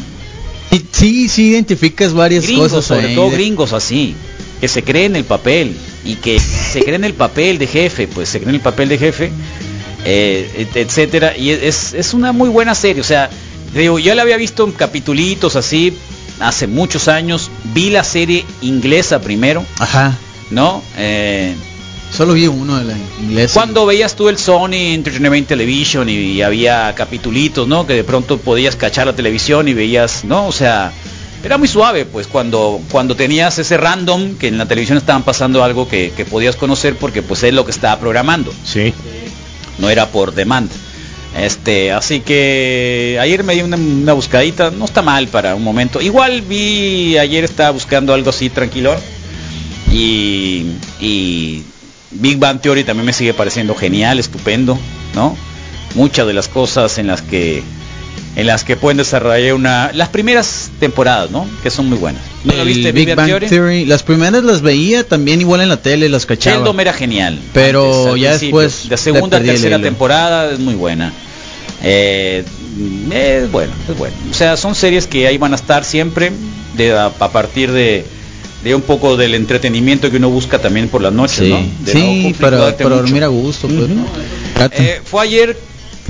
Sí, 0.71 0.85
sí, 0.91 1.29
sí 1.29 1.47
identificas 1.49 2.13
varias 2.13 2.43
Gringos, 2.45 2.71
cosas 2.71 2.85
sobre 2.85 3.09
ahí 3.09 3.15
todo 3.15 3.29
gringos 3.29 3.71
así. 3.73 4.15
Que 4.59 4.67
se 4.67 4.81
creen 4.83 5.15
el 5.15 5.25
papel. 5.25 5.75
Y 6.05 6.15
que 6.15 6.39
se 6.39 6.83
creen 6.83 7.03
el 7.03 7.13
papel 7.13 7.59
de 7.59 7.67
jefe. 7.67 8.07
Pues 8.07 8.29
se 8.29 8.39
creen 8.39 8.55
el 8.55 8.61
papel 8.61 8.89
de 8.89 8.97
jefe. 8.97 9.31
Eh, 10.05 10.49
et- 10.57 10.75
etcétera. 10.75 11.37
Y 11.37 11.51
es, 11.51 11.93
es 11.93 12.13
una 12.13 12.31
muy 12.31 12.49
buena 12.49 12.75
serie. 12.75 13.01
O 13.01 13.05
sea, 13.05 13.29
digo, 13.73 13.99
yo 13.99 14.13
la 14.15 14.21
había 14.23 14.37
visto 14.37 14.63
en 14.65 14.71
capitulitos 14.71 15.55
así. 15.55 15.93
Hace 16.39 16.67
muchos 16.67 17.07
años. 17.07 17.49
Vi 17.73 17.89
la 17.89 18.03
serie 18.03 18.45
inglesa 18.61 19.21
primero. 19.21 19.65
Ajá. 19.79 20.17
¿No? 20.51 20.81
Eh, 20.97 21.55
Solo 22.15 22.33
vi 22.33 22.45
uno 22.45 22.77
de 22.77 22.85
la 22.85 22.93
inglesa. 23.23 23.55
Cuando 23.55 23.87
veías 23.87 24.15
tú 24.15 24.29
el 24.29 24.37
Sony 24.37 24.93
Entertainment 24.93 25.47
Television 25.47 26.07
y, 26.09 26.13
y 26.13 26.41
había 26.43 26.93
capitulitos, 26.95 27.67
¿no? 27.67 27.87
Que 27.87 27.93
de 27.93 28.03
pronto 28.03 28.37
podías 28.37 28.75
cachar 28.75 29.07
la 29.07 29.15
televisión 29.15 29.67
y 29.67 29.73
veías, 29.73 30.23
¿no? 30.23 30.45
O 30.45 30.51
sea, 30.51 30.91
era 31.43 31.57
muy 31.57 31.67
suave, 31.67 32.05
pues, 32.05 32.27
cuando, 32.27 32.79
cuando 32.91 33.15
tenías 33.15 33.57
ese 33.57 33.77
random, 33.77 34.35
que 34.35 34.47
en 34.47 34.59
la 34.59 34.67
televisión 34.67 34.99
estaban 34.99 35.23
pasando 35.23 35.63
algo 35.63 35.87
que, 35.89 36.13
que 36.15 36.23
podías 36.23 36.55
conocer 36.55 36.95
porque 36.97 37.23
pues 37.23 37.41
es 37.41 37.53
lo 37.53 37.65
que 37.65 37.71
estaba 37.71 37.99
programando. 37.99 38.53
Sí. 38.63 38.93
No 39.77 39.89
era 39.89 40.07
por 40.09 40.33
demand. 40.33 40.71
Este, 41.37 41.91
así 41.91 42.19
que 42.19 43.17
ayer 43.19 43.43
me 43.43 43.55
di 43.55 43.61
una, 43.61 43.75
una 43.75 44.13
buscadita, 44.13 44.69
no 44.69 44.85
está 44.85 45.01
mal 45.01 45.27
para 45.27 45.55
un 45.55 45.63
momento. 45.63 45.99
Igual 45.99 46.41
vi, 46.41 47.17
ayer 47.17 47.43
estaba 47.43 47.71
buscando 47.71 48.13
algo 48.13 48.29
así 48.29 48.49
tranquilo. 48.49 48.95
Y, 49.91 50.65
y 50.99 51.63
Big 52.11 52.37
Bang 52.37 52.61
Theory 52.61 52.83
también 52.83 53.05
me 53.05 53.13
sigue 53.13 53.33
pareciendo 53.33 53.75
genial, 53.75 54.19
estupendo, 54.19 54.77
¿no? 55.15 55.35
Muchas 55.95 56.27
de 56.27 56.33
las 56.33 56.47
cosas 56.47 56.97
en 56.97 57.07
las 57.07 57.21
que 57.21 57.63
en 58.35 58.47
las 58.47 58.63
que 58.63 58.75
pueden 58.75 58.97
desarrollar 58.97 59.53
una 59.53 59.91
las 59.93 60.09
primeras 60.09 60.71
temporadas, 60.79 61.29
¿no? 61.31 61.47
Que 61.61 61.69
son 61.69 61.87
muy 61.89 61.97
buenas. 61.97 62.21
¿No 62.43 62.53
lo 62.55 62.65
viste 62.65 62.91
Big 62.91 63.05
Big 63.07 63.15
Bang 63.15 63.27
Theory? 63.27 63.47
Theory? 63.47 63.85
Las 63.85 64.01
primeras 64.03 64.43
las 64.43 64.61
veía 64.61 65.07
también 65.07 65.39
igual 65.41 65.61
en 65.61 65.69
la 65.69 65.77
tele, 65.77 66.09
las 66.09 66.25
cachaba. 66.25 66.57
Sheldon 66.57 66.79
era 66.79 66.93
genial. 66.93 67.39
Pero 67.53 68.15
ya 68.17 68.37
después 68.37 68.89
de 68.89 68.97
segunda 68.97 69.39
tercera 69.41 69.79
temporada 69.79 70.51
es 70.51 70.59
muy 70.59 70.73
buena. 70.75 71.13
Eh, 71.83 72.43
es 73.11 73.51
bueno, 73.51 73.71
es 73.89 73.97
bueno. 73.97 74.15
O 74.31 74.33
sea, 74.33 74.57
son 74.57 74.73
series 74.75 75.05
que 75.07 75.27
ahí 75.27 75.37
van 75.37 75.53
a 75.53 75.55
estar 75.55 75.83
siempre 75.83 76.31
de 76.75 76.91
a, 76.93 77.05
a 77.07 77.29
partir 77.31 77.71
de, 77.71 78.03
de 78.63 78.73
un 78.75 78.81
poco 78.81 79.15
del 79.15 79.35
entretenimiento 79.35 80.09
que 80.09 80.17
uno 80.17 80.29
busca 80.29 80.59
también 80.59 80.87
por 80.89 81.01
las 81.01 81.13
noches, 81.13 81.37
Sí, 81.39 81.49
¿no? 81.49 81.59
De 81.85 81.91
sí 81.91 82.35
para, 82.39 82.75
para 82.75 82.95
dormir 82.95 83.23
a 83.23 83.27
gusto. 83.27 83.67
pues. 83.67 83.89
Eh, 84.71 85.01
fue 85.03 85.23
ayer, 85.23 85.57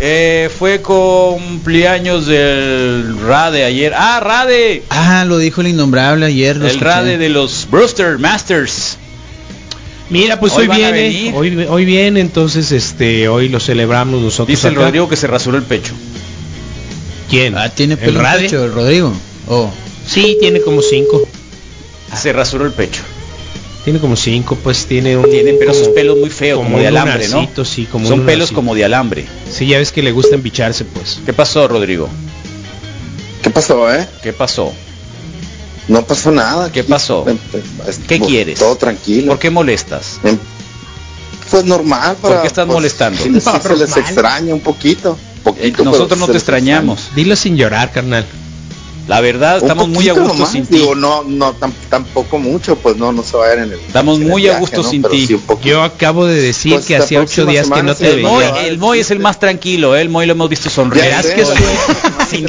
eh, 0.06 0.50
fue 0.50 0.82
cumpleaños 0.82 2.26
del 2.26 3.18
Rade 3.22 3.64
ayer. 3.64 3.94
Ah, 3.96 4.20
Rade, 4.20 4.84
ah, 4.90 5.24
lo 5.26 5.38
dijo 5.38 5.62
el 5.62 5.68
innombrable 5.68 6.26
ayer. 6.26 6.58
el 6.58 6.66
escuché. 6.66 6.84
Rade 6.84 7.18
de 7.18 7.30
los 7.30 7.70
Brewster 7.72 8.20
Masters. 8.20 8.98
Mira, 10.10 10.42
pues 10.42 10.52
Hoy 10.54 10.68
hoy, 10.68 10.76
viene, 10.76 11.32
hoy, 11.34 11.66
hoy 11.70 11.86
viene, 11.86 12.20
entonces 12.20 12.74
este, 12.74 13.30
hoy 13.30 13.48
lo 13.48 13.62
celebramos 13.62 14.22
nosotros. 14.22 14.50
Dice 14.50 14.68
el. 14.68 14.76
Rodrigo 14.76 15.08
que 15.08 15.16
se 15.16 15.28
rasuró 15.28 15.58
el 15.58 15.64
pecho. 15.64 15.94
¿Quién? 17.30 17.58
Ah, 17.58 17.70
tiene 17.70 17.94
¿El 17.94 18.00
pelo 18.02 18.22
pecho, 18.38 18.66
el 18.66 18.74
Rodrigo. 18.74 19.14
Oh. 19.48 19.72
Sí, 20.06 20.36
tiene 20.42 20.60
como 20.60 20.82
cinco. 20.82 21.26
Se 22.14 22.34
rasuró 22.34 22.66
el 22.66 22.74
pecho. 22.74 23.02
Tiene 23.84 24.00
como 24.00 24.16
cinco, 24.16 24.58
pues 24.64 24.86
tiene 24.86 25.18
un. 25.18 25.30
Tiene, 25.30 25.54
pero 25.54 25.72
como- 25.72 25.82
esos 25.82 25.94
pelos 25.94 26.18
muy 26.18 26.30
feos, 26.30 26.58
como, 26.58 26.70
como 26.70 26.80
de 26.82 26.88
alambre, 26.88 27.28
¿no? 27.28 27.66
sí, 27.66 27.86
como 27.86 28.08
Son 28.08 28.26
pelos 28.26 28.52
como 28.52 28.74
de 28.76 28.86
alambre. 28.86 29.26
Sí, 29.52 29.68
ya 29.68 29.78
ves 29.78 29.92
que 29.92 30.02
le 30.02 30.12
gusta 30.14 30.36
embicharse, 30.36 30.86
pues. 30.86 31.20
¿Qué 31.26 31.34
pasó, 31.34 31.68
Rodrigo? 31.68 32.08
¿Qué 33.42 33.50
pasó, 33.50 33.94
eh? 33.94 34.08
¿Qué 34.22 34.32
pasó? 34.32 34.72
No 35.90 36.06
pasó 36.06 36.32
nada. 36.32 36.72
¿Qué 36.72 36.86
pasó? 36.86 37.26
Em, 37.28 37.38
es- 37.86 38.00
¿Qué 38.08 38.22
quieres? 38.22 38.60
Todo 38.60 38.78
tranquilo. 38.78 39.28
¿Por 39.28 39.40
qué 39.40 39.50
molestas? 39.50 40.20
Em, 40.24 40.38
Pues 41.52 41.66
normal. 41.66 42.16
¿Por 42.22 42.30
Para, 42.32 42.42
qué 42.42 42.48
estás 42.48 42.66
pues, 42.66 42.74
molestando? 42.74 43.22
sí 43.22 43.30
les- 43.30 43.44
se 43.44 43.76
les 43.76 43.98
extraña 43.98 44.54
un 44.56 44.62
poquito. 44.62 45.18
poquito 45.44 45.82
Eh, 45.82 45.86
Nosotros 45.86 46.18
no 46.18 46.26
te 46.28 46.38
extrañamos. 46.38 47.10
Dilo 47.16 47.36
sin 47.36 47.58
llorar, 47.58 47.92
carnal. 47.92 48.26
La 49.08 49.20
verdad, 49.20 49.58
Un 49.58 49.62
estamos 49.64 49.90
muy 49.90 50.08
a 50.08 50.14
gusto 50.14 50.34
nomás, 50.34 50.52
sin 50.52 50.66
ti. 50.66 50.78
Digo, 50.78 50.96
no, 50.96 51.24
no, 51.24 51.54
tam- 51.60 51.74
tampoco 51.90 52.40
mucho, 52.40 52.78
pues 52.78 52.96
no, 52.96 53.12
no 53.12 53.22
se 53.22 53.36
vayan 53.36 53.64
en 53.66 53.74
el. 53.74 53.80
Estamos 53.80 54.16
en 54.18 54.24
el 54.24 54.30
muy 54.30 54.48
a 54.48 54.60
gusto 54.60 54.82
¿no? 54.82 54.90
sin 54.90 55.02
Pero 55.02 55.14
ti. 55.14 55.28
sí. 55.28 55.40
Yo 55.64 55.84
acabo 55.84 56.26
de 56.26 56.42
decir 56.42 56.74
Pues 56.74 56.86
que 56.86 56.96
hacía 56.96 57.20
ocho 57.20 57.46
días 57.46 57.70
que 57.70 57.84
no 57.84 57.94
te 57.96 58.08
el 58.12 58.18
El 58.20 58.24
Moy, 58.24 58.44
el 58.66 58.78
Moy 58.78 59.00
es 59.00 59.12
el 59.12 59.20
más 59.20 59.40
tranquilo, 59.40 59.96
¿eh? 59.96 60.02
el 60.02 60.10
Moy 60.10 60.26
lo 60.26 60.32
hemos 60.34 60.50
visto 60.50 60.70
sonreír. 60.70 61.14
Sé, 61.22 61.36
que 61.36 61.46
Sin 62.30 62.48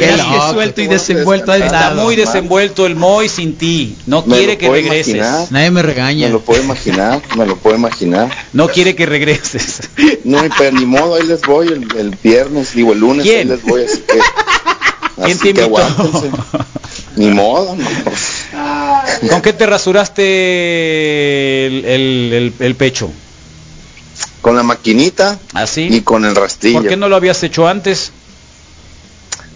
suelto 0.52 0.80
y 0.80 0.86
desenvuelto 0.86 1.52
Está 1.52 1.94
muy 1.94 2.14
desenvuelto 2.16 2.86
el 2.86 2.94
Moy 2.94 3.28
sin 3.28 3.56
ti. 3.56 3.96
No 4.06 4.22
Me 4.26 4.36
quiere 4.36 4.56
que 4.56 4.70
regreses. 4.70 5.14
imaginar. 5.16 5.46
Nadie 5.50 5.70
me 5.72 5.82
regaña. 5.82 6.26
Me 6.28 6.32
lo 6.32 6.40
puedo 6.40 6.62
imaginar, 6.62 7.20
me 7.36 7.46
lo 7.46 7.56
puedo 7.56 7.76
imaginar. 7.76 8.30
No 8.52 8.68
quiere 8.68 8.94
que 8.94 9.06
regreses. 9.06 9.80
No, 10.24 10.38
pero 10.56 10.72
ni 10.78 10.86
modo, 10.86 11.16
ahí 11.16 11.24
les 11.26 11.42
voy 11.42 11.66
el, 11.68 11.86
el 11.98 12.16
viernes, 12.22 12.74
digo 12.74 12.92
el 12.92 13.00
lunes, 13.00 13.24
¿Quién? 13.24 13.38
ahí 13.50 13.56
les 13.56 13.62
voy, 13.62 13.82
así 13.84 13.98
que. 13.98 14.18
¿Quién 15.16 15.26
así 15.26 15.38
te 15.38 15.42
que 15.54 15.64
invitó? 15.64 15.64
aguántense. 15.64 16.30
Ni 17.16 17.28
modo, 17.30 17.76
no. 17.76 17.88
¿Con 19.30 19.42
qué 19.42 19.52
te 19.52 19.66
rasuraste 19.66 21.66
el, 21.66 21.84
el- 21.84 22.32
el- 22.32 22.54
el 22.58 22.74
pecho? 22.74 23.10
Con 24.40 24.56
la 24.56 24.62
maquinita 24.62 25.38
¿Así? 25.54 25.88
y 25.90 26.00
con 26.02 26.24
el 26.24 26.34
rastrillo. 26.34 26.80
¿Por 26.80 26.88
qué 26.88 26.96
no 26.96 27.08
lo 27.08 27.16
habías 27.16 27.42
hecho 27.42 27.66
antes? 27.68 28.12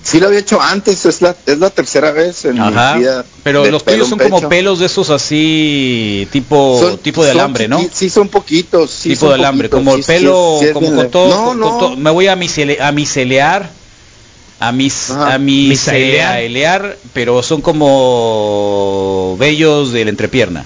Sí 0.03 0.21
lo 0.21 0.29
había 0.29 0.39
hecho 0.39 0.61
antes, 0.63 1.05
es 1.05 1.21
la, 1.21 1.37
es 1.45 1.59
la 1.59 1.69
tercera 1.69 2.13
vez 2.13 2.47
en 2.47 2.59
Ajá. 2.59 2.95
mi 2.95 3.01
vida. 3.01 3.27
Pero 3.43 3.67
los 3.67 3.85
tuyos 3.85 4.09
son 4.09 4.19
como 4.19 4.49
pelos 4.49 4.79
de 4.79 4.87
esos 4.87 5.11
así, 5.11 6.27
tipo 6.33 6.79
Son- 6.81 6.99
tipo 6.99 7.23
de 7.25 7.33
alambre, 7.33 7.69
¿no? 7.69 7.85
Sí, 7.93 8.09
son 8.09 8.29
poquitos. 8.29 8.91
Sí, 8.91 9.11
tipo 9.11 9.21
son 9.23 9.29
de 9.31 9.35
alambre, 9.35 9.69
poquitos, 9.69 9.85
como 9.85 9.97
el 9.97 10.05
sí, 10.05 10.13
pelo, 10.13 10.57
sí, 10.61 10.67
es 10.67 10.73
como 10.73 10.95
con 10.95 11.11
todo, 11.11 11.29
No, 11.29 11.45
con 11.49 11.61
no. 11.61 11.79
todo- 11.79 11.97
me 11.97 12.11
voy 12.11 12.29
a 12.29 12.37
misele- 12.37 12.81
a 12.81 12.91
miselear, 12.93 13.69
a 14.61 14.73
mis, 14.73 15.11
Ajá. 15.11 15.35
a 15.35 15.39
Misailear. 15.39 16.35
miselear, 16.37 16.99
pero 17.13 17.43
son 17.43 17.61
como 17.63 19.37
vellos 19.39 19.93
de 19.93 20.05
la 20.05 20.11
entrepierna. 20.11 20.65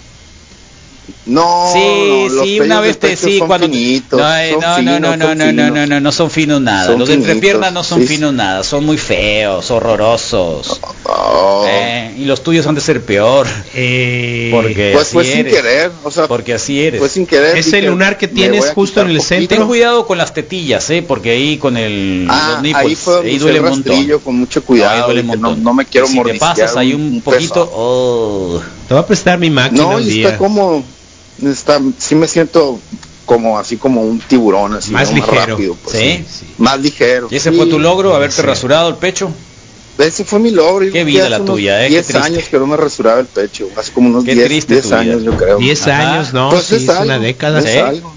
No, 1.24 1.70
sí, 1.72 2.26
no, 2.32 2.42
sí, 2.42 2.58
una 2.60 2.80
vez 2.80 2.98
te 2.98 3.16
sí 3.16 3.38
cuando 3.46 3.68
finitos, 3.68 4.18
no, 4.20 4.36
eh, 4.38 4.56
no, 4.60 4.60
no, 4.60 4.74
finos, 4.76 5.00
no, 5.00 5.16
no, 5.16 5.16
no, 5.16 5.34
no, 5.34 5.44
finos. 5.50 5.70
no, 5.72 5.86
no, 5.86 6.00
no 6.00 6.12
son 6.12 6.30
finos 6.32 6.60
nada. 6.60 6.86
Son 6.86 6.98
Los 6.98 7.08
de 7.08 7.14
entrepierna 7.14 7.68
finitos, 7.68 7.74
no 7.74 7.84
son 7.84 8.00
sí, 8.00 8.06
finos 8.08 8.34
nada, 8.34 8.64
son 8.64 8.84
muy 8.84 8.98
feos, 8.98 9.70
horrorosos. 9.70 10.80
Oh, 11.04 11.64
Eh, 11.68 12.14
Y 12.18 12.24
los 12.24 12.42
tuyos 12.42 12.66
han 12.66 12.74
de 12.74 12.80
ser 12.80 13.02
peor. 13.04 13.46
Eh, 13.74 14.50
Porque 14.52 14.90
Pues 14.94 15.06
así 15.06 15.12
fue 15.14 15.24
sin 15.24 15.38
eres. 15.38 15.54
querer, 15.54 15.90
o 16.02 16.10
sea, 16.10 16.26
Porque 16.26 16.54
así 16.54 16.82
eres. 16.82 16.98
fue 16.98 17.08
sin 17.08 17.24
querer. 17.26 17.56
Ese 17.56 17.80
lunar 17.82 18.18
que 18.18 18.26
tienes 18.26 18.70
justo 18.70 19.00
en 19.00 19.10
el 19.10 19.20
centro. 19.22 19.56
Ten 19.58 19.66
cuidado 19.68 20.06
con 20.06 20.18
las 20.18 20.34
tetillas, 20.34 20.90
¿eh? 20.90 21.04
Porque 21.06 21.30
ahí 21.30 21.56
con 21.56 21.76
el 21.76 22.26
Ah, 22.28 22.50
los 22.54 22.62
nipples, 22.62 22.84
ahí 22.86 22.94
fue 22.96 23.20
ahí 23.20 23.38
duele 23.38 23.58
el 23.58 23.64
un 23.64 23.70
montón. 23.70 24.18
con 24.24 24.36
mucho 24.40 24.58
No, 24.60 24.62
ahí 24.64 24.66
cuidado. 24.66 25.06
duele 25.06 25.22
no, 25.22 25.54
no 25.54 25.72
me 25.74 25.84
quiero 25.84 26.06
Y 26.08 26.10
si 26.10 26.20
te 26.20 26.34
pasas 26.34 26.76
ahí 26.76 26.94
un, 26.94 27.20
poquito, 27.20 27.70
oh, 27.72 28.60
Te 28.88 28.94
voy 28.94 29.02
a 29.02 29.06
prestar 29.06 29.38
mi 29.38 29.50
máquina 29.50 29.82
No, 29.84 29.98
está 30.00 30.36
como, 30.36 30.84
está, 31.50 31.80
sí 31.98 32.14
me 32.14 32.26
siento 32.28 32.80
como 33.24 33.58
así 33.58 33.76
como 33.76 34.02
un 34.02 34.18
tiburón, 34.20 34.74
así 34.74 34.92
Más 34.92 35.10
¿no? 35.10 35.16
ligero. 35.16 35.46
rápido, 35.56 35.76
pues, 35.76 35.96
¿sí? 35.96 36.24
más 36.58 36.80
ligero. 36.80 37.28
¿Y 37.30 37.36
ese 37.36 37.50
sí. 37.50 37.56
fue 37.56 37.66
tu 37.66 37.78
logro, 37.78 38.14
haberte 38.14 38.36
Sí. 38.36 38.42
rasurado 38.42 38.88
el 38.88 38.96
pecho? 38.96 39.32
Ese 39.98 40.24
fue 40.24 40.38
mi 40.38 40.50
logro. 40.50 40.90
Qué 40.90 41.04
vida 41.04 41.28
la 41.28 41.44
tuya, 41.44 41.84
eh, 41.84 41.88
qué 41.88 41.94
10 41.94 42.06
triste. 42.06 42.26
años 42.26 42.48
que 42.48 42.58
no 42.58 42.66
me 42.66 42.76
rasuraba 42.76 43.20
el 43.20 43.26
pecho, 43.28 43.68
hace 43.76 43.92
como 43.92 44.08
unos 44.08 44.24
Qué 44.24 44.34
10, 44.34 44.46
triste 44.48 44.74
10 44.74 44.88
tu 44.88 44.94
años 44.94 45.22
vida. 45.22 45.32
yo 45.32 45.36
creo. 45.36 45.58
10 45.58 45.86
Ajá. 45.86 46.12
años, 46.14 46.32
no, 46.32 46.50
Pues 46.50 46.64
sí, 46.64 46.76
es 46.76 46.88
es 46.88 47.00
una 47.00 47.18
década. 47.18 47.60
es 47.60 47.76
algo. 47.76 48.16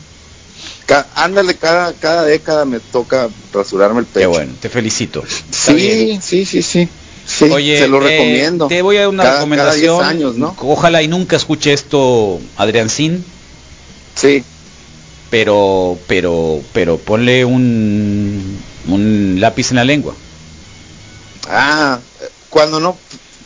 Ca- 0.85 1.09
ándale, 1.15 1.55
cada, 1.57 1.93
cada 1.97 2.23
década 2.23 2.65
me 2.65 2.79
toca 2.79 3.29
rasurarme 3.51 3.99
el 4.01 4.05
pecho. 4.05 4.19
Qué 4.19 4.25
bueno, 4.27 4.55
te 4.59 4.69
felicito. 4.69 5.23
Sí, 5.51 6.17
sí, 6.21 6.45
sí, 6.45 6.61
sí. 6.61 6.89
Sí, 7.25 7.45
Oye, 7.45 7.79
se 7.79 7.87
lo 7.87 7.97
eh, 8.05 8.09
recomiendo. 8.11 8.67
te 8.67 8.81
voy 8.81 8.97
a 8.97 9.01
dar 9.01 9.09
una 9.09 9.23
Cada- 9.23 9.35
recomendación. 9.37 9.97
Cada 9.99 10.11
10 10.13 10.21
años, 10.25 10.35
¿no? 10.37 10.55
Ojalá 10.61 11.01
y 11.01 11.07
nunca 11.07 11.35
escuche 11.35 11.73
esto 11.73 12.39
Adrián 12.57 12.89
Sin, 12.89 13.25
Sí. 14.15 14.43
pero, 15.29 15.97
pero, 16.07 16.61
pero 16.71 16.97
ponle 16.97 17.43
un, 17.45 18.59
un 18.87 19.37
lápiz 19.39 19.71
en 19.71 19.77
la 19.77 19.83
lengua. 19.85 20.13
Ah, 21.49 21.99
cuando 22.49 22.79
no, 22.79 22.97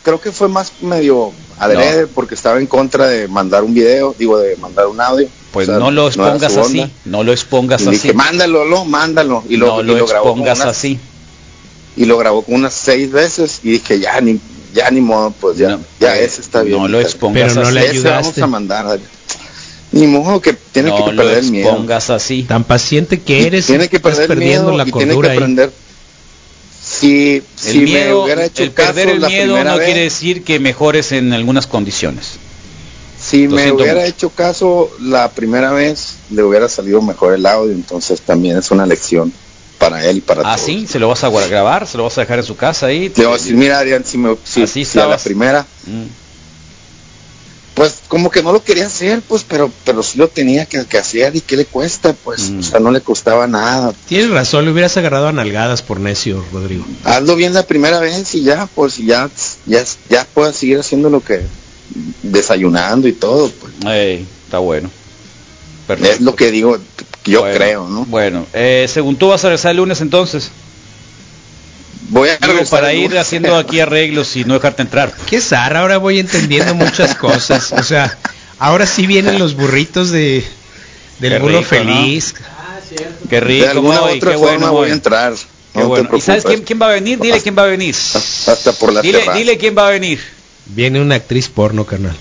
creo 0.02 0.20
que 0.20 0.32
fue 0.32 0.48
más 0.48 0.72
medio 0.82 1.32
adrede 1.58 2.06
porque 2.06 2.34
estaba 2.34 2.58
en 2.58 2.66
contra 2.66 3.06
de 3.06 3.28
mandar 3.28 3.62
un 3.64 3.74
video, 3.74 4.14
digo, 4.18 4.38
de 4.38 4.56
mandar 4.56 4.86
un 4.86 5.00
audio. 5.00 5.28
Pues 5.52 5.68
O 5.68 5.72
sea, 5.72 5.78
no 5.80 5.90
lo 5.90 6.06
expongas 6.06 6.56
así, 6.56 6.90
no 7.04 7.24
lo 7.24 7.32
expongas 7.32 7.80
Y 7.82 7.84
así. 7.88 7.90
dije, 7.92 8.12
mándalo, 8.12 8.64
lo, 8.64 8.84
mándalo. 8.84 9.42
Y 9.48 9.56
lo, 9.56 9.66
no 9.66 9.80
y 9.82 9.84
lo, 9.86 9.92
lo 9.98 10.04
expongas 10.04 10.60
así. 10.60 10.98
Y 12.00 12.06
lo 12.06 12.16
grabó 12.16 12.42
como 12.42 12.56
unas 12.56 12.72
seis 12.72 13.10
veces 13.12 13.60
y 13.62 13.72
dije, 13.72 14.00
ya 14.00 14.18
ni, 14.22 14.40
ya 14.74 14.90
ni 14.90 15.00
modo, 15.02 15.34
pues 15.38 15.58
ya, 15.58 15.68
No, 15.68 15.80
ya 16.00 16.14
pues, 16.14 16.20
ese 16.32 16.40
está 16.40 16.62
bien. 16.62 16.78
no 16.78 16.88
lo 16.88 16.98
expongas 17.00 17.52
Pero 17.52 17.54
no 17.62 17.68
así. 17.68 17.74
le 17.74 17.80
ese 17.80 17.88
vamos 18.08 18.16
ayudaste. 18.26 18.42
a 18.42 18.46
mandar. 18.46 18.98
Ni 19.92 20.06
modo 20.06 20.40
que 20.40 20.54
tiene 20.54 20.88
no 20.90 20.96
que 20.96 21.12
lo 21.12 21.22
perder 21.22 21.38
el 21.44 21.50
miedo. 21.50 21.68
expongas 21.68 22.08
así. 22.10 22.44
Tan 22.44 22.64
paciente 22.64 23.20
que 23.20 23.40
Y 23.42 23.44
eres, 23.46 23.66
tiene 23.66 23.88
que 23.88 23.96
estás 23.96 24.12
perder 24.16 24.22
el 24.22 24.28
perdiendo 24.38 24.72
miedo 24.72 24.76
la 24.78 24.88
y 24.88 24.92
tiene 24.92 25.20
que 25.20 25.30
aprender. 25.30 25.72
Si, 26.82 27.34
El 27.36 27.42
si 27.56 27.78
me 27.80 27.84
miedo, 27.84 28.24
hubiera 28.24 28.44
hecho 28.46 28.62
el 28.62 28.72
caso 28.72 28.94
perder 28.94 29.08
el 29.10 29.20
la 29.20 29.28
miedo 29.28 29.44
primera 29.54 29.72
no 29.72 29.76
vez, 29.76 29.86
quiere 29.86 30.00
decir 30.02 30.42
que 30.44 30.58
mejores 30.58 31.12
en 31.12 31.32
algunas 31.32 31.66
condiciones. 31.66 32.38
Si 33.22 33.46
Lo 33.46 33.56
me 33.56 33.72
hubiera 33.72 33.94
mucho. 34.00 34.06
hecho 34.06 34.30
caso 34.30 34.90
la 35.00 35.30
primera 35.30 35.72
vez, 35.72 36.14
le 36.30 36.42
hubiera 36.42 36.68
salido 36.68 37.02
mejor 37.02 37.34
el 37.34 37.44
audio, 37.44 37.72
entonces 37.72 38.22
también 38.22 38.56
es 38.56 38.70
una 38.70 38.86
lección 38.86 39.32
para 39.80 40.04
él 40.06 40.18
y 40.18 40.20
para 40.20 40.42
Ah, 40.42 40.54
todos. 40.56 40.66
sí, 40.66 40.86
se 40.86 40.98
lo 41.00 41.08
vas 41.08 41.24
a 41.24 41.30
grabar, 41.30 41.86
se 41.88 41.96
lo 41.96 42.04
vas 42.04 42.16
a 42.18 42.20
dejar 42.20 42.38
en 42.38 42.44
su 42.44 42.54
casa 42.54 42.86
ahí. 42.86 43.08
Le 43.16 43.24
voy 43.24 43.34
a 43.34 43.38
decir, 43.38 43.56
mira 43.56 43.78
Adrián, 43.80 44.04
si, 44.04 44.18
me, 44.18 44.36
si, 44.44 44.62
Así 44.62 44.84
si 44.84 45.00
a 45.00 45.06
la 45.06 45.16
primera, 45.16 45.66
Mm. 45.86 46.04
pues 47.74 48.00
como 48.08 48.30
que 48.30 48.42
no 48.42 48.52
lo 48.52 48.62
quería 48.62 48.86
hacer, 48.86 49.22
pues, 49.26 49.42
pero 49.48 49.72
pero 49.84 50.02
sí 50.02 50.18
lo 50.18 50.28
tenía 50.28 50.66
que, 50.66 50.84
que 50.84 50.98
hacer 50.98 51.34
y 51.34 51.40
qué 51.40 51.56
le 51.56 51.64
cuesta, 51.64 52.12
pues, 52.12 52.50
Mm. 52.50 52.58
o 52.58 52.62
sea, 52.62 52.78
no 52.80 52.90
le 52.90 53.00
costaba 53.00 53.46
nada. 53.46 53.94
Tienes 54.06 54.30
razón, 54.30 54.66
le 54.66 54.72
hubieras 54.72 54.96
agarrado 54.98 55.28
a 55.28 55.32
nalgadas 55.32 55.80
por 55.80 55.98
necio, 55.98 56.44
Rodrigo. 56.52 56.84
Hazlo 57.04 57.36
bien 57.36 57.54
la 57.54 57.62
primera 57.66 57.98
vez 58.00 58.34
y 58.34 58.42
ya, 58.42 58.68
pues, 58.74 58.98
y 58.98 59.06
ya, 59.06 59.30
ya, 59.66 59.82
ya 60.10 60.26
puedas 60.26 60.56
seguir 60.56 60.78
haciendo 60.78 61.08
lo 61.08 61.20
que, 61.22 61.40
desayunando 62.22 63.08
y 63.08 63.12
todo, 63.14 63.50
pues. 63.50 63.72
Ey, 63.86 64.26
está 64.44 64.58
bueno. 64.58 64.90
Perfecto. 65.86 66.12
Es 66.12 66.20
lo 66.20 66.36
que 66.36 66.50
digo, 66.50 66.76
yo 67.24 67.40
Bueno, 67.40 67.56
creo, 67.56 67.88
¿no? 67.88 68.04
Bueno, 68.06 68.46
eh, 68.52 68.86
según 68.88 69.16
tú 69.16 69.28
vas 69.28 69.44
a 69.44 69.48
regresar 69.48 69.72
el 69.72 69.78
lunes 69.78 70.00
entonces. 70.00 70.50
Voy 72.08 72.28
a 72.28 72.38
Digo, 72.38 72.64
para 72.70 72.92
el 72.92 72.98
ir 72.98 73.18
haciendo 73.18 73.56
aquí 73.56 73.78
arreglos 73.78 74.34
y 74.36 74.44
no 74.44 74.54
dejarte 74.54 74.82
entrar. 74.82 75.12
Qué 75.28 75.40
zarra, 75.40 75.80
ahora 75.80 75.98
voy 75.98 76.18
entendiendo 76.18 76.74
muchas 76.74 77.14
cosas. 77.14 77.72
O 77.72 77.82
sea, 77.84 78.18
ahora 78.58 78.86
sí 78.86 79.06
vienen 79.06 79.38
los 79.38 79.54
burritos 79.54 80.10
de 80.10 80.44
del 81.20 81.32
Qué 81.34 81.38
burro 81.38 81.58
rico, 81.58 81.68
feliz. 81.68 82.34
Qué 83.28 83.36
De 83.36 83.40
rico, 83.40 83.68
alguna 83.70 84.00
u 84.00 84.04
Moy, 84.06 84.16
otra 84.16 84.32
qué 84.32 84.38
forma 84.38 84.56
bueno, 84.56 84.72
voy 84.72 84.90
a 84.90 84.92
entrar. 84.92 85.34
Qué 85.72 85.80
no 85.80 85.86
bueno. 85.86 86.08
te 86.08 86.16
¿Y 86.16 86.20
sabes 86.20 86.44
quién, 86.44 86.62
quién 86.62 86.80
va 86.82 86.86
a 86.86 86.92
venir? 86.92 87.20
Dile 87.20 87.40
quién 87.40 87.56
va 87.56 87.62
a 87.62 87.66
venir. 87.66 87.94
Hasta 87.94 88.72
por 88.72 88.92
la 88.92 89.02
Dile, 89.02 89.22
dile 89.34 89.56
quién 89.56 89.76
va 89.76 89.86
a 89.86 89.90
venir. 89.90 90.20
Viene 90.66 91.00
una 91.00 91.14
actriz 91.16 91.48
porno, 91.48 91.84
carnal. 91.84 92.16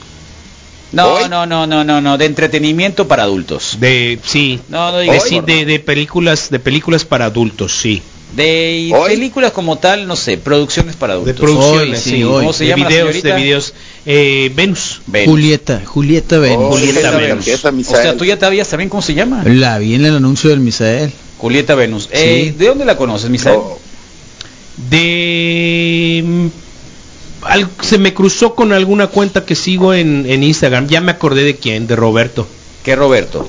No, 0.91 1.13
¿Hoy? 1.13 1.29
no, 1.29 1.45
no, 1.45 1.67
no, 1.67 1.83
no, 1.83 2.01
no, 2.01 2.17
de 2.17 2.25
entretenimiento 2.25 3.07
para 3.07 3.23
adultos. 3.23 3.77
De 3.79 4.19
sí, 4.25 4.59
No, 4.69 4.91
no 4.91 4.97
de, 4.97 5.03
digas 5.03 5.23
sí, 5.23 5.35
porno. 5.35 5.47
de, 5.47 5.65
de 5.65 5.79
películas 5.79 6.49
de 6.49 6.59
películas 6.59 7.05
para 7.05 7.25
adultos, 7.25 7.73
sí. 7.77 8.01
De 8.35 8.91
¿Hoy? 8.95 9.09
películas 9.13 9.51
como 9.51 9.77
tal, 9.79 10.05
no 10.07 10.15
sé, 10.15 10.37
producciones 10.37 10.95
para 10.95 11.13
De 11.15 11.21
adultos. 11.21 11.39
producciones, 11.41 11.97
Hoy, 11.99 12.03
sí, 12.03 12.09
sí. 12.17 12.23
hoy. 12.23 12.39
¿Cómo 12.39 12.53
se 12.53 12.63
de 12.63 12.69
llama 12.71 12.83
la 12.83 12.89
videos, 12.89 13.07
de 13.07 13.13
señorita? 13.21 13.35
videos. 13.41 13.73
Eh, 14.05 14.51
Venus. 14.55 15.01
Venus. 15.07 15.29
Julieta, 15.31 15.81
Julieta 15.85 16.37
Venus. 16.39 16.57
Oh, 16.59 16.69
Julieta 16.71 16.99
esa 16.99 17.11
Venus. 17.17 17.45
tarjeta, 17.45 17.69
O 17.69 17.83
sea, 18.01 18.17
tú 18.17 18.25
ya 18.25 18.37
sabías 18.39 18.67
también 18.69 18.89
cómo 18.89 19.01
se 19.01 19.13
llama. 19.15 19.43
La 19.45 19.77
vi 19.79 19.95
en 19.95 20.05
el 20.05 20.15
anuncio 20.15 20.49
del 20.51 20.59
Misael. 20.59 21.11
Julieta 21.39 21.73
Venus. 21.75 22.07
Eh, 22.11 22.53
¿De 22.57 22.65
dónde 22.67 22.85
la 22.85 22.97
conoces, 22.97 23.29
Misael? 23.31 23.57
Oh, 23.59 23.79
De 24.89 26.23
mm, 26.25 26.47
al- 27.41 27.69
se 27.81 27.97
me 27.97 28.13
cruzó 28.13 28.55
con 28.55 28.73
alguna 28.73 29.07
cuenta 29.07 29.45
que 29.45 29.55
sigo 29.55 29.93
en, 29.93 30.25
en 30.27 30.43
Instagram. 30.43 30.87
Ya 30.87 31.01
me 31.01 31.11
acordé 31.11 31.43
de 31.43 31.55
quién, 31.55 31.87
de 31.87 31.95
Roberto. 31.95 32.47
¿Qué 32.83 32.95
Roberto? 32.95 33.47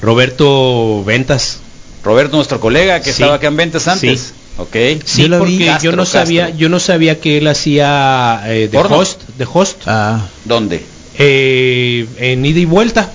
Roberto 0.00 1.02
Ventas. 1.04 1.58
Roberto, 2.04 2.36
nuestro 2.36 2.60
colega 2.60 2.98
que 3.00 3.06
Sí. 3.06 3.10
estaba 3.22 3.34
acá 3.34 3.48
en 3.48 3.56
Ventas 3.56 3.88
antes. 3.88 4.20
Sí. 4.20 4.32
Ok. 4.58 4.76
Sí, 5.04 5.28
Yo 5.28 5.38
porque 5.38 5.66
Castro, 5.66 5.90
yo 5.90 5.96
no 5.96 6.04
sabía, 6.06 6.42
Castro. 6.44 6.58
yo 6.58 6.68
no 6.68 6.80
sabía 6.80 7.20
que 7.20 7.38
él 7.38 7.46
hacía 7.48 8.42
eh, 8.46 8.68
de 8.70 8.78
¿Porno? 8.78 8.96
host, 8.98 9.22
de 9.36 9.46
host, 9.52 9.82
Ah, 9.86 10.26
¿Dónde? 10.44 10.82
eh, 11.18 12.06
en 12.18 12.44
ida 12.44 12.58
y 12.60 12.64
vuelta. 12.64 13.12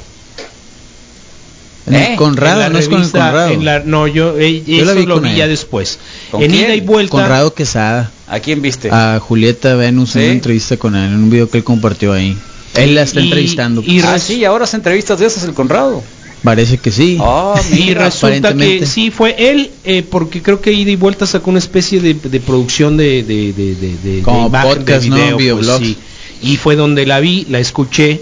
en 1.86 1.96
¿Eh? 1.96 2.12
el 2.12 2.16
Conrado, 2.18 2.56
En 2.56 2.60
la 2.62 2.70
no 2.70 2.80
es 2.80 2.88
con 2.88 3.02
el 3.02 3.12
Conrado. 3.12 3.50
en 3.52 3.66
la- 3.66 3.80
no, 3.80 4.08
yo, 4.08 4.38
eh, 4.40 4.64
Yo 4.66 4.84
eso 4.84 4.96
vi 4.96 5.06
lo 5.06 5.20
vi 5.20 5.36
ya 5.36 5.48
después. 5.48 6.00
¿Con 6.32 6.42
En 6.44 6.52
quién? 6.52 6.66
ida 6.66 6.76
y 6.76 6.82
vuelta. 6.82 7.12
Conrado 7.12 7.54
Quesada. 7.54 8.10
¿A 8.34 8.40
quién 8.40 8.62
viste? 8.62 8.90
A 8.92 9.20
Julieta 9.20 9.76
Venus 9.76 10.16
en 10.16 10.24
una 10.24 10.32
entrevista 10.34 10.78
con 10.78 10.96
él, 10.96 11.12
en 11.12 11.16
un 11.24 11.30
video 11.30 11.50
que 11.50 11.58
él 11.60 11.64
compartió 11.64 12.14
ahí. 12.14 12.36
Él 12.76 12.96
la 12.96 13.04
está 13.04 13.20
Y- 13.20 13.26
entrevistando. 13.26 13.84
y 13.86 14.00
ah, 14.02 14.18
sí, 14.18 14.44
ahora 14.46 14.64
hace 14.64 14.78
entrevistas 14.78 15.20
de 15.20 15.28
esas 15.28 15.44
el 15.44 15.54
Conrado. 15.54 16.02
Parece 16.44 16.78
que 16.78 16.92
sí. 16.92 17.18
Ah, 17.22 17.54
Y 17.72 17.94
resulta 17.94 18.54
que 18.56 18.86
sí 18.88 19.12
fue 19.12 19.36
él, 19.38 19.70
eh, 19.84 20.02
porque 20.02 20.42
creo 20.42 20.60
que 20.62 20.74
ida 20.74 20.90
y 20.92 20.96
vuelta 20.96 21.26
sacó 21.28 21.52
una 21.52 21.60
especie 21.60 22.02
de, 22.02 22.16
de 22.16 22.40
producción 22.40 22.98
de, 22.98 23.22
de, 23.24 23.54
de, 23.54 23.76
de- 23.76 23.96
de- 23.98 24.16
de 24.18 24.22
Como 24.24 24.48
imagen, 24.48 24.78
podcast, 24.80 25.04
de 25.04 25.10
¿no? 25.10 25.38
video, 25.38 25.58
pues, 25.58 25.70
sí. 25.78 25.96
Y 26.42 26.58
fue 26.58 26.76
donde 26.76 27.06
la 27.06 27.20
vi, 27.20 27.46
la 27.50 27.60
escuché. 27.60 28.20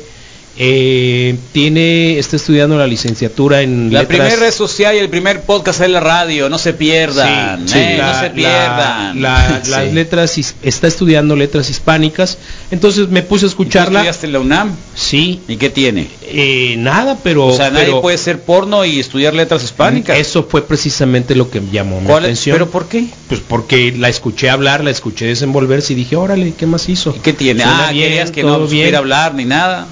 Eh, 0.58 1.38
tiene, 1.54 2.20
está 2.20 2.36
estudiando 2.36 2.78
la 2.78 2.86
licenciatura 2.86 3.62
en 3.62 3.91
La 3.91 4.02
letras. 4.02 4.06
primera 4.20 4.36
red 4.36 4.52
social 4.54 4.95
y 4.95 4.99
el 4.99 5.10
primer 5.10 5.41
podcast 5.43 5.82
es 5.82 5.89
la 5.89 6.02
radio, 6.02 6.49
no 6.49 6.58
se 6.58 6.74
pierdan, 6.74 7.68
Sí, 7.68 7.80
eh, 7.80 7.95
la- 7.97 8.14
no 8.14 8.20
se 8.20 8.30
pierdan. 8.32 9.22
la- 9.22 9.62
Sí. 9.64 9.72
Las 9.72 9.93
letras, 9.93 10.38
está 10.62 10.88
estudiando 10.88 11.36
letras 11.36 11.70
hispánicas. 11.70 12.38
Entonces 12.70 13.08
me 13.10 13.22
puse 13.24 13.45
a 13.45 13.47
¿Y 13.47 13.49
tú 13.49 13.52
escucharla. 13.54 13.99
estudiaste 13.99 14.26
en 14.28 14.34
la 14.34 14.39
UNAM? 14.39 14.76
Sí, 14.93 15.39
¿Y 15.47 15.56
qué 15.56 15.70
tiene? 15.70 16.08
eh, 16.24 16.76
nada, 16.78 17.18
pero, 17.24 17.47
O 17.47 17.56
sea, 17.56 17.70
nadie 17.72 17.86
pero 17.86 18.02
puede 18.02 18.18
ser 18.18 18.41
porno 18.41 18.84
y 18.86 18.99
estudiar 18.99 19.34
letras 19.34 19.64
hispánicas. 19.64 20.18
eso 20.18 20.43
fue 20.49 20.62
precisamente 20.68 21.34
lo 21.36 21.49
que 21.49 21.62
llamó 21.72 22.02
mi 22.02 22.12
atención. 22.12 22.56
¿Pero 22.56 22.70
por 22.70 22.88
qué? 22.88 23.06
Pues 23.30 23.39
porque 23.45 23.93
la 23.97 24.10
escuché 24.10 24.49
hablar, 24.49 24.84
la 24.84 24.91
escuché 24.91 25.26
desenvolverse 25.26 25.93
y 25.93 25.95
dije, 25.95 26.16
órale, 26.18 26.54
¿qué 26.58 26.66
más 26.66 26.88
hizo? 26.89 27.14
¿Y 27.16 27.20
qué 27.20 27.34
tiene? 27.34 27.64
Suena 27.64 27.88
Ah, 27.88 27.91
bien, 27.91 28.10
querías 28.10 28.32
que 28.32 28.43
no 28.43 28.68
bien. 28.68 28.93
hablar 28.95 29.34
ni 29.34 29.45
nada. 29.45 29.88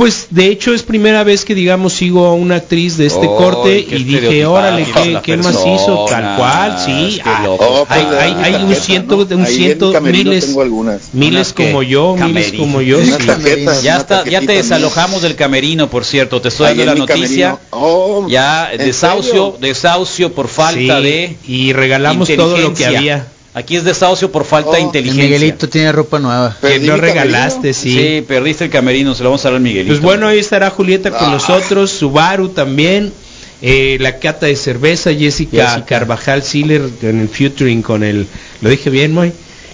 Pues 0.00 0.28
de 0.30 0.46
hecho 0.46 0.72
es 0.72 0.82
primera 0.82 1.24
vez 1.24 1.44
que 1.44 1.54
digamos 1.54 1.92
sigo 1.92 2.24
a 2.24 2.32
una 2.32 2.54
actriz 2.54 2.96
de 2.96 3.04
este 3.04 3.26
corte 3.26 3.80
y 3.86 4.02
dije, 4.04 4.46
órale, 4.46 4.86
¿qué, 4.86 5.18
qué 5.22 5.36
más 5.36 5.54
hizo? 5.56 6.06
Tal 6.08 6.38
cual, 6.38 6.78
sí. 6.82 7.08
es 7.08 7.14
que 7.16 7.28
ah. 7.28 7.44
Oh, 7.46 7.86
hay, 7.86 8.04
pues, 8.04 8.18
hay, 8.18 8.54
un 8.64 8.74
ciento, 8.76 9.18
un 9.18 9.46
ciento, 9.46 10.00
miles, 10.00 10.46
tengo 10.46 10.62
algunas. 10.62 11.12
miles 11.12 11.52
como 11.52 11.82
yo, 11.82 12.16
miles 12.16 12.54
como 12.54 12.80
yo. 12.80 12.98
Sí. 13.04 13.12
tarjetas. 13.26 13.82
Ya 13.82 13.98
está, 13.98 14.24
ya 14.24 14.40
te 14.40 14.52
desalojamos 14.52 15.20
del 15.20 15.36
camerino, 15.36 15.90
por 15.90 16.06
cierto. 16.06 16.40
Te 16.40 16.48
estoy 16.48 16.68
dando 16.68 16.86
la 16.86 16.94
noticia. 16.94 17.58
Oh, 17.68 18.26
Ya 18.26 18.72
¿en 18.72 18.78
desahucio, 18.78 19.52
serio? 19.52 19.56
desahucio 19.60 20.32
por 20.32 20.48
falta 20.48 20.96
Sí, 20.96 21.02
de 21.02 21.36
y 21.46 21.74
regalamos 21.74 22.26
todo 22.34 22.56
lo 22.56 22.72
que 22.72 22.86
había. 22.86 23.26
Aquí 23.52 23.74
es 23.76 23.82
desahucio 23.84 24.30
por 24.30 24.44
falta 24.44 24.70
de 24.70 24.76
Oh, 24.76 24.80
El 24.80 24.84
inteligencia. 24.84 25.24
Miguelito 25.24 25.68
tiene 25.68 25.90
ropa 25.90 26.18
nueva. 26.20 26.56
Que 26.60 26.68
camerino. 26.68 26.96
regalaste, 26.96 27.74
sí. 27.74 27.92
Sí. 27.92 28.24
perdiste 28.26 28.64
el 28.64 28.70
camerino, 28.70 29.14
se 29.14 29.24
lo 29.24 29.30
vamos 29.30 29.44
a 29.44 29.48
dar 29.48 29.56
al 29.56 29.62
Miguelito. 29.62 29.88
Pues 29.88 30.00
bueno, 30.00 30.28
ahí 30.28 30.38
estará 30.38 30.70
Julieta 30.70 31.10
con 31.10 31.28
Ah. 31.28 31.32
nosotros, 31.32 31.90
Subaru 31.90 32.50
también, 32.50 33.12
eh, 33.60 33.96
la 34.00 34.18
cata 34.20 34.46
de 34.46 34.54
cerveza, 34.54 35.12
Jessica, 35.12 35.66
Jessica. 35.70 35.84
Carvajal 35.86 36.44
Siller 36.44 36.82
en 37.02 37.20
el 37.20 37.28
featuring 37.28 37.82
con 37.82 38.04
el, 38.04 38.26
lo 38.60 38.70
dije 38.70 38.88
bien, 38.88 39.12
Moy, 39.12 39.32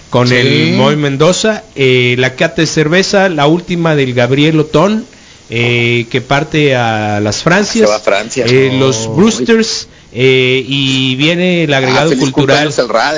con 0.09 0.27
Sí. 0.27 0.35
el 0.35 0.73
Moy 0.75 0.95
Mendoza, 0.95 1.63
eh, 1.75 2.15
la 2.17 2.33
cata 2.35 2.61
de 2.63 2.67
cerveza, 2.67 3.29
la 3.29 3.45
última 3.45 3.95
del 3.95 4.15
Gabriel 4.15 4.59
Otón, 4.59 5.05
eh, 5.51 6.07
que 6.09 6.19
parte 6.21 6.75
a 6.75 7.19
las 7.19 7.43
Francias, 7.43 7.85
Se 7.85 7.89
va 7.91 7.97
a 7.97 7.99
Francia. 7.99 8.43
eh, 8.47 8.71
No. 8.73 8.79
los 8.87 9.15
Brewsters, 9.15 9.87
eh, 10.13 10.63
y 10.67 11.15
viene 11.15 11.63
el 11.65 11.73
agregado 11.73 12.07
Ah, 12.07 12.15
feliz 12.15 12.31
cultural, 12.31 12.73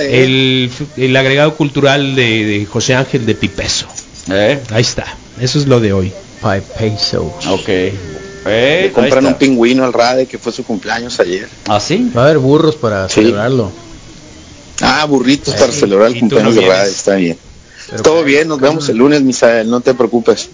el, 0.09 0.71
el 0.97 1.15
agregado 1.15 1.55
cultural 1.55 2.15
de, 2.15 2.45
de 2.45 2.65
José 2.65 2.95
Ángel 2.95 3.25
de 3.25 3.35
Pipeso. 3.35 3.87
¿Eh? 4.31 4.59
Ahí 4.71 4.81
está, 4.81 5.05
eso 5.39 5.59
es 5.59 5.67
lo 5.67 5.79
de 5.79 5.93
hoy. 5.93 6.11
Five 6.41 6.63
pesos. 6.77 7.31
Ok. 7.47 7.67
Le 7.67 7.93
Eh, 8.45 8.91
compran 8.93 9.25
un 9.25 9.33
pingüino 9.35 9.83
al 9.83 9.91
Rade 9.93 10.25
que 10.25 10.37
fue 10.39 10.51
su 10.53 10.63
cumpleaños 10.63 11.19
ayer. 11.19 11.47
¿Ah, 11.67 11.79
sí? 11.79 12.09
Va 12.15 12.21
a 12.21 12.25
haber 12.25 12.37
burros 12.39 12.75
para 12.75 13.07
Sí. 13.09 13.15
celebrarlo. 13.15 13.71
Ah, 14.81 15.03
burritos 15.05 15.53
para 15.55 15.71
Sí, 15.73 15.81
celebrar 15.81 16.07
el 16.11 16.19
cumpleaños 16.19 16.55
no 16.55 16.61
de 16.61 16.67
Rade, 16.67 16.89
está 16.89 17.15
bien. 17.15 17.37
Pero 17.89 18.01
Todo 18.03 18.23
bien, 18.23 18.47
nos 18.47 18.59
vemos 18.59 18.87
el 18.89 18.97
lunes, 18.97 19.21
Misael, 19.21 19.69
no 19.69 19.81
te 19.81 19.93
preocupes. 19.93 20.49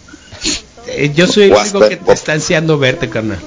Eh, 0.88 1.12
yo 1.16 1.28
soy 1.28 1.44
el 1.46 1.54
único 1.54 1.80
que 1.88 1.98
te 1.98 2.12
está 2.14 2.34
ansiando 2.34 2.78
verte, 2.80 3.10
carnal. 3.10 3.40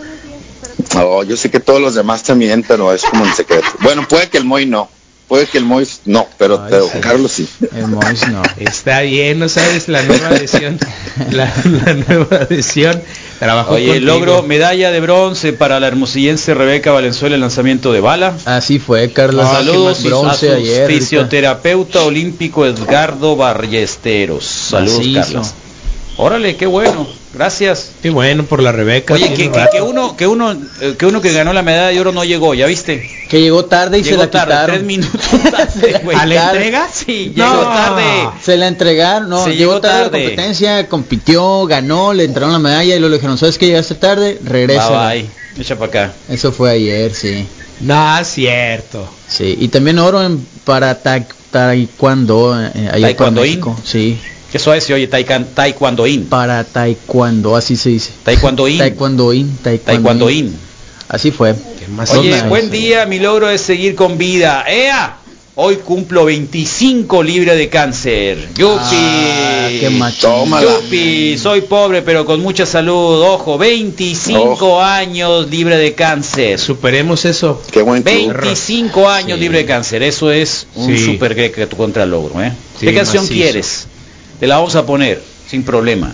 Oh, 0.97 1.23
yo 1.25 1.37
sé 1.37 1.51
que 1.51 1.61
todos 1.61 1.81
los 1.81 1.95
demás 1.95 2.23
también, 2.23 2.65
pero 2.67 2.93
es 2.93 3.03
como 3.03 3.25
en 3.27 3.35
secreto. 3.35 3.67
Bueno, 3.81 4.07
puede 4.09 4.29
que 4.29 4.39
el 4.39 4.45
Moy 4.45 4.65
no, 4.67 4.89
puede 5.27 5.47
que 5.47 5.59
el 5.59 5.65
Moy 5.65 5.87
no, 6.05 6.27
pero, 6.39 6.61
Ay, 6.63 6.67
pero 6.71 6.85
sí. 6.89 6.99
Carlos 7.01 7.33
sí. 7.33 7.49
El 7.75 7.89
Mois 7.89 8.29
no. 8.29 8.43
Está 8.59 9.01
bien, 9.01 9.39
no 9.39 9.49
sabes 9.49 9.89
la 9.89 10.03
nueva 10.03 10.29
adhesión. 10.31 10.79
la, 11.31 11.53
la 11.85 11.95
nueva 11.95 12.37
adhesión. 12.37 13.03
Trabajó 13.39 13.75
Oye, 13.75 13.87
contigo. 13.87 14.07
logro 14.07 14.43
medalla 14.43 14.91
de 14.91 15.01
bronce 15.01 15.53
para 15.53 15.79
la 15.81 15.87
hermosillense 15.89 16.55
Rebeca 16.55 16.91
Valenzuela 16.93 17.35
en 17.37 17.41
lanzamiento 17.41 17.93
de 17.93 18.01
bala. 18.01 18.35
Así 18.45 18.79
fue, 18.79 19.13
Carlos. 19.13 19.47
Saludos 19.49 19.99
Qué 20.03 20.09
más 20.09 20.15
a 20.15 20.23
bronce 20.23 20.47
su 20.49 20.53
ayer. 20.55 20.83
ahorita. 20.83 21.01
fisioterapeuta 21.01 22.03
olímpico 22.03 22.67
Edgardo 22.67 23.37
Ballesteros. 23.37 24.45
Saludos. 24.45 25.07
Carlos. 25.15 25.51
Órale, 26.17 26.57
qué 26.57 26.67
bueno. 26.67 27.07
Gracias. 27.35 27.91
Qué 28.03 28.11
bueno 28.11 28.45
por 28.45 28.63
la 28.63 28.73
Rebeca. 28.73 29.15
Oye, 29.15 29.35
que, 29.35 29.51
que- 29.71 29.83
uno 29.83 30.17
que 30.17 30.27
uno 30.27 30.57
eh, 30.81 30.95
que 30.99 31.05
uno 31.07 31.21
que 31.21 31.33
ganó 31.33 31.53
la 31.53 31.63
medalla 31.63 31.89
de 31.89 32.01
oro 32.01 32.11
no 32.13 32.25
llegó, 32.25 32.55
¿ya 32.55 32.67
viste? 32.67 33.09
Que 33.29 33.41
llegó 33.43 33.67
tarde 33.67 33.99
y 33.99 34.03
llegó 34.03 34.17
se 34.23 34.25
la 34.27 34.31
tarde, 34.31 34.47
quitaron. 34.53 34.75
tres 34.77 34.87
minutos 34.87 35.21
tarde, 35.53 36.01
güey. 36.05 36.17
¿A 36.17 36.25
la 36.27 36.53
entrega? 36.53 36.89
Sí, 36.93 37.33
No. 37.37 37.45
llegó 37.53 37.63
tarde. 37.71 38.05
Se 38.43 38.57
la 38.57 38.67
entregaron, 38.69 39.29
no, 39.29 39.45
Se 39.45 39.51
llegó 39.57 39.73
llegó 39.73 39.81
tarde, 39.83 39.99
a 39.99 40.05
la 40.05 40.11
competencia, 40.11 40.89
compitió, 40.89 41.67
ganó, 41.67 42.15
le 42.15 42.25
entraron 42.25 42.53
la 42.53 42.59
medalla 42.59 42.97
y 42.97 42.99
luego 42.99 43.11
le 43.11 43.17
dijeron, 43.19 43.37
¿sabes 43.37 43.59
que 43.59 43.67
llegaste 43.67 43.95
tarde? 43.97 44.39
Regresa. 44.43 44.89
Bye, 45.09 45.23
bye. 45.23 45.63
Echa 45.63 45.77
para 45.77 45.89
acá. 45.89 46.13
Eso 46.31 46.51
fue 46.53 46.71
ayer, 46.71 47.13
sí. 47.15 47.47
No, 47.81 48.19
es 48.19 48.27
cierto. 48.29 49.09
Sí, 49.29 49.57
y 49.61 49.69
también 49.69 49.99
oro 49.99 50.25
en, 50.25 50.45
para 50.65 50.95
ta- 51.01 51.27
taekwondo, 51.51 52.59
eh, 52.61 52.71
allá 52.77 52.91
para 52.93 53.01
Taekwondoín. 53.03 53.51
México. 53.51 53.77
Sí, 53.85 54.19
Qué 54.51 54.59
suave 54.59 54.81
se 54.81 54.95
oye 54.95 55.09
taikan- 55.11 55.47
taekwondoín. 55.55 56.27
para 56.27 56.65
taekwondo, 56.65 57.55
así 57.57 57.77
se 57.77 57.91
dice. 57.91 58.11
Taekwondoín. 58.25 58.79
Taekwondoín, 58.79 59.59
taekwondoín. 59.63 60.57
Así 61.09 61.31
fue. 61.31 61.55
Oye, 62.19 62.43
buen 62.43 62.71
día, 62.71 63.07
mi 63.07 63.19
logro 63.19 63.49
es 63.51 63.61
seguir 63.63 63.95
con 63.95 64.19
vida. 64.19 64.65
¡Ea! 64.69 65.17
Hoy 65.61 65.77
cumplo 65.77 66.25
25 66.27 67.23
libres 67.23 67.57
de 67.57 67.69
cáncer. 67.69 68.49
¡Yupi! 68.55 68.95
Ah, 68.97 69.69
qué 69.81 69.91
machín. 69.91 70.21
Tómala. 70.21 70.71
¡Yupi! 70.83 71.37
Soy 71.37 71.63
pobre 71.63 72.03
pero 72.03 72.25
con 72.25 72.41
mucha 72.41 72.65
salud. 72.65 73.21
Ojo, 73.23 73.59
25 73.59 74.41
Ojo. 74.53 74.81
años 74.83 75.51
libre 75.51 75.77
de 75.77 75.95
cáncer. 75.95 76.59
Superemos 76.61 77.25
eso. 77.25 77.61
Qué 77.73 77.83
buen 77.83 78.03
club. 78.05 78.35
25 78.41 79.09
años 79.09 79.37
Sí. 79.39 79.41
libre 79.43 79.59
de 79.59 79.65
cáncer. 79.65 80.03
Eso 80.05 80.31
es 80.31 80.67
un 80.77 80.97
Sí. 80.97 81.05
super 81.07 81.35
greca 81.35 81.67
contra 81.69 82.07
logro. 82.07 82.41
¿eh? 82.43 82.53
Sí, 82.79 82.87
¿Qué 82.87 82.95
canción 82.95 83.25
macizo. 83.25 83.35
quieres? 83.43 83.87
Te 84.41 84.47
la 84.47 84.57
vamos 84.57 84.77
a 84.77 84.87
poner 84.87 85.21
sin 85.49 85.65
problema. 85.65 86.13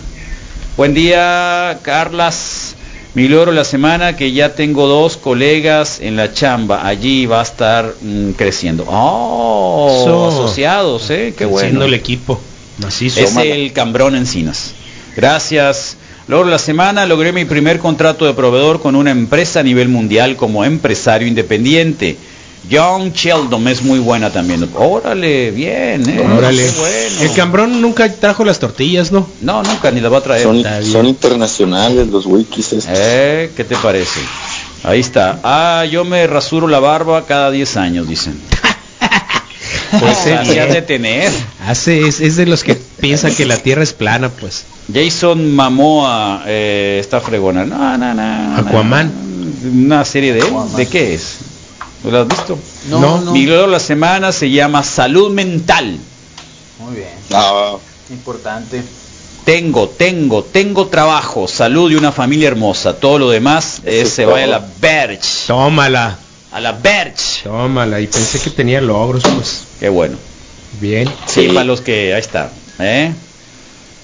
Buen 0.77 0.93
día, 0.95 1.77
Carlas. 1.83 2.75
Mi 3.13 3.27
logro 3.27 3.51
la 3.51 3.63
semana 3.63 4.17
que 4.17 4.33
ya 4.33 4.55
tengo 4.55 4.87
dos 4.87 5.15
colegas 5.15 5.99
en 6.01 6.15
la 6.15 6.33
chamba. 6.33 6.87
Allí 6.87 7.27
va 7.27 7.39
a 7.39 7.43
estar 7.43 7.93
mm, 8.01 8.31
creciendo. 8.31 8.83
Oh, 8.87 10.29
asociados, 10.33 11.09
¿eh? 11.11 11.33
Qué 11.37 11.45
bueno. 11.45 11.83
El 11.83 11.93
equipo. 11.93 12.41
Macizo. 12.79 13.21
Es 13.21 13.37
el 13.37 13.71
Cambrón 13.73 14.15
Encinas. 14.15 14.73
Gracias. 15.15 15.95
Logro 16.27 16.49
la 16.49 16.57
semana 16.57 17.05
logré 17.05 17.31
mi 17.31 17.45
primer 17.45 17.77
contrato 17.77 18.25
de 18.25 18.33
proveedor 18.33 18.81
con 18.81 18.95
una 18.95 19.11
empresa 19.11 19.59
a 19.59 19.63
nivel 19.63 19.87
mundial 19.87 20.35
como 20.35 20.65
empresario 20.65 21.27
independiente. 21.27 22.17
John 22.71 23.11
Sheldon 23.13 23.67
es 23.67 23.83
muy 23.83 23.99
buena 23.99 24.31
también. 24.31 24.67
Órale, 24.75 25.51
bien, 25.51 26.09
¿eh? 26.09 26.19
Órale. 26.19 26.69
Bueno. 26.71 27.21
El 27.21 27.33
cambrón 27.33 27.81
nunca 27.81 28.11
trajo 28.11 28.43
las 28.43 28.59
tortillas, 28.59 29.11
¿no? 29.11 29.27
No, 29.41 29.61
nunca 29.63 29.91
ni 29.91 30.01
las 30.01 30.11
va 30.11 30.17
a 30.17 30.21
traer. 30.21 30.43
Son, 30.43 31.05
internacionales 31.05 32.07
los 32.07 32.25
wikis. 32.25 32.73
estos. 32.73 32.97
Eh, 32.97 33.51
¿Qué 33.55 33.63
te 33.63 33.75
parece? 33.75 34.19
Ahí 34.83 34.99
está. 34.99 35.39
Ah, 35.43 35.85
yo 35.85 36.05
me 36.05 36.25
rasuro 36.27 36.67
la 36.67 36.79
barba 36.79 37.25
cada 37.25 37.51
10 37.51 37.77
años, 37.77 38.07
dicen. 38.07 38.39
Pues 39.99 40.17
sí, 40.17 40.51
bien. 40.51 40.73
de 40.73 40.81
tener. 40.81 41.31
Hace, 41.65 42.07
es, 42.07 42.19
es 42.19 42.35
de 42.35 42.45
los 42.45 42.63
que 42.63 42.75
piensan 42.75 43.33
que 43.33 43.45
la 43.45 43.55
tierra 43.57 43.81
es 43.81 43.93
plana, 43.93 44.29
pues. 44.29 44.65
Jason 44.93 45.55
Mamoa 45.55 46.43
eh, 46.47 46.97
está 46.99 47.21
fregona. 47.21 47.65
No, 47.65 47.97
no, 47.97 48.13
no. 48.13 48.57
Aquaman. 48.57 49.11
no. 49.63 49.85
Una 49.85 50.03
serie 50.03 50.33
de. 50.33 50.43
¿De 50.75 50.87
qué 50.87 51.13
es? 51.13 51.37
¿No 52.05 52.11
¿Lo 52.11 52.21
has 52.21 52.27
visto? 52.27 52.57
No, 52.89 52.99
No, 52.99 53.21
no. 53.21 53.31
Mi 53.31 53.45
logro 53.45 53.63
de 53.63 53.71
la 53.71 53.79
semana 53.79 54.31
se 54.31 54.49
llama 54.49 54.83
Salud 54.83 55.31
Mental. 55.31 55.97
Muy 56.79 56.95
bien. 56.95 57.09
Ah, 57.33 57.75
Importante. 58.09 58.83
Tengo, 59.43 59.89
tengo, 59.89 60.43
tengo 60.43 60.87
trabajo, 60.87 61.47
salud 61.47 61.91
y 61.91 61.95
una 61.95 62.11
familia 62.11 62.47
hermosa. 62.47 62.95
Todo 62.95 63.19
lo 63.19 63.29
demás 63.29 63.81
eh, 63.85 64.05
se 64.05 64.25
vaya 64.25 64.45
a 64.45 64.47
la 64.47 64.65
Berch. 64.79 65.45
Tómala. 65.47 66.17
A 66.51 66.59
la 66.59 66.71
Berch. 66.71 67.43
Tómala. 67.43 67.99
Y 67.99 68.07
pensé 68.07 68.39
que 68.39 68.49
tenía 68.51 68.81
logros, 68.81 69.23
pues. 69.35 69.63
Qué 69.79 69.89
bueno. 69.89 70.17
Bien. 70.79 71.07
Sí, 71.27 71.41
Sí. 71.41 71.47
para 71.49 71.63
los 71.63 71.81
que, 71.81 72.13
ahí 72.13 72.19
está. 72.19 72.49
¿eh? 72.79 73.11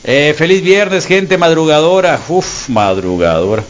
Eh, 0.04 0.36
feliz 0.38 0.64
viernes, 0.64 1.06
gente 1.06 1.38
madrugadora. 1.38 2.20
Uf, 2.28 2.70
madrugadora. 2.70 3.64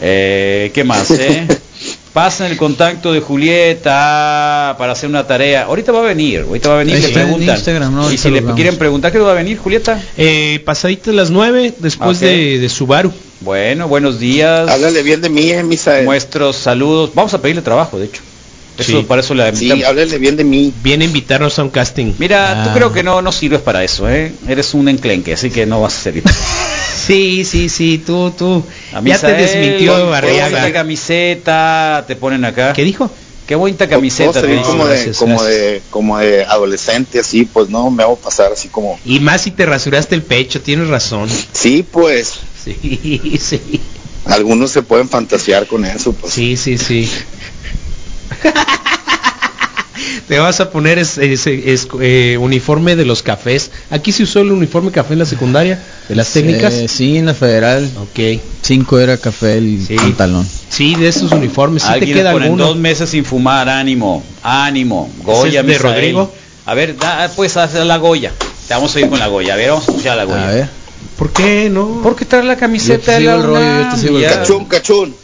Eh, 0.00 0.70
¿Qué 0.74 0.84
más? 0.84 1.10
Eh? 1.12 1.46
Pasen 2.12 2.46
el 2.50 2.56
contacto 2.56 3.12
de 3.12 3.20
Julieta 3.20 4.74
para 4.78 4.92
hacer 4.92 5.08
una 5.08 5.26
tarea. 5.26 5.64
Ahorita 5.64 5.92
va 5.92 6.00
a 6.00 6.02
venir, 6.02 6.40
ahorita 6.48 6.68
va 6.70 6.74
a 6.76 6.78
venir, 6.78 6.96
Ahí 6.96 7.02
le 7.02 7.08
preguntan. 7.10 7.56
Instagram, 7.56 7.94
¿no? 7.94 8.12
y 8.12 8.18
si 8.18 8.30
le 8.30 8.42
quieren 8.54 8.76
preguntar, 8.76 9.12
¿qué 9.12 9.18
va 9.18 9.30
a 9.32 9.34
venir, 9.34 9.58
Julieta? 9.58 10.02
Eh, 10.16 10.60
pasaditas 10.64 11.14
las 11.14 11.30
nueve, 11.30 11.74
después 11.78 12.16
Ok. 12.18 12.22
de, 12.24 12.58
de 12.58 12.68
Subaru. 12.68 13.12
Bueno, 13.40 13.86
buenos 13.88 14.18
días. 14.18 14.68
háblale 14.68 15.02
bien 15.02 15.20
de 15.20 15.28
mí, 15.28 15.50
eh, 15.50 15.62
Misael. 15.62 16.06
Nuestros 16.06 16.56
saludos. 16.56 17.10
Vamos 17.14 17.32
a 17.34 17.40
pedirle 17.42 17.62
trabajo, 17.62 17.98
de 17.98 18.06
hecho. 18.06 18.22
Eso, 18.78 19.00
Sí. 19.00 19.04
para 19.08 19.20
eso 19.22 19.34
la 19.34 19.54
Sí, 19.54 19.82
háblale 19.82 20.18
bien 20.18 20.36
de 20.36 20.44
mí. 20.44 20.72
Viene 20.82 21.04
a 21.04 21.08
invitarnos 21.08 21.58
a 21.58 21.62
un 21.64 21.70
casting. 21.70 22.12
Mira, 22.18 22.62
tú 22.64 22.70
Ah. 22.70 22.74
creo 22.74 22.92
que 22.92 23.02
no, 23.02 23.20
no 23.22 23.32
sirves 23.32 23.60
para 23.60 23.82
eso, 23.84 24.08
¿eh? 24.08 24.32
Eres 24.48 24.72
un 24.74 24.88
enclenque, 24.88 25.32
así 25.34 25.50
que 25.50 25.66
no 25.66 25.80
vas 25.80 25.96
a 25.96 26.00
servir. 26.00 26.22
Sí, 27.08 27.44
sí, 27.44 27.68
sí, 27.68 28.02
tú, 28.04 28.30
tú. 28.36 28.64
A 28.92 29.00
ya 29.00 29.18
te 29.18 29.32
desmintió 29.32 29.94
Qué 29.94 30.02
bonita 30.02 30.10
Barriaga. 30.10 30.72
camiseta, 30.72 32.04
te 32.06 32.14
ponen 32.16 32.44
acá. 32.44 32.72
¿Qué 32.74 32.84
dijo? 32.84 33.10
Qué 33.46 33.54
bonita 33.54 33.88
camiseta. 33.88 34.32
Todo 34.32 34.42
se 34.42 34.46
te 34.56 34.60
como 34.62 34.84
de, 34.86 34.94
gracias, 34.94 35.16
como 35.16 35.38
gracias. 35.40 35.58
de, 35.58 35.82
como 35.88 36.18
de 36.18 36.44
adolescente, 36.44 37.18
así, 37.18 37.46
pues 37.46 37.70
no, 37.70 37.90
me 37.90 38.02
hago 38.02 38.16
pasar 38.16 38.52
así 38.52 38.68
como. 38.68 39.00
Y 39.06 39.20
más 39.20 39.40
si 39.40 39.50
te 39.52 39.64
rasuraste 39.64 40.14
el 40.14 40.22
pecho, 40.22 40.60
tienes 40.60 40.88
razón. 40.88 41.30
Sí, 41.52 41.82
pues, 41.90 42.40
Sí, 42.62 43.38
sí. 43.40 43.80
algunos 44.26 44.70
se 44.70 44.82
pueden 44.82 45.08
fantasear 45.08 45.66
con 45.66 45.86
eso, 45.86 46.12
pues. 46.12 46.34
Sí, 46.34 46.58
sí, 46.58 46.76
sí. 46.76 47.10
Te 50.28 50.38
vas 50.38 50.60
a 50.60 50.70
poner 50.70 50.98
ese, 50.98 51.32
ese- 51.32 51.72
es- 51.72 51.88
eh, 52.00 52.36
uniforme 52.40 52.96
de 52.96 53.04
los 53.04 53.22
cafés. 53.22 53.70
Aquí 53.90 54.12
se 54.12 54.22
usó 54.24 54.40
el 54.40 54.50
uniforme 54.52 54.90
café 54.90 55.14
en 55.14 55.20
la 55.20 55.24
secundaria, 55.26 55.82
de 56.08 56.14
las 56.14 56.30
técnicas. 56.32 56.74
Eh, 56.74 56.88
sí, 56.88 57.16
en 57.18 57.26
la 57.26 57.34
federal. 57.34 57.88
Ok. 58.00 58.40
5 58.62 58.98
era 58.98 59.16
café 59.16 59.58
el 59.58 59.84
Sí. 59.86 59.96
pantalón. 59.96 60.46
Sí, 60.68 60.94
de 60.94 61.08
esos 61.08 61.32
uniformes. 61.32 61.82
Sí 61.82 62.00
te 62.00 62.06
queda 62.06 62.30
alguno. 62.30 62.66
dos 62.66 62.76
meses 62.76 63.10
sin 63.10 63.24
fumar, 63.24 63.68
ánimo, 63.68 64.22
ánimo. 64.42 65.10
¿Ese 65.20 65.24
Goya, 65.24 65.60
es 65.60 65.66
de 65.66 65.72
Misael. 65.72 65.94
Rodrigo? 65.94 66.32
A 66.66 66.74
ver, 66.74 66.96
da, 66.98 67.30
pues 67.34 67.56
hacer 67.56 67.86
la 67.86 67.96
Goya. 67.96 68.32
Te 68.66 68.74
vamos 68.74 68.94
a 68.94 69.00
ir 69.00 69.08
con 69.08 69.18
la 69.18 69.28
Goya. 69.28 69.54
A 69.54 69.56
ver, 69.56 69.70
vamos 69.70 69.88
a 69.88 69.90
escuchar 69.92 70.16
la 70.16 70.24
Goya. 70.24 70.48
A 70.48 70.52
ver. 70.52 70.68
¿Por 71.16 71.32
qué 71.32 71.68
no? 71.70 72.00
¿Por 72.02 72.14
qué 72.14 72.24
trae 72.24 72.44
la 72.44 72.56
camiseta 72.56 72.96
Yo 72.98 73.00
te 73.00 73.10
de 73.12 73.18
sigo 73.18 73.30
la 73.30 73.36
el 73.36 73.42
rollo, 73.42 73.60
yo 73.60 74.18
te 74.20 74.24
el. 74.24 74.38
Cachún, 74.38 74.64
cachún. 74.66 75.14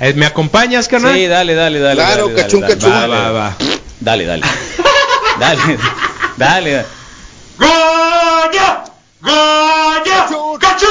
Eh, 0.00 0.14
¿Me 0.14 0.26
acompañas, 0.26 0.88
carnal? 0.88 1.14
Sí, 1.14 1.26
dale, 1.26 1.54
dale, 1.54 1.78
dale. 1.78 1.96
Claro, 1.96 2.22
dale, 2.22 2.32
dale, 2.34 2.42
cachún, 2.42 2.60
dale, 2.62 2.74
cachún. 2.74 2.90
dale, 2.90 3.08
Va, 3.14 3.30
va, 3.30 3.32
va. 3.32 3.56
Dale, 4.02 4.26
dale. 4.26 4.42
dale, 5.38 5.78
dale. 6.36 6.84
¡Goya! 7.56 8.84
¡Goya! 9.20 10.26
¡Cachú, 10.60 10.86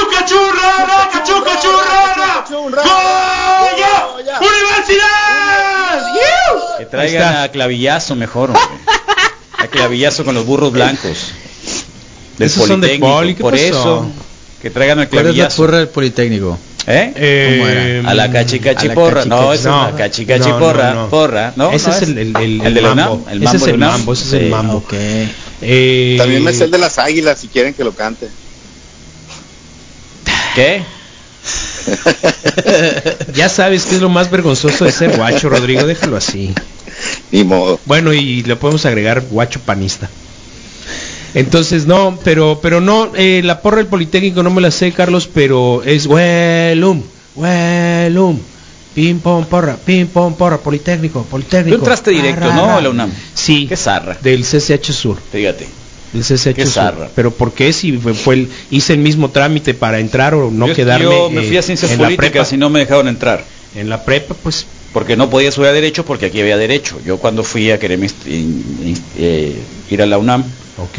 rara! 0.50 1.10
¡Cachú, 1.12 1.34
rara! 1.44 2.44
¡Goya! 2.48 4.38
¡Universidad! 4.40 6.08
Que 6.78 6.86
traigan 6.86 7.36
a 7.36 7.48
clavillazo 7.48 8.14
mejor, 8.14 8.50
hombre. 8.50 8.62
A 9.58 9.66
clavillazo 9.66 10.24
con 10.24 10.34
los 10.34 10.46
burros 10.46 10.72
blancos. 10.72 11.32
Del 12.38 12.46
Esos 12.46 12.66
son 12.66 12.80
de 12.80 12.88
Politécnico, 12.98 13.14
Poli, 13.14 13.34
¿qué 13.34 13.42
por 13.42 13.52
pasó? 13.52 13.64
eso. 13.64 14.06
Que 14.62 14.70
traigan 14.70 15.00
el 15.00 15.08
¿Cuál 15.08 15.18
es 15.18 15.24
la 15.26 15.32
clavillazo. 15.32 15.56
porra 15.62 15.78
del 15.78 15.88
Politécnico? 15.88 16.58
¿Eh? 16.86 17.56
¿Cómo 17.58 17.68
era? 17.68 18.10
A 18.10 18.14
la 18.14 18.30
cachicachi 18.30 18.86
A 18.86 18.88
la 18.88 18.94
porra. 18.94 19.24
No, 19.24 19.52
es 19.52 19.64
no. 19.64 19.90
la 19.90 19.96
cachicachi 19.96 20.48
No, 20.48 20.58
no, 20.58 20.58
porra. 20.58 20.94
no. 20.94 21.08
Porra. 21.08 21.52
No, 21.56 21.70
ese 21.72 21.90
no 21.90 21.96
es 21.96 22.02
el, 22.02 22.18
el, 22.18 22.36
el, 22.36 22.60
el 22.60 22.74
de 22.74 22.80
la 22.82 22.94
mambo. 22.94 23.26
El 23.30 23.42
ese 23.42 23.56
es 23.56 23.66
el 23.68 23.78
mambo, 23.78 24.12
ese 24.12 24.24
es 24.24 24.32
el 24.42 24.50
mambo. 24.50 24.78
Ok. 24.78 24.94
Eh, 25.64 26.16
También 26.18 26.42
me 26.42 26.52
sé 26.52 26.64
el 26.64 26.70
de 26.72 26.78
las 26.78 26.98
águilas 26.98 27.38
si 27.38 27.48
quieren 27.48 27.72
que 27.74 27.84
lo 27.84 27.92
cante. 27.92 28.28
¿Qué? 30.54 30.82
Ya 33.34 33.48
sabes 33.48 33.84
que 33.86 33.96
es 33.96 34.00
lo 34.00 34.08
más 34.08 34.30
vergonzoso 34.30 34.84
de 34.84 34.92
ser 34.92 35.16
guacho, 35.16 35.48
Rodrigo, 35.48 35.84
déjalo 35.86 36.16
así. 36.16 36.54
Ni 37.30 37.42
modo. 37.44 37.80
Bueno, 37.86 38.12
y 38.12 38.42
le 38.42 38.56
podemos 38.56 38.84
agregar 38.86 39.22
guacho 39.22 39.60
panista. 39.60 40.08
Entonces, 41.34 41.86
no, 41.86 42.18
pero 42.24 42.58
pero 42.62 42.80
no, 42.80 43.10
eh, 43.16 43.40
la 43.44 43.62
porra 43.62 43.78
del 43.78 43.86
Politécnico 43.86 44.42
no 44.42 44.50
me 44.50 44.60
la 44.60 44.70
sé, 44.70 44.92
Carlos, 44.92 45.28
pero 45.32 45.82
es 45.82 46.06
Huelum, 46.06 47.02
Huelum, 47.34 48.38
pim 48.94 49.18
pom 49.20 49.44
porra, 49.46 49.76
pim 49.76 50.06
pom 50.08 50.34
porra, 50.34 50.58
Politécnico, 50.58 51.22
Politécnico. 51.24 51.76
Tú 51.76 51.82
entraste 51.82 52.10
directo, 52.10 52.48
Ra, 52.48 52.54
¿no? 52.54 52.76
A 52.76 52.80
la 52.80 52.90
UNAM. 52.90 53.10
Sí, 53.34 53.66
Qué 53.66 53.76
zarra. 53.76 54.16
del 54.20 54.42
CCH 54.44 54.92
Sur. 54.92 55.16
Fíjate. 55.32 55.66
Del 56.12 56.22
CCH 56.22 56.54
Qué 56.54 56.64
Sur. 56.66 56.72
zarra. 56.74 57.08
Pero 57.14 57.30
¿por 57.30 57.52
qué 57.52 57.72
si 57.72 57.92
fue, 57.96 58.12
fue 58.12 58.34
el, 58.34 58.48
hice 58.70 58.92
el 58.92 58.98
mismo 58.98 59.30
trámite 59.30 59.72
para 59.72 60.00
entrar 60.00 60.34
o 60.34 60.50
no 60.50 60.66
yo, 60.68 60.74
quedarme 60.74 61.06
yo 61.06 61.30
me 61.30 61.42
eh, 61.42 61.46
fui 61.48 61.56
a 61.56 61.62
ciencias 61.62 61.92
políticas 61.92 62.52
y 62.52 62.58
no 62.58 62.68
me 62.68 62.80
dejaron 62.80 63.08
entrar. 63.08 63.42
En 63.74 63.88
la 63.88 64.04
prepa, 64.04 64.34
pues 64.34 64.66
Porque 64.92 65.16
no 65.16 65.30
podía 65.30 65.50
subir 65.50 65.68
a 65.68 65.72
derecho 65.72 66.04
porque 66.04 66.26
aquí 66.26 66.42
había 66.42 66.58
derecho. 66.58 67.00
Yo 67.06 67.16
cuando 67.16 67.42
fui 67.42 67.70
a 67.70 67.78
querer 67.78 67.98
eh, 68.26 69.56
ir 69.90 70.02
a 70.02 70.04
la 70.06 70.18
UNAM, 70.18 70.44
Ok, 70.76 70.98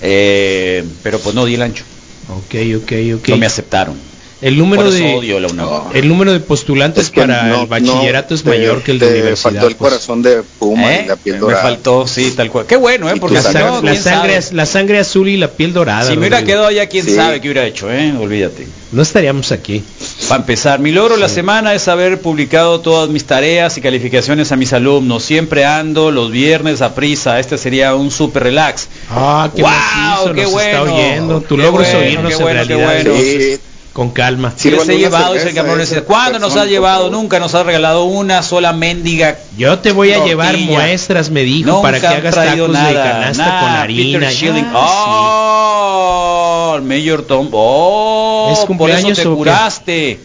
eh, 0.00 0.84
pero 1.02 1.18
pues 1.18 1.34
no 1.34 1.44
di 1.44 1.54
el 1.54 1.62
ancho. 1.62 1.84
ok, 2.28 2.54
ok, 2.76 2.92
ok. 3.16 3.28
No 3.28 3.36
me 3.36 3.46
aceptaron. 3.46 4.13
El 4.44 4.58
número 4.58 4.90
de 4.90 5.14
odio 5.14 5.40
la 5.40 5.48
UNAM. 5.48 5.68
el 5.94 6.06
número 6.08 6.32
de 6.32 6.40
postulantes 6.40 7.04
Es 7.04 7.10
que 7.10 7.20
para 7.22 7.44
no- 7.44 7.62
el 7.62 7.66
bachillerato 7.66 8.28
no, 8.30 8.36
es 8.36 8.44
mayor 8.44 8.78
te- 8.78 8.82
que 8.84 8.90
el 8.92 8.98
de 8.98 9.06
te 9.06 9.12
universidad. 9.14 9.42
faltó 9.52 9.66
el 9.68 9.74
pues. 9.76 9.90
corazón 9.90 10.22
de 10.22 10.42
Puma 10.58 10.94
¿Eh? 10.94 11.02
y 11.04 11.08
la 11.08 11.16
piel 11.16 11.36
Me 11.36 11.40
dorada. 11.40 11.62
faltó, 11.62 12.06
sí, 12.06 12.30
tal 12.36 12.50
cual. 12.50 12.66
Qué 12.66 12.76
bueno, 12.76 13.08
¿eh? 13.08 13.14
Porque 13.18 13.36
la, 13.36 13.42
tú 13.42 13.48
si 13.48 13.54
sang- 13.54 13.66
no, 13.66 13.82
la 13.82 13.90
¿quién 13.92 14.02
sangre, 14.02 14.40
la 14.52 14.66
sangre 14.66 14.98
azul 14.98 15.28
y 15.28 15.36
la 15.38 15.48
piel 15.48 15.72
dorada. 15.72 16.04
Si 16.04 16.12
me 16.12 16.18
hubiera 16.18 16.44
quedado 16.44 16.66
allá, 16.66 16.86
quién 16.88 17.06
Sí. 17.06 17.14
sabe 17.14 17.40
qué 17.40 17.48
hubiera 17.48 17.66
hecho, 17.66 17.90
¿eh? 17.90 18.12
Olvídate. 18.20 18.66
No 18.92 19.00
estaríamos 19.02 19.50
aquí. 19.50 19.82
Para 20.28 20.40
empezar, 20.42 20.78
mi 20.78 20.92
logro 20.92 21.16
la 21.16 21.28
semana 21.28 21.74
es 21.74 21.88
haber 21.88 22.20
publicado 22.20 22.80
todas 22.80 23.08
mis 23.08 23.24
tareas 23.24 23.76
y 23.78 23.80
calificaciones 23.80 24.52
a 24.52 24.56
mis 24.56 24.72
alumnos. 24.72 25.24
Siempre 25.24 25.64
ando 25.64 26.10
los 26.10 26.30
viernes 26.30 26.80
a 26.82 26.94
prisa. 26.94 27.40
Este 27.40 27.56
sería 27.58 27.94
un 27.94 28.10
super 28.10 28.42
relax. 28.44 28.88
Ah, 29.10 29.50
qué 29.56 29.62
¡Guau! 29.62 29.72
macizo, 29.74 30.34
¡Qué 30.34 30.42
nos 30.42 30.52
bueno! 30.52 30.68
está 30.68 30.82
oyendo. 30.94 31.40
Tu 31.40 31.56
Qué 31.56 31.62
logro 31.62 31.82
es 31.82 31.88
bueno, 31.92 32.06
oírnos 32.06 32.28
qué 32.28 32.36
en 32.36 32.42
bueno, 32.42 32.60
qué 32.60 32.74
realidad. 32.76 33.04
bueno. 33.04 33.20
Sí, 33.20 33.58
Con 33.94 34.10
calma. 34.10 34.52
Si 34.56 34.70
les 34.70 34.86
he 34.88 34.98
llevado, 34.98 35.34
cabrón 35.54 35.80
¿Cuándo 36.04 36.38
nos 36.40 36.56
por 36.56 36.66
llevado? 36.66 37.10
Nunca 37.10 37.38
nos 37.38 37.54
has 37.54 37.64
regalado 37.64 38.04
una 38.04 38.42
sola 38.42 38.72
mendiga. 38.72 39.38
Yo 39.56 39.78
te 39.78 39.92
voy 39.92 40.10
a 40.10 40.14
Tortilla. 40.16 40.30
llevar 40.32 40.58
muestras, 40.58 41.30
me 41.30 41.42
dijo, 41.44 41.70
Nunca 41.70 41.82
para 41.82 42.00
que 42.00 42.06
hagas 42.08 42.34
traído 42.34 42.66
tacos 42.66 42.72
nada. 42.74 42.88
de 42.88 42.94
canasta 42.94 43.46
nada. 43.46 43.60
con 43.60 43.70
harina. 43.70 44.28
Peter. 44.28 44.64
Ah, 44.74 46.70
Oh, 46.74 46.76
el 46.76 46.82
Mayor 46.82 47.22
Tom. 47.22 47.48
Oh, 47.52 48.48
¿Es 48.52 48.58
por 48.58 48.64
eso 48.64 48.66
cumpleaños 48.66 49.16
te 49.18 49.24
curaste. 49.24 50.18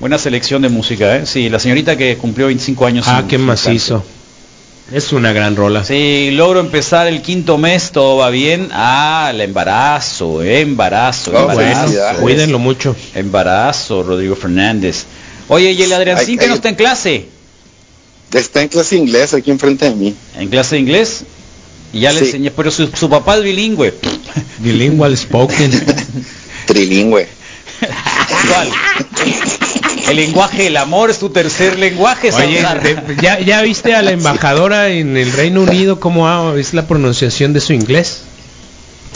Buena 0.00 0.18
selección 0.18 0.62
de 0.62 0.68
música, 0.68 1.16
¿eh? 1.18 1.26
Sí, 1.26 1.48
la 1.48 1.60
señorita 1.60 1.96
que 1.96 2.16
cumplió 2.16 2.46
25 2.46 2.86
años. 2.86 3.06
Ah, 3.08 3.22
qué 3.28 3.38
macizo. 3.38 4.04
Es 4.92 5.12
una 5.12 5.32
gran 5.32 5.56
rola. 5.56 5.84
Sí, 5.84 6.30
logro 6.32 6.60
empezar 6.60 7.06
el 7.06 7.22
quinto 7.22 7.56
mes, 7.56 7.92
todo 7.92 8.18
va 8.18 8.28
bien. 8.28 8.68
Ah, 8.72 9.30
el 9.32 9.40
embarazo, 9.40 10.42
embarazo, 10.42 11.32
Oh, 11.34 11.50
embarazo. 11.50 11.94
Cuídenlo 12.20 12.58
mucho. 12.58 12.94
Embarazo, 13.14 14.02
Rodrigo 14.02 14.36
Fernández. 14.36 15.04
Oye, 15.48 15.72
¿y 15.72 15.82
el 15.82 15.92
Adriancín 15.92 16.38
que 16.38 16.46
no 16.46 16.54
está 16.54 16.68
en 16.68 16.74
clase? 16.74 17.26
Está 18.34 18.62
en 18.62 18.68
clase 18.68 18.96
de 18.96 19.02
inglés 19.02 19.32
aquí 19.32 19.50
enfrente 19.50 19.86
de 19.86 19.94
mí. 19.96 20.14
¿En 20.36 20.48
clase 20.48 20.74
de 20.76 20.82
inglés? 20.82 21.24
Y 21.94 22.00
ya 22.00 22.12
le 22.12 22.20
enseñé, 22.20 22.50
pero 22.50 22.70
su, 22.70 22.88
su 22.88 23.08
papá 23.08 23.36
es 23.36 23.44
bilingüe. 23.44 23.94
Bilingual 24.58 25.16
spoken. 25.16 25.70
Trilingüe. 26.66 27.26
¿Cuál? 28.48 28.68
El 30.08 30.16
lenguaje 30.16 30.64
del 30.64 30.76
amor 30.76 31.10
es 31.10 31.18
tu 31.18 31.30
tercer 31.30 31.78
lenguaje, 31.78 32.30
Oye, 32.32 32.60
de- 32.82 33.16
¿ya, 33.22 33.38
¿ya 33.40 33.62
viste 33.62 33.94
a 33.94 34.02
la 34.02 34.10
embajadora 34.10 34.88
en 34.90 35.16
el 35.16 35.32
Reino 35.32 35.62
Unido 35.62 36.00
cómo 36.00 36.52
es 36.54 36.74
la 36.74 36.86
pronunciación 36.86 37.52
de 37.52 37.60
su 37.60 37.72
inglés? 37.72 38.22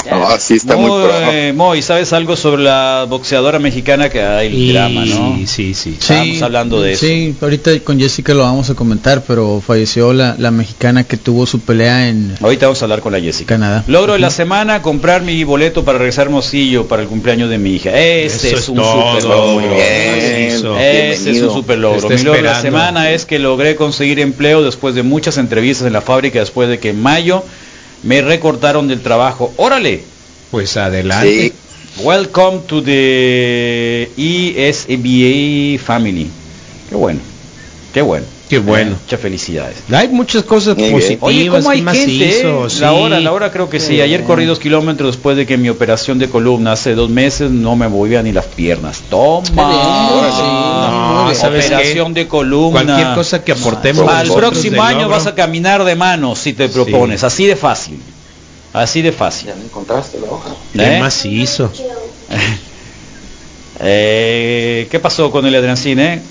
Ah, 0.29 0.37
sí, 0.39 0.55
está 0.55 0.77
muy 0.77 0.87
pro. 0.91 1.11
eh, 1.33 1.53
Moy, 1.55 1.83
¿sabes 1.83 2.13
algo 2.13 2.37
sobre 2.37 2.63
la 2.63 3.07
boxeadora 3.09 3.59
mexicana 3.59 4.09
que 4.09 4.21
hay 4.23 4.49
Y- 4.55 4.73
drama, 4.73 5.05
no? 5.05 5.39
Sí, 5.47 5.75
sí. 5.75 5.97
Estábamos 5.99 6.43
hablando 6.43 6.81
de 6.81 6.93
eso. 6.93 7.07
Sí, 7.07 7.35
ahorita 7.41 7.79
con 7.81 7.99
Jessica 8.01 8.35
lo 8.35 8.43
vamos 8.43 8.69
a 8.71 8.75
comentar, 8.75 9.23
pero 9.27 9.63
falleció 9.65 10.13
la, 10.13 10.35
la 10.39 10.51
mexicana 10.51 11.05
que 11.05 11.17
tuvo 11.17 11.47
su 11.47 11.61
pelea 11.61 12.09
en 12.09 12.35
Ahorita 12.41 12.67
vamos 12.67 12.83
a 12.83 12.85
hablar 12.87 13.01
con 13.01 13.13
la 13.13 13.21
Jessica. 13.21 13.55
Canadá. 13.55 13.85
Logro 13.87 14.15
de 14.15 14.19
la 14.19 14.31
semana 14.31 14.83
comprar 14.83 15.23
mi 15.23 15.43
boleto 15.45 15.85
para 15.85 15.99
regresar 15.99 16.23
a 16.23 16.25
Hermosillo 16.27 16.87
para 16.87 17.03
el 17.03 17.09
cumpleaños 17.09 17.51
de 17.51 17.59
mi 17.59 17.75
hija. 17.75 17.91
Ese 17.91 18.49
Eso 18.49 18.57
es, 18.57 18.63
es 18.63 18.69
un 18.69 18.77
todo, 18.77 19.13
super 19.21 19.25
logro. 19.31 19.53
muy 19.61 19.65
bien. 19.75 20.47
Macizo. 20.53 20.79
Ese 20.79 21.31
es 21.31 21.43
un 21.43 21.53
super 21.53 21.79
logro. 21.79 22.09
Mi 22.09 22.17
logro 22.17 22.33
de 22.33 22.43
la 22.43 22.61
semana 22.61 23.11
es 23.11 23.25
que 23.27 23.39
logré 23.39 23.77
conseguir 23.77 24.19
empleo 24.21 24.63
después 24.63 24.95
de 24.95 25.03
muchas 25.03 25.39
entrevistas 25.39 25.87
en 25.87 25.93
la 25.93 26.01
fábrica, 26.01 26.39
después 26.41 26.69
de 26.69 26.79
que 26.79 26.91
en 26.91 27.01
mayo 27.03 27.45
me 28.03 28.23
recortaron 28.23 28.89
del 28.89 29.03
trabajo. 29.03 29.53
¡Órale! 29.57 30.03
Pues 30.51 30.77
adelante. 30.77 31.53
Sí. 31.53 31.53
Welcome 32.03 32.61
to 32.67 32.83
the 32.83 34.11
ESBA 34.17 35.83
family. 35.83 36.29
Qué 36.89 36.95
bueno. 36.95 37.21
Qué 37.95 38.03
bueno. 38.03 38.27
Qué 38.49 38.59
bueno. 38.59 38.93
Eh, 38.93 38.97
muchas 39.03 39.21
felicidades. 39.21 39.77
Hay 39.91 40.09
muchas 40.09 40.45
cosas 40.45 40.77
Muy 40.77 40.91
positivas. 40.91 41.23
Oye, 41.23 41.49
¿cómo 41.49 41.71
hay 41.71 41.83
qué 41.83 41.93
gente? 41.93 42.41
eh? 42.41 42.45
macizo, 42.45 42.81
La 42.81 42.93
hora, 42.93 43.19
la 43.19 43.33
hora 43.33 43.51
creo 43.51 43.69
que 43.69 43.81
sí. 43.81 44.01
Ayer 44.01 44.23
corrí 44.23 44.45
dos 44.45 44.61
kilómetros 44.61 45.17
después 45.17 45.37
de 45.37 45.47
que 45.47 45.57
mi 45.57 45.69
operación 45.69 46.19
de 46.19 46.29
columna 46.29 46.73
hace 46.73 46.95
dos 46.95 47.11
meses 47.11 47.51
no 47.51 47.75
me 47.75 47.89
movían 47.89 48.25
ni 48.25 48.33
las 48.33 48.47
piernas. 48.47 49.03
Toma. 49.11 49.47
No, 51.27 51.35
¿sabes 51.35 51.67
operación 51.67 52.15
de 52.15 52.29
columna. 52.29 52.85
Cualquier 52.85 53.15
cosa 53.15 53.45
que 53.45 53.53
aportemos 53.53 54.09
Al 54.09 54.33
próximo 54.33 54.83
año 54.83 55.09
vas 55.09 55.27
a 55.27 55.35
caminar 55.35 55.85
de 55.85 55.97
manos 55.97 56.39
si 56.39 56.53
te 56.53 56.69
propones. 56.69 57.25
Así 57.25 57.47
de 57.47 57.57
fácil. 57.57 58.01
Así 58.73 59.03
de 59.03 59.11
fácil. 59.11 59.49
Ya 59.49 59.55
no 59.57 59.65
encontraste 59.65 60.21
la 60.21 60.31
hoja. 60.31 60.51
Qué 60.73 60.97
¿Eh? 60.97 61.01
macizo. 61.01 61.73
Eh, 63.79 64.89
¿Qué 64.91 64.99
pasó 65.01 65.31
con 65.31 65.45
el 65.45 65.55
Adriancín, 65.55 66.01
eh? 66.01 66.23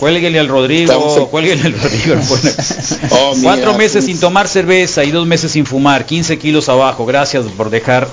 Cuélguele 0.00 0.38
al 0.40 0.48
Rodrigo, 0.48 1.28
cuélguele 1.30 1.62
al 1.62 1.72
Rodrigo. 1.74 2.16
Bueno. 2.28 2.50
Oh, 3.12 3.34
Cuatro 3.42 3.74
meses 3.74 4.04
sin 4.06 4.18
tomar 4.18 4.48
cerveza 4.48 5.04
y 5.04 5.10
dos 5.10 5.26
meses 5.26 5.52
sin 5.52 5.66
fumar, 5.66 6.06
15 6.06 6.38
kilos 6.38 6.68
abajo. 6.68 7.04
Gracias 7.06 7.44
por 7.56 7.68
dejar, 7.70 8.08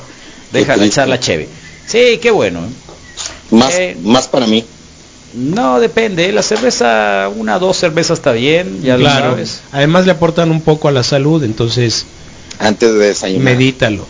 dejar 0.52 0.78
la 0.78 0.90
charla 0.90 1.20
chévere. 1.20 1.48
Sí, 1.88 2.20
qué 2.22 2.30
bueno. 2.32 2.60
Más, 3.52 3.74
Eh, 3.74 3.98
más 4.04 4.28
para 4.28 4.46
mí. 4.48 4.66
No, 5.34 5.80
depende. 5.80 6.32
La 6.32 6.42
cerveza, 6.44 7.30
una 7.36 7.58
dos 7.60 7.78
cervezas 7.78 8.18
está 8.20 8.32
bien, 8.34 8.82
ya 8.84 8.98
lo 8.98 9.04
claro. 9.06 9.32
sabes. 9.32 9.62
Además 9.72 10.06
le 10.06 10.12
aportan 10.12 10.52
un 10.52 10.62
poco 10.62 10.88
a 10.88 10.92
la 10.92 11.04
salud, 11.04 11.44
entonces 11.44 12.06
Antes 12.60 12.92
de 12.94 13.00
desayunar. 13.08 13.44
medítalo. 13.56 14.06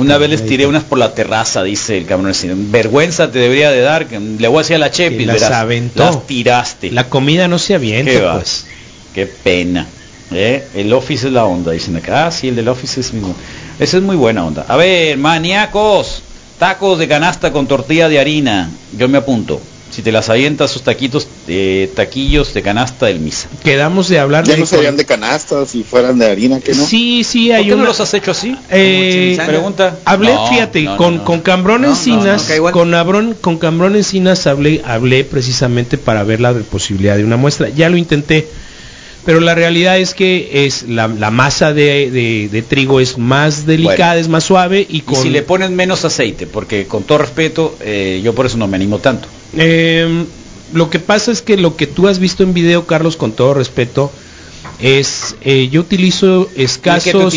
Una 0.00 0.18
vez 0.18 0.30
les 0.30 0.44
tiré 0.46 0.66
unas 0.66 0.82
por 0.84 0.98
la 0.98 1.14
terraza, 1.14 1.62
dice 1.62 1.96
el 1.98 2.06
cabrón. 2.06 2.32
Vergüenza 2.70 3.30
te 3.30 3.38
debería 3.38 3.70
de 3.70 3.80
dar. 3.80 4.06
que 4.06 4.18
Le 4.18 4.48
voy 4.48 4.58
a 4.58 4.62
decir 4.62 4.76
a 4.76 4.78
la 4.80 4.90
Chepi, 4.90 5.22
Y 5.22 5.26
las 5.26 5.40
verás, 5.40 5.52
aventó. 5.52 6.04
las 6.04 6.26
tiraste. 6.26 6.90
La 6.90 7.08
comida 7.08 7.46
no 7.46 7.58
se 7.58 7.68
¿Qué 7.68 7.74
avienta, 7.74 8.20
va? 8.20 8.34
pues. 8.36 8.66
Qué 9.14 9.26
pena. 9.26 9.86
¿eh? 10.32 10.66
El 10.74 10.92
Office 10.92 11.28
es 11.28 11.32
la 11.32 11.44
onda, 11.44 11.70
dicen 11.72 11.96
acá. 11.96 12.26
Ah, 12.26 12.30
sí, 12.32 12.48
el 12.48 12.56
del 12.56 12.68
Office 12.68 13.00
es 13.00 13.12
mismo. 13.12 13.34
Esa 13.78 13.96
es 13.98 14.02
muy 14.02 14.16
buena 14.16 14.44
onda. 14.44 14.64
A 14.68 14.76
ver, 14.76 15.16
maníacos. 15.18 16.22
Tacos 16.58 16.98
de 16.98 17.08
canasta 17.08 17.52
con 17.52 17.66
tortilla 17.66 18.08
de 18.08 18.18
harina. 18.20 18.70
Yo 18.96 19.08
me 19.08 19.18
apunto. 19.18 19.60
Si 19.90 20.02
te 20.02 20.12
las 20.12 20.28
avientas, 20.30 20.70
sus 20.70 20.82
taquitos, 20.82 21.26
eh, 21.48 21.90
taquillos 21.96 22.54
de 22.54 22.62
canasta 22.62 23.06
del 23.06 23.18
misa. 23.18 23.48
Quedamos 23.64 24.08
de 24.08 24.20
hablar 24.20 24.44
Ya 24.44 24.54
de 24.54 24.60
no 24.60 24.66
serían 24.66 24.96
de 24.96 25.04
canastas 25.04 25.70
si 25.70 25.82
fueran 25.82 26.16
de 26.18 26.26
harina, 26.30 26.60
que 26.60 26.72
no? 26.74 26.84
Sí, 26.84 27.24
sí, 27.24 27.48
¿Por 27.48 27.56
hay 27.56 27.64
qué 27.68 27.74
no 27.76 27.84
los 27.84 27.98
has 28.00 28.14
hecho 28.14 28.30
así? 28.30 28.56
Eh, 28.70 29.36
Pregunta. 29.46 29.98
Hablé, 30.04 30.32
No, 30.32 30.46
fíjate, 30.46 30.82
no, 30.82 30.92
no, 30.92 30.96
con, 30.96 31.16
no. 31.16 31.24
con 31.24 31.40
Cambrón 31.40 31.82
No, 31.82 31.88
no, 31.88 31.94
Encinas, 31.94 32.48
con, 32.72 32.94
Abrón- 32.94 33.34
con 33.40 33.58
Cambrón 33.58 33.96
Encinas 33.96 34.46
hablé, 34.46 34.80
hablé 34.84 35.24
precisamente 35.24 35.98
para 35.98 36.22
ver 36.22 36.40
la 36.40 36.52
posibilidad 36.54 37.16
de 37.16 37.24
una 37.24 37.36
muestra. 37.36 37.68
Ya 37.68 37.88
lo 37.90 37.96
intenté, 37.96 38.46
pero 39.26 39.40
la 39.40 39.56
realidad 39.56 39.98
es 39.98 40.14
que 40.14 40.66
es 40.66 40.84
la, 40.84 41.08
la 41.08 41.32
masa 41.32 41.72
de, 41.72 42.10
de- 42.12 42.48
de 42.48 42.62
trigo 42.62 43.00
es 43.00 43.18
más 43.18 43.66
delicada, 43.66 44.12
Bueno. 44.12 44.20
es 44.20 44.28
más 44.28 44.44
suave 44.44 44.86
y 44.88 44.98
Y 44.98 45.00
con... 45.00 45.16
si 45.20 45.30
le 45.30 45.42
pones 45.42 45.70
menos 45.70 46.04
aceite, 46.04 46.46
porque 46.46 46.86
con 46.86 47.02
todo 47.02 47.18
respeto, 47.18 47.76
eh, 47.80 48.20
yo 48.22 48.36
por 48.36 48.46
eso 48.46 48.56
no 48.56 48.68
me 48.68 48.76
animo 48.76 49.00
tanto. 49.00 49.26
Eh, 49.56 50.26
lo 50.72 50.90
que 50.90 50.98
pasa 50.98 51.32
es 51.32 51.42
que 51.42 51.56
lo 51.56 51.76
que 51.76 51.86
tú 51.86 52.08
has 52.08 52.18
visto 52.18 52.42
en 52.42 52.54
video, 52.54 52.86
Carlos, 52.86 53.16
con 53.16 53.32
todo 53.32 53.54
respeto, 53.54 54.10
es 54.82 55.36
eh, 55.42 55.68
yo 55.70 55.80
utilizo 55.82 56.48
escasos 56.56 57.34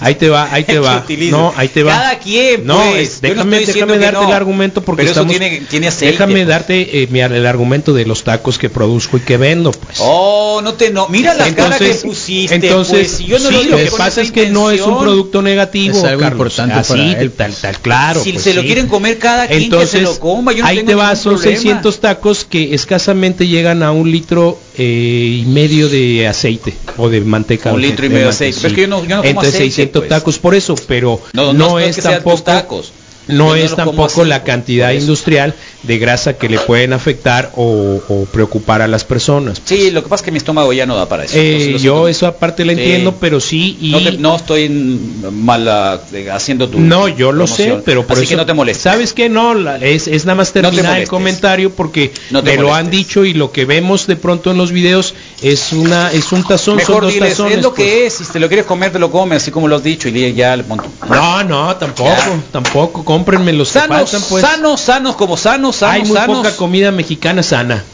ahí 0.00 0.14
te 0.14 0.28
va 0.28 0.48
ahí 0.52 0.64
te 0.64 0.72
¿Qué 0.74 0.78
va 0.78 1.04
no 1.30 1.52
ahí 1.56 1.68
te 1.68 1.82
va 1.82 1.92
Cada 1.92 2.18
quien, 2.18 2.66
no 2.66 2.76
pues. 2.90 3.08
es- 3.16 3.22
no 3.22 3.28
déjame 3.28 3.60
déjame 3.60 3.98
darte 3.98 4.20
no. 4.20 4.28
el 4.28 4.32
argumento 4.34 4.82
porque 4.82 5.02
Pero 5.02 5.12
eso 5.12 5.20
estamos 5.22 5.38
tiene- 5.38 5.60
tiene 5.68 5.88
aceite, 5.88 6.12
déjame 6.12 6.32
pues. 6.34 6.46
darte 6.48 7.02
eh, 7.02 7.08
mi- 7.10 7.20
el 7.20 7.46
argumento 7.46 7.92
de 7.92 8.06
los 8.06 8.24
tacos 8.24 8.58
que 8.58 8.70
produzco 8.70 9.16
y 9.16 9.20
que 9.20 9.36
vendo 9.36 9.72
pues 9.72 9.98
Oh, 10.00 10.60
no 10.62 10.74
te 10.74 10.90
no. 10.90 11.08
Mira 11.08 11.34
la 11.34 11.54
cara 11.54 11.78
que 11.78 11.92
pusiste. 11.94 12.54
entonces, 12.54 12.98
pues, 13.08 13.10
si 13.12 13.24
yo 13.26 13.38
no 13.38 13.48
sí, 13.48 13.54
lo 13.54 13.62
digo 13.62 13.76
que 13.76 13.90
pasa 13.96 14.20
es 14.22 14.30
que 14.32 14.48
no 14.50 14.70
es 14.70 14.80
un 14.82 14.98
producto 15.00 15.42
negativo, 15.42 15.96
Es 15.98 16.04
algo 16.04 16.20
Carlos. 16.20 16.32
importante 16.52 16.74
Así, 16.74 16.92
para 16.92 17.20
él, 17.20 17.32
tal, 17.32 17.54
tal, 17.54 17.78
claro. 17.80 18.22
Si 18.22 18.32
pues 18.32 18.44
se 18.44 18.54
lo 18.54 18.60
sí. 18.62 18.66
quieren 18.66 18.86
comer 18.86 19.18
cada 19.18 19.46
quien 19.46 19.64
Entonces, 19.64 19.90
que 19.90 19.96
se 19.98 20.02
lo 20.02 20.18
coma, 20.18 20.52
yo 20.52 20.62
no 20.62 20.68
ahí 20.68 20.76
tengo 20.78 20.88
te 20.90 20.94
va, 20.94 21.14
son 21.16 21.34
problema. 21.34 21.56
600 21.56 22.00
tacos 22.00 22.44
que 22.44 22.74
escasamente 22.74 23.46
llegan 23.46 23.82
a 23.82 23.92
un 23.92 24.10
litro 24.10 24.58
eh, 24.76 25.42
y 25.42 25.46
medio 25.46 25.88
de 25.88 26.26
aceite 26.28 26.69
o 26.96 27.08
de 27.08 27.20
manteca. 27.20 27.72
Un 27.72 27.80
litro 27.82 28.06
y 28.06 28.08
medio 28.08 28.24
de 28.24 28.30
aceite. 28.30 28.58
Pero 28.62 28.68
es 28.68 28.74
que 28.74 28.80
yo 28.82 28.88
no- 28.88 29.02
yo 29.04 29.16
no 29.16 29.22
como 29.22 29.28
Entre 29.28 29.48
aceite, 29.48 29.64
600 29.64 30.00
pues. 30.00 30.08
tacos, 30.08 30.38
por 30.38 30.54
eso, 30.54 30.74
pero 30.86 31.20
No, 31.32 31.52
no, 31.52 31.70
no 31.70 31.78
es 31.78 31.96
tampoco 31.96 32.42
tacos. 32.42 32.92
No 33.28 33.48
no 33.50 33.54
es 33.54 33.76
tampoco 33.76 34.24
la 34.24 34.38
por 34.40 34.46
cantidad 34.46 34.90
industrial 34.92 35.54
de 35.82 35.98
grasa 35.98 36.34
que 36.36 36.48
le 36.48 36.58
pueden 36.58 36.92
afectar 36.92 37.52
o, 37.56 38.00
o 38.08 38.24
preocupar 38.26 38.82
a 38.82 38.88
las 38.88 39.04
personas. 39.04 39.60
Sí, 39.64 39.90
lo 39.90 40.02
que 40.02 40.08
pasa 40.08 40.22
es 40.22 40.24
que 40.26 40.30
mi 40.30 40.38
estómago 40.38 40.72
ya 40.72 40.84
no 40.86 40.94
da 40.96 41.08
para 41.08 41.24
eso. 41.24 41.34
Eh, 41.38 41.76
yo 41.80 42.06
eso 42.08 42.26
aparte 42.26 42.64
lo 42.64 42.72
Sí. 42.72 42.78
entiendo, 42.80 43.14
pero 43.20 43.40
sí 43.40 43.78
y 43.80 43.90
No, 43.92 43.98
te- 44.02 44.12
no 44.18 44.36
estoy 44.36 44.68
mal 44.68 45.66
eh, 46.12 46.30
haciendo 46.30 46.68
tu 46.68 46.78
No, 46.80 47.08
yo 47.08 47.32
lo 47.32 47.44
promoción. 47.44 47.78
sé, 47.78 47.82
pero 47.84 48.06
por 48.06 48.16
Así 48.16 48.24
eso 48.24 48.30
que 48.30 48.36
no 48.36 48.46
te 48.46 48.52
molestes. 48.54 48.82
¿Sabes 48.82 49.12
qué? 49.14 49.28
No, 49.28 49.54
la- 49.54 49.76
es, 49.78 50.06
es 50.06 50.24
nada 50.26 50.36
más 50.36 50.54
No 50.54 50.62
terminar 50.62 50.98
el 51.00 51.08
comentario 51.08 51.70
porque 51.70 52.12
No 52.30 52.42
te 52.42 52.56
me 52.56 52.62
lo 52.62 52.74
han 52.74 52.90
dicho 52.90 53.24
y 53.24 53.32
lo 53.34 53.50
que 53.52 53.64
vemos 53.64 54.06
de 54.06 54.16
pronto 54.16 54.50
en 54.50 54.58
los 54.58 54.72
videos 54.72 55.14
es 55.42 55.72
una 55.72 56.10
es 56.12 56.30
un 56.32 56.44
tazón, 56.44 56.78
son 56.80 57.00
dos 57.00 57.12
diles, 57.12 57.30
tazones. 57.30 57.56
es 57.58 57.62
lo 57.62 57.74
pues. 57.74 57.88
que 57.88 58.06
es, 58.06 58.14
si 58.14 58.24
te 58.24 58.38
lo 58.38 58.48
quieres 58.48 58.66
comer, 58.66 58.92
te 58.92 58.98
lo 58.98 59.10
comes, 59.10 59.42
así 59.42 59.50
como 59.50 59.66
lo 59.68 59.76
has 59.76 59.82
dicho, 59.82 60.08
y 60.08 60.34
ya 60.34 60.56
le 60.56 60.64
pongo. 60.64 60.84
No, 61.08 61.42
no, 61.44 61.74
tampoco, 61.76 62.10
Ya. 62.10 62.40
tampoco, 62.52 63.04
cómprenme 63.04 63.52
los 63.52 63.68
que 63.72 63.78
Sanos, 63.80 64.10
faltan, 64.10 64.28
pues. 64.28 64.44
sanos, 64.44 64.80
sanos, 64.80 65.16
como 65.16 65.36
sanos, 65.36 65.69
sanos, 65.72 65.94
Hay 65.94 66.02
muy 66.02 66.16
sanos. 66.16 66.36
poca 66.38 66.56
comida 66.56 66.90
mexicana 66.90 67.42
sana. 67.42 67.84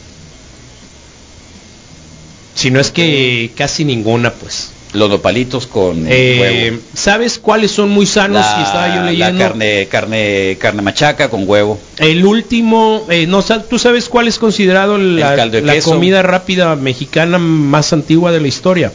Si 2.55 2.71
no 2.71 2.79
es 2.79 2.91
que 2.91 3.51
casi 3.55 3.85
ninguna, 3.85 4.33
pues. 4.33 4.71
Los 4.93 5.09
nopalitos 5.09 5.67
con 5.67 6.05
Eh, 6.07 6.71
huevo. 6.71 6.81
¿Sabes 6.93 7.37
cuáles 7.39 7.71
son 7.71 7.89
muy 7.89 8.05
sanos? 8.05 8.41
La, 8.41 8.63
estaba 8.63 8.95
yo 8.95 9.17
la 9.17 9.37
carne, 9.37 9.87
carne, 9.87 10.57
carne 10.59 10.81
machaca 10.81 11.29
con 11.29 11.47
huevo. 11.47 11.79
El 11.97 12.25
último, 12.25 13.05
eh, 13.09 13.27
no, 13.27 13.43
¿tú 13.43 13.77
sabes 13.77 14.09
cuál 14.09 14.27
es 14.27 14.39
considerado 14.39 14.97
la, 14.97 15.35
comida 15.83 16.23
rápida 16.23 16.75
mexicana 16.75 17.37
más 17.37 17.93
antigua 17.93 18.31
de 18.31 18.41
la 18.41 18.47
historia? 18.47 18.91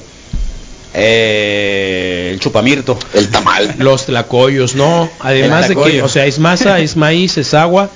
Eh, 0.95 2.31
el 2.33 2.41
chupamirto. 2.41 2.99
El 3.15 3.29
tamal. 3.29 3.75
Los 3.79 4.07
tlacoyos, 4.07 4.75
no. 4.75 5.09
Además 5.21 5.69
de 5.69 5.77
que, 5.77 6.03
o 6.03 6.09
sea, 6.09 6.27
es 6.27 6.39
masa, 6.39 6.81
es 6.81 6.97
maíz, 6.97 7.39
es 7.39 7.55
agua. 7.55 7.91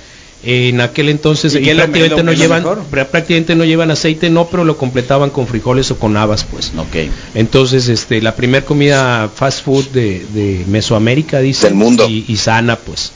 En 0.44 0.80
aquel 0.80 1.08
entonces 1.08 1.54
¿Y 1.54 1.58
y 1.58 1.74
prácticamente 1.74 2.08
lo- 2.10 2.22
no 2.22 2.32
llevan 2.32 2.64
prácticamente 2.90 3.54
no 3.56 3.64
llevan 3.64 3.90
aceite, 3.90 4.30
no, 4.30 4.46
pero 4.46 4.64
lo 4.64 4.76
completaban 4.76 5.30
con 5.30 5.46
frijoles 5.46 5.90
o 5.90 5.98
con 5.98 6.16
habas, 6.16 6.44
pues. 6.44 6.72
Ok. 6.76 7.10
Entonces, 7.34 7.88
este, 7.88 8.22
la 8.22 8.36
primer 8.36 8.64
comida 8.64 9.28
fast 9.34 9.64
food 9.64 9.86
de, 9.88 10.24
de 10.32 10.64
Mesoamérica, 10.68 11.40
dice. 11.40 11.66
Del 11.66 11.74
mundo. 11.74 12.06
Y, 12.08 12.24
y 12.28 12.36
sana, 12.36 12.76
pues. 12.76 13.12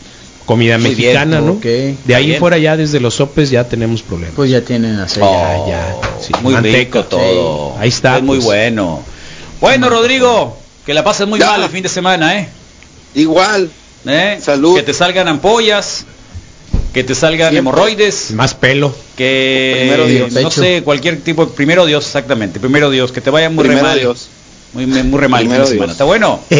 Comida 0.47 0.79
Muy 0.79 0.95
bien, 0.97 1.13
mexicana, 1.15 1.41
¿no? 1.41 1.61
De 1.63 2.15
ahí 2.17 2.27
Bien. 2.27 2.41
fuera 2.41 2.59
ya 2.59 2.77
desde 2.77 2.99
los 2.99 3.15
sopes 3.15 3.51
ya 3.51 3.69
tenemos 3.69 4.03
problemas. 4.03 4.35
Pues 4.35 4.51
ya 4.51 4.63
tienen 4.63 4.99
aceite. 4.99 5.29
Oh, 5.31 5.67
ya, 5.69 5.97
sí, 6.21 6.33
muy 6.43 6.55
manteca, 6.55 6.79
rico 6.79 7.05
todo. 7.05 7.75
sí. 7.75 7.79
Ahí 7.81 7.89
está, 7.91 8.17
Es 8.17 8.23
muy 8.25 8.39
pues. 8.39 8.47
bueno. 8.47 9.05
Bueno, 9.61 9.89
Rodrigo, 9.89 10.57
que 10.85 10.95
la 10.95 11.05
pases 11.05 11.29
muy 11.29 11.39
Ya. 11.39 11.47
mal 11.51 11.63
el 11.63 11.69
fin 11.71 11.85
de 11.85 11.89
semana, 11.89 12.37
¿eh? 12.41 12.49
Igual. 13.15 13.71
¿Eh? 14.07 14.39
Salud. 14.43 14.75
Que 14.75 14.83
te 14.83 14.95
salgan 14.95 15.29
ampollas, 15.29 16.05
que 16.93 17.05
te 17.05 17.15
salgan 17.15 17.51
Siempre. 17.53 17.59
hemorroides, 17.59 18.33
Más 18.33 18.55
pelo. 18.55 18.95
que 19.17 19.77
Primero 19.79 20.07
Dios. 20.07 20.33
no 20.33 20.49
Pecho. 20.49 20.51
sé, 20.63 20.83
cualquier 20.83 21.21
tipo, 21.21 21.49
primero 21.51 21.87
Dios, 21.87 22.05
exactamente, 22.07 22.59
primero 22.61 22.91
Dios, 22.91 23.13
que 23.13 23.21
te 23.21 23.31
vaya 23.31 23.49
muy 23.51 23.63
re 23.65 23.69
Primero 23.69 23.87
mal. 23.89 23.99
Dios. 23.99 24.29
Muy, 24.73 24.87
muy 24.87 25.21
re 25.21 25.27
mal 25.29 25.41
el 25.43 25.47
fin 25.49 25.51
Primero 25.51 25.65
de 25.67 25.73
semana. 25.73 25.93
¿Está 25.93 26.05
bueno? 26.05 26.41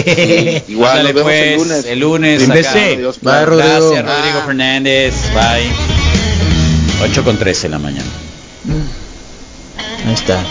Igual, 0.69 1.05
nos 1.05 1.15
vemos 1.15 1.33
el 1.33 1.55
pues, 1.55 1.59
lunes. 1.69 1.85
El 1.87 1.99
lunes. 2.01 2.43
Un 2.43 2.51
acá. 2.53 2.55
beso. 2.75 2.99
Dios, 2.99 3.17
Bye, 3.21 3.31
claro. 3.31 3.47
Rodrigo. 3.47 3.69
Gracias, 3.93 4.05
Rodrigo 4.17 4.39
Ah. 4.41 4.47
Fernández. 4.47 5.15
Bye. 5.33 7.09
8 7.11 7.25
con 7.25 7.37
13 7.39 7.67
en 7.67 7.71
la 7.71 7.79
mañana. 7.79 8.11
Ahí 10.07 10.15
está. 10.15 10.43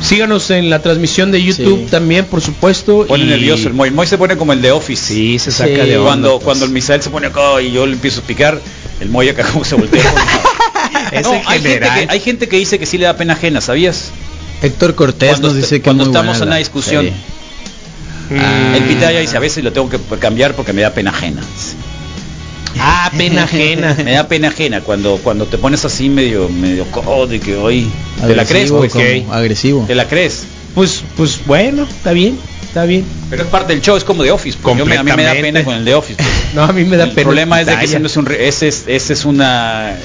Síganos 0.00 0.50
en 0.50 0.70
la 0.70 0.80
transmisión 0.80 1.30
de 1.32 1.42
YouTube 1.42 1.84
Sí. 1.86 1.90
también, 1.90 2.24
por 2.26 2.40
supuesto. 2.40 3.04
Pone 3.06 3.24
y- 3.24 3.26
nervioso 3.26 3.68
el 3.68 3.74
Moy. 3.74 3.90
Moy 3.90 4.06
se 4.06 4.16
pone 4.18 4.36
como 4.36 4.52
el 4.52 4.62
de 4.62 4.70
Office. 4.70 5.14
Sí, 5.14 5.38
se 5.38 5.50
saca 5.50 5.70
Sí. 5.84 5.90
de 5.90 5.96
onda, 5.98 6.08
Cuando, 6.10 6.30
pues. 6.34 6.44
cuando 6.44 6.64
el 6.66 6.70
Misael 6.72 7.02
se 7.02 7.10
pone 7.10 7.26
acá 7.28 7.60
y 7.60 7.72
yo 7.72 7.86
le 7.86 7.94
empiezo 7.94 8.20
a 8.20 8.24
picar, 8.24 8.60
el 9.02 9.08
Moy 9.08 9.28
acá 9.28 9.44
como 9.52 9.64
se 9.64 9.74
voltea. 9.74 10.02
Es 11.12 11.24
No, 11.26 11.32
hay, 11.46 11.60
gente 11.60 11.80
que, 11.80 12.06
hay 12.08 12.20
gente 12.20 12.48
que 12.48 12.56
dice 12.56 12.78
que 12.78 12.86
sí 12.86 12.96
le 12.96 13.04
da 13.04 13.16
pena 13.16 13.34
ajena, 13.34 13.60
¿sabías? 13.60 14.10
Héctor 14.62 14.94
Cortés 14.94 15.30
Cuando 15.30 15.48
nos 15.48 15.56
dice 15.56 15.76
que 15.78 15.82
cuando 15.82 16.04
muy 16.04 16.12
estamos 16.12 16.38
buena 16.38 16.44
en 16.44 16.48
la 16.48 16.54
una 16.54 16.58
discusión. 16.58 17.04
serie. 17.04 18.40
Mm. 18.40 18.74
El 18.76 18.82
pitaya 18.84 19.20
dice 19.20 19.36
a 19.36 19.40
veces 19.40 19.62
lo 19.62 19.72
tengo 19.72 19.90
que 19.90 19.98
cambiar 20.18 20.54
porque 20.54 20.72
me 20.72 20.80
da 20.82 20.92
pena 20.94 21.10
ajena. 21.10 21.42
Ah, 22.78 23.10
pena 23.16 23.44
ajena. 23.44 23.94
Me 24.02 24.12
da 24.12 24.26
pena 24.28 24.48
ajena 24.48 24.80
cuando 24.80 25.18
cuando 25.22 25.44
te 25.44 25.58
pones 25.58 25.84
así 25.84 26.08
medio 26.08 26.48
medio 26.48 26.86
codo 26.86 27.26
de 27.26 27.38
que 27.38 27.54
hoy 27.54 27.86
te 28.18 28.34
la 28.34 28.46
crees, 28.46 28.70
Agresivo, 28.72 28.78
pues, 28.78 29.28
agresivo. 29.30 29.84
te 29.86 29.94
la 29.94 30.08
crees. 30.08 30.44
Pues, 30.74 31.02
pues 31.14 31.40
bueno, 31.44 31.82
está 31.82 32.12
bien, 32.12 32.38
está 32.72 32.84
bien. 32.86 33.04
Pero 33.28 33.42
es 33.42 33.48
parte 33.50 33.74
del 33.74 33.82
show, 33.82 33.96
es 33.96 34.04
como 34.04 34.22
de 34.22 34.30
Office. 34.30 34.58
pues. 34.60 34.78
Yo 34.78 34.86
me- 34.86 34.96
a 34.96 35.02
mí 35.02 35.10
me 35.14 35.22
da 35.22 35.30
Completamente. 35.34 35.52
pena 35.60 35.64
con 35.64 35.74
el 35.74 35.84
de 35.84 35.94
Office. 35.94 36.22
No, 36.54 36.62
a 36.64 36.72
mí 36.72 36.84
me 36.84 36.96
da 36.96 37.04
el 37.04 37.10
pena. 37.12 37.24
problema 37.24 37.60
es 37.60 37.66
de 37.66 37.76
que 37.78 37.84
ese, 37.84 37.98
no 38.00 38.06
es 38.06 38.16
un 38.16 38.26
re- 38.26 38.46
ese 38.48 38.68
es, 38.68 38.84
ese 38.86 39.12
es 39.12 39.24
una 39.24 39.96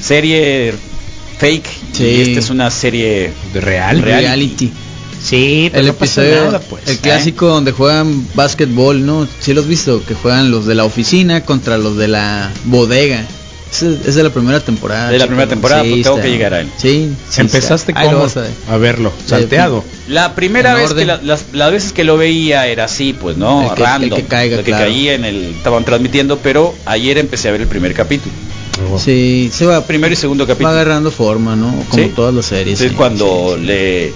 serie 0.00 0.74
fake 1.38 1.66
Sí. 1.92 2.04
y 2.04 2.20
esta 2.22 2.38
es 2.40 2.50
una 2.50 2.70
serie 2.70 3.32
¿De 3.52 3.60
real. 3.60 4.00
Reality. 4.02 4.26
Reality. 4.26 4.72
Sí, 5.22 5.68
pero 5.72 5.80
El 5.80 5.86
no 5.88 5.94
pasa 5.94 6.22
episodio, 6.22 6.44
nada, 6.46 6.60
pues. 6.60 6.86
el 6.86 6.98
clásico 6.98 7.46
donde 7.48 7.72
juegan 7.72 8.26
básquetbol, 8.34 9.04
¿no? 9.04 9.26
¿Sí 9.40 9.54
lo 9.54 9.62
has 9.62 9.66
visto? 9.66 10.04
Que 10.06 10.14
juegan 10.14 10.50
los 10.50 10.66
de 10.66 10.74
la 10.74 10.84
oficina 10.84 11.44
contra 11.44 11.78
los 11.78 11.96
de 11.96 12.08
la 12.08 12.50
bodega. 12.64 13.24
Es, 13.82 14.06
es 14.06 14.14
de 14.14 14.22
la 14.22 14.30
primera 14.30 14.60
temporada. 14.60 15.06
De 15.10 15.18
la 15.18 15.24
chico. 15.24 15.28
primera 15.28 15.48
temporada, 15.48 15.82
pues 15.82 16.02
tengo 16.02 16.20
que 16.20 16.30
llegar 16.30 16.54
a 16.54 16.60
él. 16.60 16.70
Sí, 16.76 17.12
sí 17.28 17.40
Empezaste 17.40 17.92
como 17.92 18.08
a 18.22 18.24
ver. 18.26 18.50
a 18.68 18.76
verlo, 18.76 19.12
salteado. 19.26 19.84
La 20.08 20.34
primera 20.34 20.72
En 20.72 20.76
vez 20.78 20.94
que 20.94 21.04
la- 21.04 21.20
las, 21.22 21.46
las 21.52 21.70
veces 21.72 21.92
que 21.92 22.04
lo 22.04 22.16
veía 22.16 22.66
era 22.66 22.84
así, 22.84 23.12
pues, 23.12 23.36
¿no? 23.36 23.68
El 23.70 23.74
que- 23.74 23.82
Random. 23.82 24.10
el 24.10 24.16
que 24.16 24.28
caiga, 24.28 24.56
lo 24.58 24.62
que 24.64 24.70
claro. 24.70 24.84
caía 24.86 25.14
en 25.14 25.24
el 25.24 25.44
estaban 25.56 25.84
transmitiendo, 25.84 26.38
pero 26.38 26.74
ayer 26.86 27.18
empecé 27.18 27.48
a 27.48 27.52
ver 27.52 27.60
el 27.62 27.68
primer 27.68 27.92
capítulo. 27.94 28.34
Sí, 28.98 29.50
se 29.52 29.64
va, 29.66 29.82
Primero 29.86 30.12
y 30.12 30.16
segundo 30.16 30.44
va 30.44 30.48
capítulo. 30.48 30.68
agarrando 30.70 31.10
forma, 31.10 31.56
¿no? 31.56 31.70
Como 31.90 32.02
Sí. 32.04 32.12
todas 32.14 32.34
las 32.34 32.46
series. 32.46 32.80
Es 32.80 32.90
sí. 32.90 32.94
cuando 32.96 33.56
le 33.60 34.12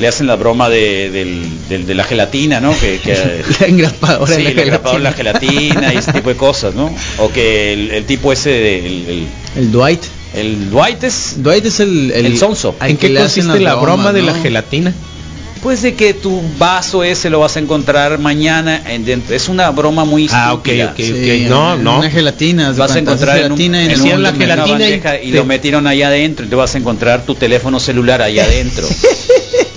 le 0.00 0.08
hacen 0.08 0.26
la 0.26 0.36
broma 0.36 0.68
de, 0.68 1.10
del- 1.10 1.46
del- 1.68 1.86
de 1.86 1.94
la 1.94 2.04
gelatina, 2.04 2.58
¿no? 2.60 2.72
Que, 2.78 2.98
que 2.98 3.14
La 3.60 3.66
engrapadora 3.66 4.34
sí, 4.34 4.42
la 4.42 4.50
el 4.50 4.58
engrapador, 4.58 5.00
la 5.00 5.12
gelatina. 5.12 5.52
gelatina 5.52 5.94
y 5.94 5.96
ese 5.98 6.12
tipo 6.12 6.30
de 6.30 6.36
cosas, 6.36 6.74
¿no? 6.74 6.92
O 7.18 7.30
que 7.30 7.72
el, 7.74 7.90
el 7.92 8.04
tipo 8.06 8.32
ese, 8.32 8.50
de- 8.50 8.86
el, 8.86 9.06
el, 9.08 9.26
El 9.56 9.70
Dwight. 9.72 10.02
el 10.34 10.70
Dwight 10.70 11.04
es, 11.04 11.34
Dwight 11.42 11.66
es 11.66 11.80
el... 11.80 12.10
El 12.12 12.38
sonso. 12.38 12.74
¿En 12.80 12.96
qué 12.96 13.14
consiste 13.14 13.60
la 13.60 13.74
broma 13.76 14.12
de 14.12 14.20
¿no? 14.22 14.26
la 14.28 14.34
gelatina? 14.34 14.92
pues 15.62 15.82
de 15.82 15.92
que 15.92 16.14
tu 16.14 16.40
vaso 16.58 17.04
ese 17.04 17.28
lo 17.28 17.40
vas 17.40 17.54
a 17.56 17.60
encontrar 17.60 18.18
mañana 18.18 18.82
en 18.86 19.04
dentro. 19.04 19.36
Es 19.36 19.46
una 19.50 19.68
broma 19.68 20.06
muy 20.06 20.26
Ah, 20.32 20.54
ok, 20.54 20.66
estúpida. 20.68 20.90
ok, 20.92 20.96
Sí, 20.96 21.42
ok. 21.44 21.50
No, 21.50 21.74
en 21.74 21.84
no. 21.84 21.98
Una 21.98 22.10
gelatina. 22.10 22.72
vas 22.72 22.92
a 22.96 22.98
encontrar 22.98 23.36
en 23.36 23.52
un, 23.52 23.58
gelatina 23.58 23.84
en 23.84 23.90
el 23.90 23.96
hicieron 23.98 24.22
la 24.22 24.30
en 24.30 24.36
una 24.36 24.44
gelatina 24.46 24.78
y 24.78 24.80
bandeja 24.92 25.20
y, 25.20 25.30
te- 25.32 25.36
lo 25.36 25.44
metieron 25.44 25.86
allá 25.86 26.06
adentro 26.08 26.46
y 26.46 26.48
te 26.48 26.54
vas 26.56 26.74
a 26.74 26.78
encontrar 26.78 27.26
tu 27.26 27.34
teléfono 27.34 27.78
celular 27.78 28.22
allá 28.22 28.44
adentro. 28.44 28.88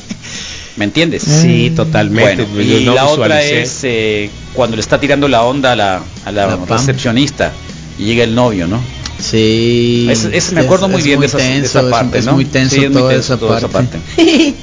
¿Me 0.75 0.85
entiendes? 0.85 1.21
Sí, 1.23 1.71
totalmente. 1.75 2.45
Bueno, 2.45 2.61
Yo 2.63 2.77
y 2.79 2.83
no 2.85 2.95
la 2.95 3.05
otra 3.05 3.43
es 3.43 3.81
eh, 3.83 4.29
cuando 4.53 4.75
le 4.75 4.81
está 4.81 4.99
tirando 4.99 5.27
la 5.27 5.43
onda 5.43 5.73
a 5.73 5.75
la, 5.75 6.01
a 6.25 6.31
la 6.31 6.47
La 6.47 6.57
Pam. 6.57 6.79
recepcionista 6.79 7.51
y 7.99 8.05
llega 8.05 8.23
el 8.23 8.33
novio, 8.33 8.67
¿no? 8.67 8.79
Sí. 9.19 10.07
Ese- 10.09 10.35
ese 10.35 10.55
me 10.55 10.61
acuerdo 10.61 10.89
muy 10.89 11.01
bien 11.03 11.19
de 11.19 11.27
esa- 11.27 11.37
de 11.37 11.59
esa 11.59 11.81
es- 11.81 11.85
parte, 11.85 12.17
es, 12.17 12.25
¿no? 12.25 12.33
muy 12.33 12.45
tenso 12.45 12.75
Sí, 12.75 12.83
es 12.85 12.89
muy 12.89 13.01
toda, 13.01 13.13
tenso 13.13 13.33
esa, 13.35 13.39
toda 13.39 13.57
esa 13.59 13.67
parte. 13.67 13.99
sí. 14.17 14.55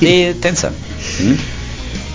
Sí, 0.00 0.34
tensa. 0.40 0.70
¿Mm? 0.70 1.32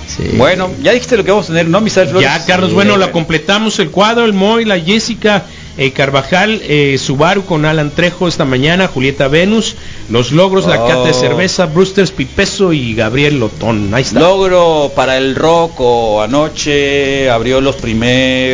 sí. 0.07 0.37
Bueno, 0.37 0.69
ya 0.83 0.91
dijiste 0.91 1.15
lo 1.17 1.23
que 1.23 1.31
vamos 1.31 1.45
a 1.45 1.49
tener, 1.49 1.67
¿no, 1.67 1.79
Misael 1.81 2.09
Flores? 2.09 2.27
Ya, 2.27 2.45
Carlos, 2.45 2.69
Sí, 2.69 2.75
bueno, 2.75 2.97
la 2.97 3.11
completamos 3.11 3.79
el 3.79 3.89
cuadro, 3.89 4.25
el 4.25 4.33
Moy, 4.33 4.65
la 4.65 4.77
Jessica 4.79 5.45
eh, 5.77 5.91
Carvajal, 5.91 6.61
eh, 6.63 6.97
Subaru 6.97 7.45
con 7.45 7.65
Alan 7.65 7.91
Trejo 7.91 8.27
esta 8.27 8.45
mañana, 8.45 8.87
Julieta 8.87 9.27
Venus, 9.27 9.75
los 10.09 10.31
logros, 10.31 10.65
la 10.65 10.83
Oh. 10.83 10.87
cata 10.87 11.03
de 11.05 11.13
cerveza, 11.13 11.65
Brewsters 11.67 12.11
Pipeso 12.11 12.73
y 12.73 12.93
Gabriel 12.95 13.39
Lotón. 13.39 13.93
Ahí 13.93 14.01
está. 14.03 14.19
Logro 14.19 14.91
para 14.95 15.17
el 15.17 15.35
rock 15.35 15.73
o 15.79 16.21
anoche 16.21 17.29
abrió 17.29 17.61
los 17.61 17.75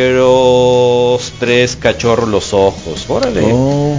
primeros 0.04 1.32
tres 1.38 1.76
cachorros 1.76 2.28
los 2.28 2.52
ojos. 2.52 3.04
Órale. 3.08 3.40
Oh, 3.52 3.96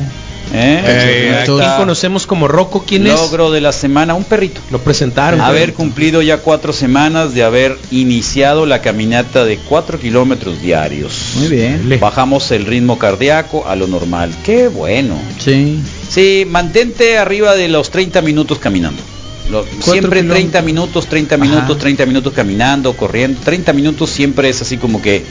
¿Eh? 0.54 0.82
Eh, 0.86 1.44
aquí 1.44 1.78
conocemos 1.78 2.28
como 2.28 2.48
Rocco, 2.48 2.84
¿quién 2.88 3.08
es? 3.08 3.14
Logro 3.14 3.52
de 3.52 3.62
la 3.62 3.72
semana, 3.72 4.14
un 4.14 4.24
perrito. 4.24 4.62
Lo 4.72 4.80
presentaron. 4.80 5.42
Haber 5.42 5.74
cumplido 5.74 6.22
ya 6.22 6.38
cuatro 6.38 6.72
semanas 6.74 7.34
de 7.34 7.44
haber 7.44 7.78
iniciado 7.92 8.66
la 8.66 8.82
caminata 8.82 9.44
de 9.46 9.58
cuatro 9.58 10.00
kilómetros 10.00 10.62
diarios. 10.62 11.32
Muy 11.38 11.48
bien. 11.48 11.98
Bajamos 12.00 12.52
el 12.52 12.66
ritmo 12.66 12.98
cardíaco 13.00 13.68
a 13.68 13.76
lo 13.76 13.88
normal. 13.88 14.32
Qué 14.46 14.68
bueno. 14.68 15.16
Sí. 15.40 15.80
Sí, 16.10 16.46
mantente 16.48 17.18
arriba 17.18 17.56
de 17.56 17.68
los 17.68 17.90
30 17.90 18.22
minutos 18.22 18.60
caminando. 18.60 19.02
Lo- 19.50 19.64
siempre 19.80 20.22
kilómetros. 20.22 20.34
30 20.38 20.62
minutos, 20.64 21.06
30 21.08 21.38
minutos, 21.38 21.78
30 21.78 22.06
minutos 22.06 22.34
caminando, 22.34 22.94
corriendo. 22.98 23.40
30 23.44 23.74
minutos 23.74 24.10
siempre 24.10 24.50
es 24.50 24.62
así 24.62 24.78
como 24.78 25.02
que 25.02 25.24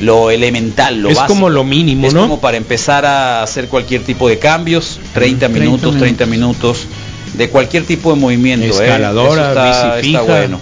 lo 0.00 0.30
elemental, 0.30 1.00
lo 1.00 1.08
es 1.10 1.16
básico. 1.16 1.34
como 1.34 1.50
lo 1.50 1.64
mínimo, 1.64 2.06
Es 2.06 2.14
¿no? 2.14 2.22
como 2.22 2.40
para 2.40 2.56
empezar 2.56 3.04
a 3.06 3.42
hacer 3.42 3.68
cualquier 3.68 4.02
tipo 4.02 4.28
de 4.28 4.38
cambios, 4.38 4.98
30 5.14 5.48
30 5.48 5.48
minutos, 5.48 5.96
30 5.98 6.26
minutos, 6.26 6.86
de 7.34 7.48
cualquier 7.50 7.84
tipo 7.84 8.12
de 8.12 8.20
movimiento. 8.20 8.66
¿eh? 8.66 8.70
Escaladora, 8.84 9.48
está, 9.48 9.64
bici 9.64 9.78
está 10.08 10.20
fija. 10.20 10.22
bueno. 10.22 10.60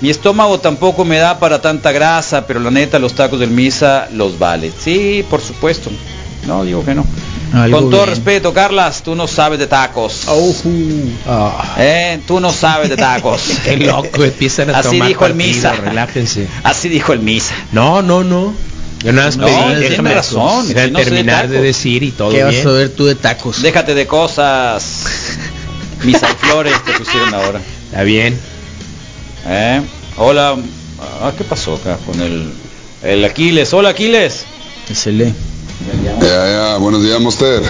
Mi 0.00 0.10
estómago 0.10 0.60
tampoco 0.60 1.04
me 1.04 1.16
da 1.18 1.40
para 1.40 1.60
tanta 1.60 1.90
grasa, 1.90 2.46
pero 2.46 2.60
la 2.60 2.70
neta 2.70 3.00
los 3.00 3.14
tacos 3.14 3.40
del 3.40 3.50
misa 3.50 4.08
los 4.12 4.38
vale. 4.38 4.72
Sí, 4.78 5.24
por 5.28 5.40
supuesto. 5.40 5.90
No 6.46 6.64
digo 6.64 6.84
que 6.84 6.94
no. 6.94 7.04
Algo 7.52 7.80
Con 7.80 7.90
todo 7.90 8.02
bien. 8.04 8.14
respeto, 8.16 8.52
Carlas, 8.52 9.02
tú 9.02 9.14
no 9.14 9.26
sabes 9.26 9.58
de 9.58 9.66
tacos. 9.66 10.26
Ah, 11.26 11.74
Eh, 11.78 12.20
tú 12.26 12.40
no 12.40 12.52
sabes 12.52 12.90
de 12.90 12.96
tacos. 12.96 13.42
qué 13.64 13.76
loco, 13.78 14.24
empiezan 14.24 14.70
a 14.70 14.78
Así 14.78 14.90
tomar 14.90 15.08
dijo 15.08 15.26
el 15.26 15.32
partido, 15.32 15.54
misa. 15.54 15.72
relájense. 15.72 16.46
Así 16.62 16.88
dijo 16.88 17.12
el 17.12 17.20
misa. 17.20 17.54
No, 17.72 18.02
no, 18.02 18.22
no. 18.24 18.52
Yo 19.02 19.12
nada 19.12 19.28
más 19.28 19.36
No, 19.36 19.46
pedí, 19.46 19.74
déjame, 19.80 20.12
razón, 20.12 20.66
no 20.68 20.74
de 20.74 20.88
terminar 20.90 21.48
de, 21.48 21.60
decir 21.62 22.02
y 22.02 22.10
todo 22.10 22.30
¿Qué 22.30 22.42
vas 22.42 22.66
a 22.66 22.70
ver 22.70 22.90
tú 22.90 23.06
de 23.06 23.14
tacos? 23.14 23.62
Déjate 23.62 23.94
de 23.94 24.06
cosas. 24.06 25.04
Misa 26.04 26.28
y 26.30 26.46
flores 26.46 26.74
te 26.84 26.92
pusieron 26.92 27.32
ahora. 27.32 27.60
Está 27.86 28.02
bien. 28.02 28.38
Eh, 29.46 29.80
Hola. 30.16 30.56
Ah, 31.22 31.32
¿Qué 31.38 31.44
pasó 31.44 31.74
acá 31.76 31.96
con 32.04 32.20
el, 32.20 32.52
el 33.04 33.24
Aquiles? 33.24 33.72
Hola 33.72 33.90
Aquiles. 33.90 34.44
Se 34.92 35.12
lee. 35.12 35.32
Ya, 36.20 36.50
ya, 36.50 36.76
buenos 36.78 37.02
días, 37.02 37.20
Monster. 37.20 37.62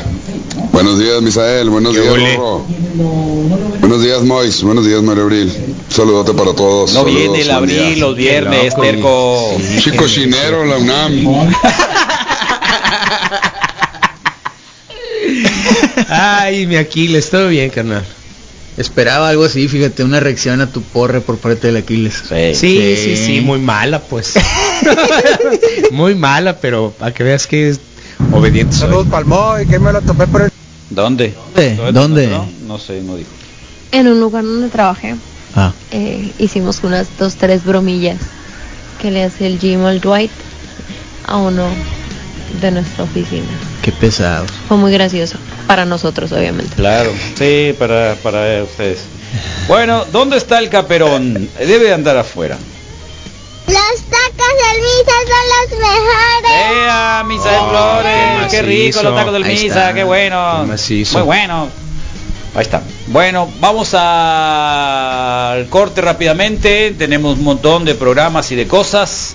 Buenos 0.72 0.98
días, 0.98 1.20
Misael. 1.20 1.68
Buenos 1.70 1.94
¿Qué 1.94 2.00
días? 2.00 2.14
Rorro. 2.36 2.64
Buenos 3.80 4.02
días, 4.02 4.22
Mois. 4.22 4.62
Buenos 4.62 4.86
días, 4.86 5.02
Mario 5.02 5.24
Abril. 5.24 5.52
Un 5.56 5.76
saludote 5.94 6.32
para 6.32 6.54
todos. 6.54 6.92
No 6.94 7.00
Saludos, 7.00 7.20
viene 7.22 7.40
el 7.42 7.50
abril, 7.50 7.94
día. 7.94 7.96
los 7.96 8.16
viernes, 8.16 8.74
terco. 8.76 9.56
Chico 9.80 10.06
chinero, 10.08 10.64
la 10.64 10.78
UNAM. 10.78 11.52
Ay, 16.08 16.66
mi 16.66 16.76
Aquiles, 16.76 17.28
todo 17.30 17.48
bien, 17.48 17.70
carnal. 17.70 18.04
Esperaba 18.76 19.28
algo 19.28 19.44
así, 19.44 19.66
fíjate, 19.66 20.04
una 20.04 20.20
reacción 20.20 20.60
a 20.60 20.70
tu 20.70 20.82
porre 20.82 21.20
por 21.20 21.36
parte 21.38 21.66
del 21.66 21.76
Aquiles. 21.78 22.22
Sí. 22.28 22.54
Sí, 22.54 22.96
sí, 22.96 23.16
sí, 23.16 23.40
muy 23.40 23.58
mala, 23.58 24.00
pues. 24.00 24.34
muy 25.90 26.14
mala, 26.14 26.58
pero 26.60 26.94
para 26.96 27.12
que 27.12 27.24
veas 27.24 27.46
que 27.48 27.76
es 28.28 28.34
obediente. 28.34 28.76
soy. 28.76 29.04
Palmoy, 29.06 29.66
que 29.66 29.78
me 29.78 29.92
lo 29.92 30.00
topé 30.02 30.26
por 30.26 30.42
el... 30.42 30.52
¿Dónde? 30.90 31.34
¿Dónde? 31.54 31.92
¿Dónde? 31.92 32.26
No, 32.28 32.48
no 32.66 32.78
sé, 32.78 33.00
no 33.02 33.16
dijo. 33.16 33.30
En 33.92 34.06
un 34.08 34.20
lugar 34.20 34.44
donde 34.44 34.68
trabajé, 34.68 35.16
Ah, 35.54 35.72
eh, 35.90 36.30
hicimos 36.38 36.80
unas 36.84 37.06
dos, 37.18 37.36
tres 37.36 37.64
bromillas 37.64 38.18
que 39.00 39.10
le 39.10 39.24
hace 39.24 39.46
el 39.46 39.58
Jim 39.58 39.82
al 39.86 39.98
Dwight 40.00 40.30
a 41.26 41.38
uno 41.38 41.66
de 42.60 42.70
nuestra 42.70 43.04
oficina. 43.04 43.46
qué 43.82 43.90
pesado. 43.90 44.44
Fue 44.68 44.76
muy 44.76 44.92
gracioso, 44.92 45.38
para 45.66 45.84
nosotros 45.86 46.32
obviamente. 46.32 46.74
Claro, 46.76 47.10
sí, 47.36 47.74
para, 47.78 48.14
para 48.22 48.62
ustedes. 48.62 49.00
Bueno, 49.68 50.04
¿dónde 50.12 50.36
está 50.36 50.58
el 50.58 50.68
caperón? 50.68 51.48
Debe 51.58 51.86
de 51.86 51.94
andar 51.94 52.16
afuera. 52.18 52.58
Del 54.38 54.82
Misa 54.82 55.12
son 55.26 55.44
los 55.50 55.78
mejores. 55.80 56.84
¡Ea, 56.84 57.24
Misa 57.26 57.50
de 57.50 57.58
Oh, 57.58 57.68
Flores! 57.70 58.50
qué 58.50 58.56
¡Qué 58.56 58.62
rico 58.62 59.02
los 59.02 59.14
tacos 59.14 59.32
del 59.32 59.44
Ahí 59.44 59.52
Misa! 59.58 59.66
está. 59.66 59.94
¡Qué 59.94 60.04
bueno! 60.04 60.64
Qué. 60.66 61.18
Muy 61.18 61.26
bueno. 61.26 61.68
Ahí 62.54 62.62
está. 62.62 62.82
Bueno, 63.08 63.48
vamos 63.60 63.90
a- 63.94 65.52
al 65.52 65.66
corte 65.68 66.00
rápidamente. 66.00 66.92
Tenemos 66.96 67.36
un 67.38 67.44
montón 67.44 67.84
de 67.84 67.94
programas 67.94 68.50
y 68.52 68.56
de 68.56 68.66
cosas. 68.66 69.34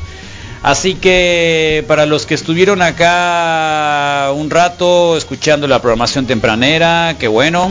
Así 0.64 0.96
que 0.96 1.84
para 1.88 2.06
los 2.06 2.26
que 2.26 2.34
estuvieron 2.36 2.82
acá 2.82 4.32
un 4.34 4.50
rato 4.50 5.18
escuchando 5.18 5.68
la 5.68 5.80
programación 5.82 6.26
tempranera, 6.26 7.16
qué 7.20 7.28
bueno. 7.28 7.70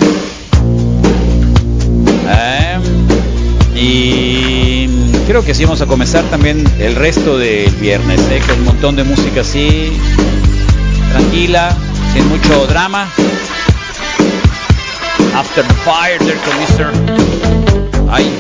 Eh, 2.29 2.79
y 3.75 4.62
creo 5.27 5.45
que 5.45 5.55
sí 5.55 5.65
vamos 5.65 5.81
a 5.81 5.87
comenzar 5.87 6.25
también 6.25 6.65
el 6.79 6.95
resto 6.95 7.39
del 7.39 7.71
viernes, 7.77 8.21
eh, 8.31 8.41
con 8.47 8.59
un 8.59 8.65
montón 8.65 8.97
de 8.97 9.05
música 9.05 9.43
así, 9.43 9.93
tranquila, 11.13 11.77
sin 12.13 12.29
mucho 12.29 12.67
drama. 12.67 13.09
After 15.35 15.67
the 15.67 15.75
fire, 15.85 16.19
there 16.19 16.39
Mr. 16.61 16.93
Ay. 18.11 18.31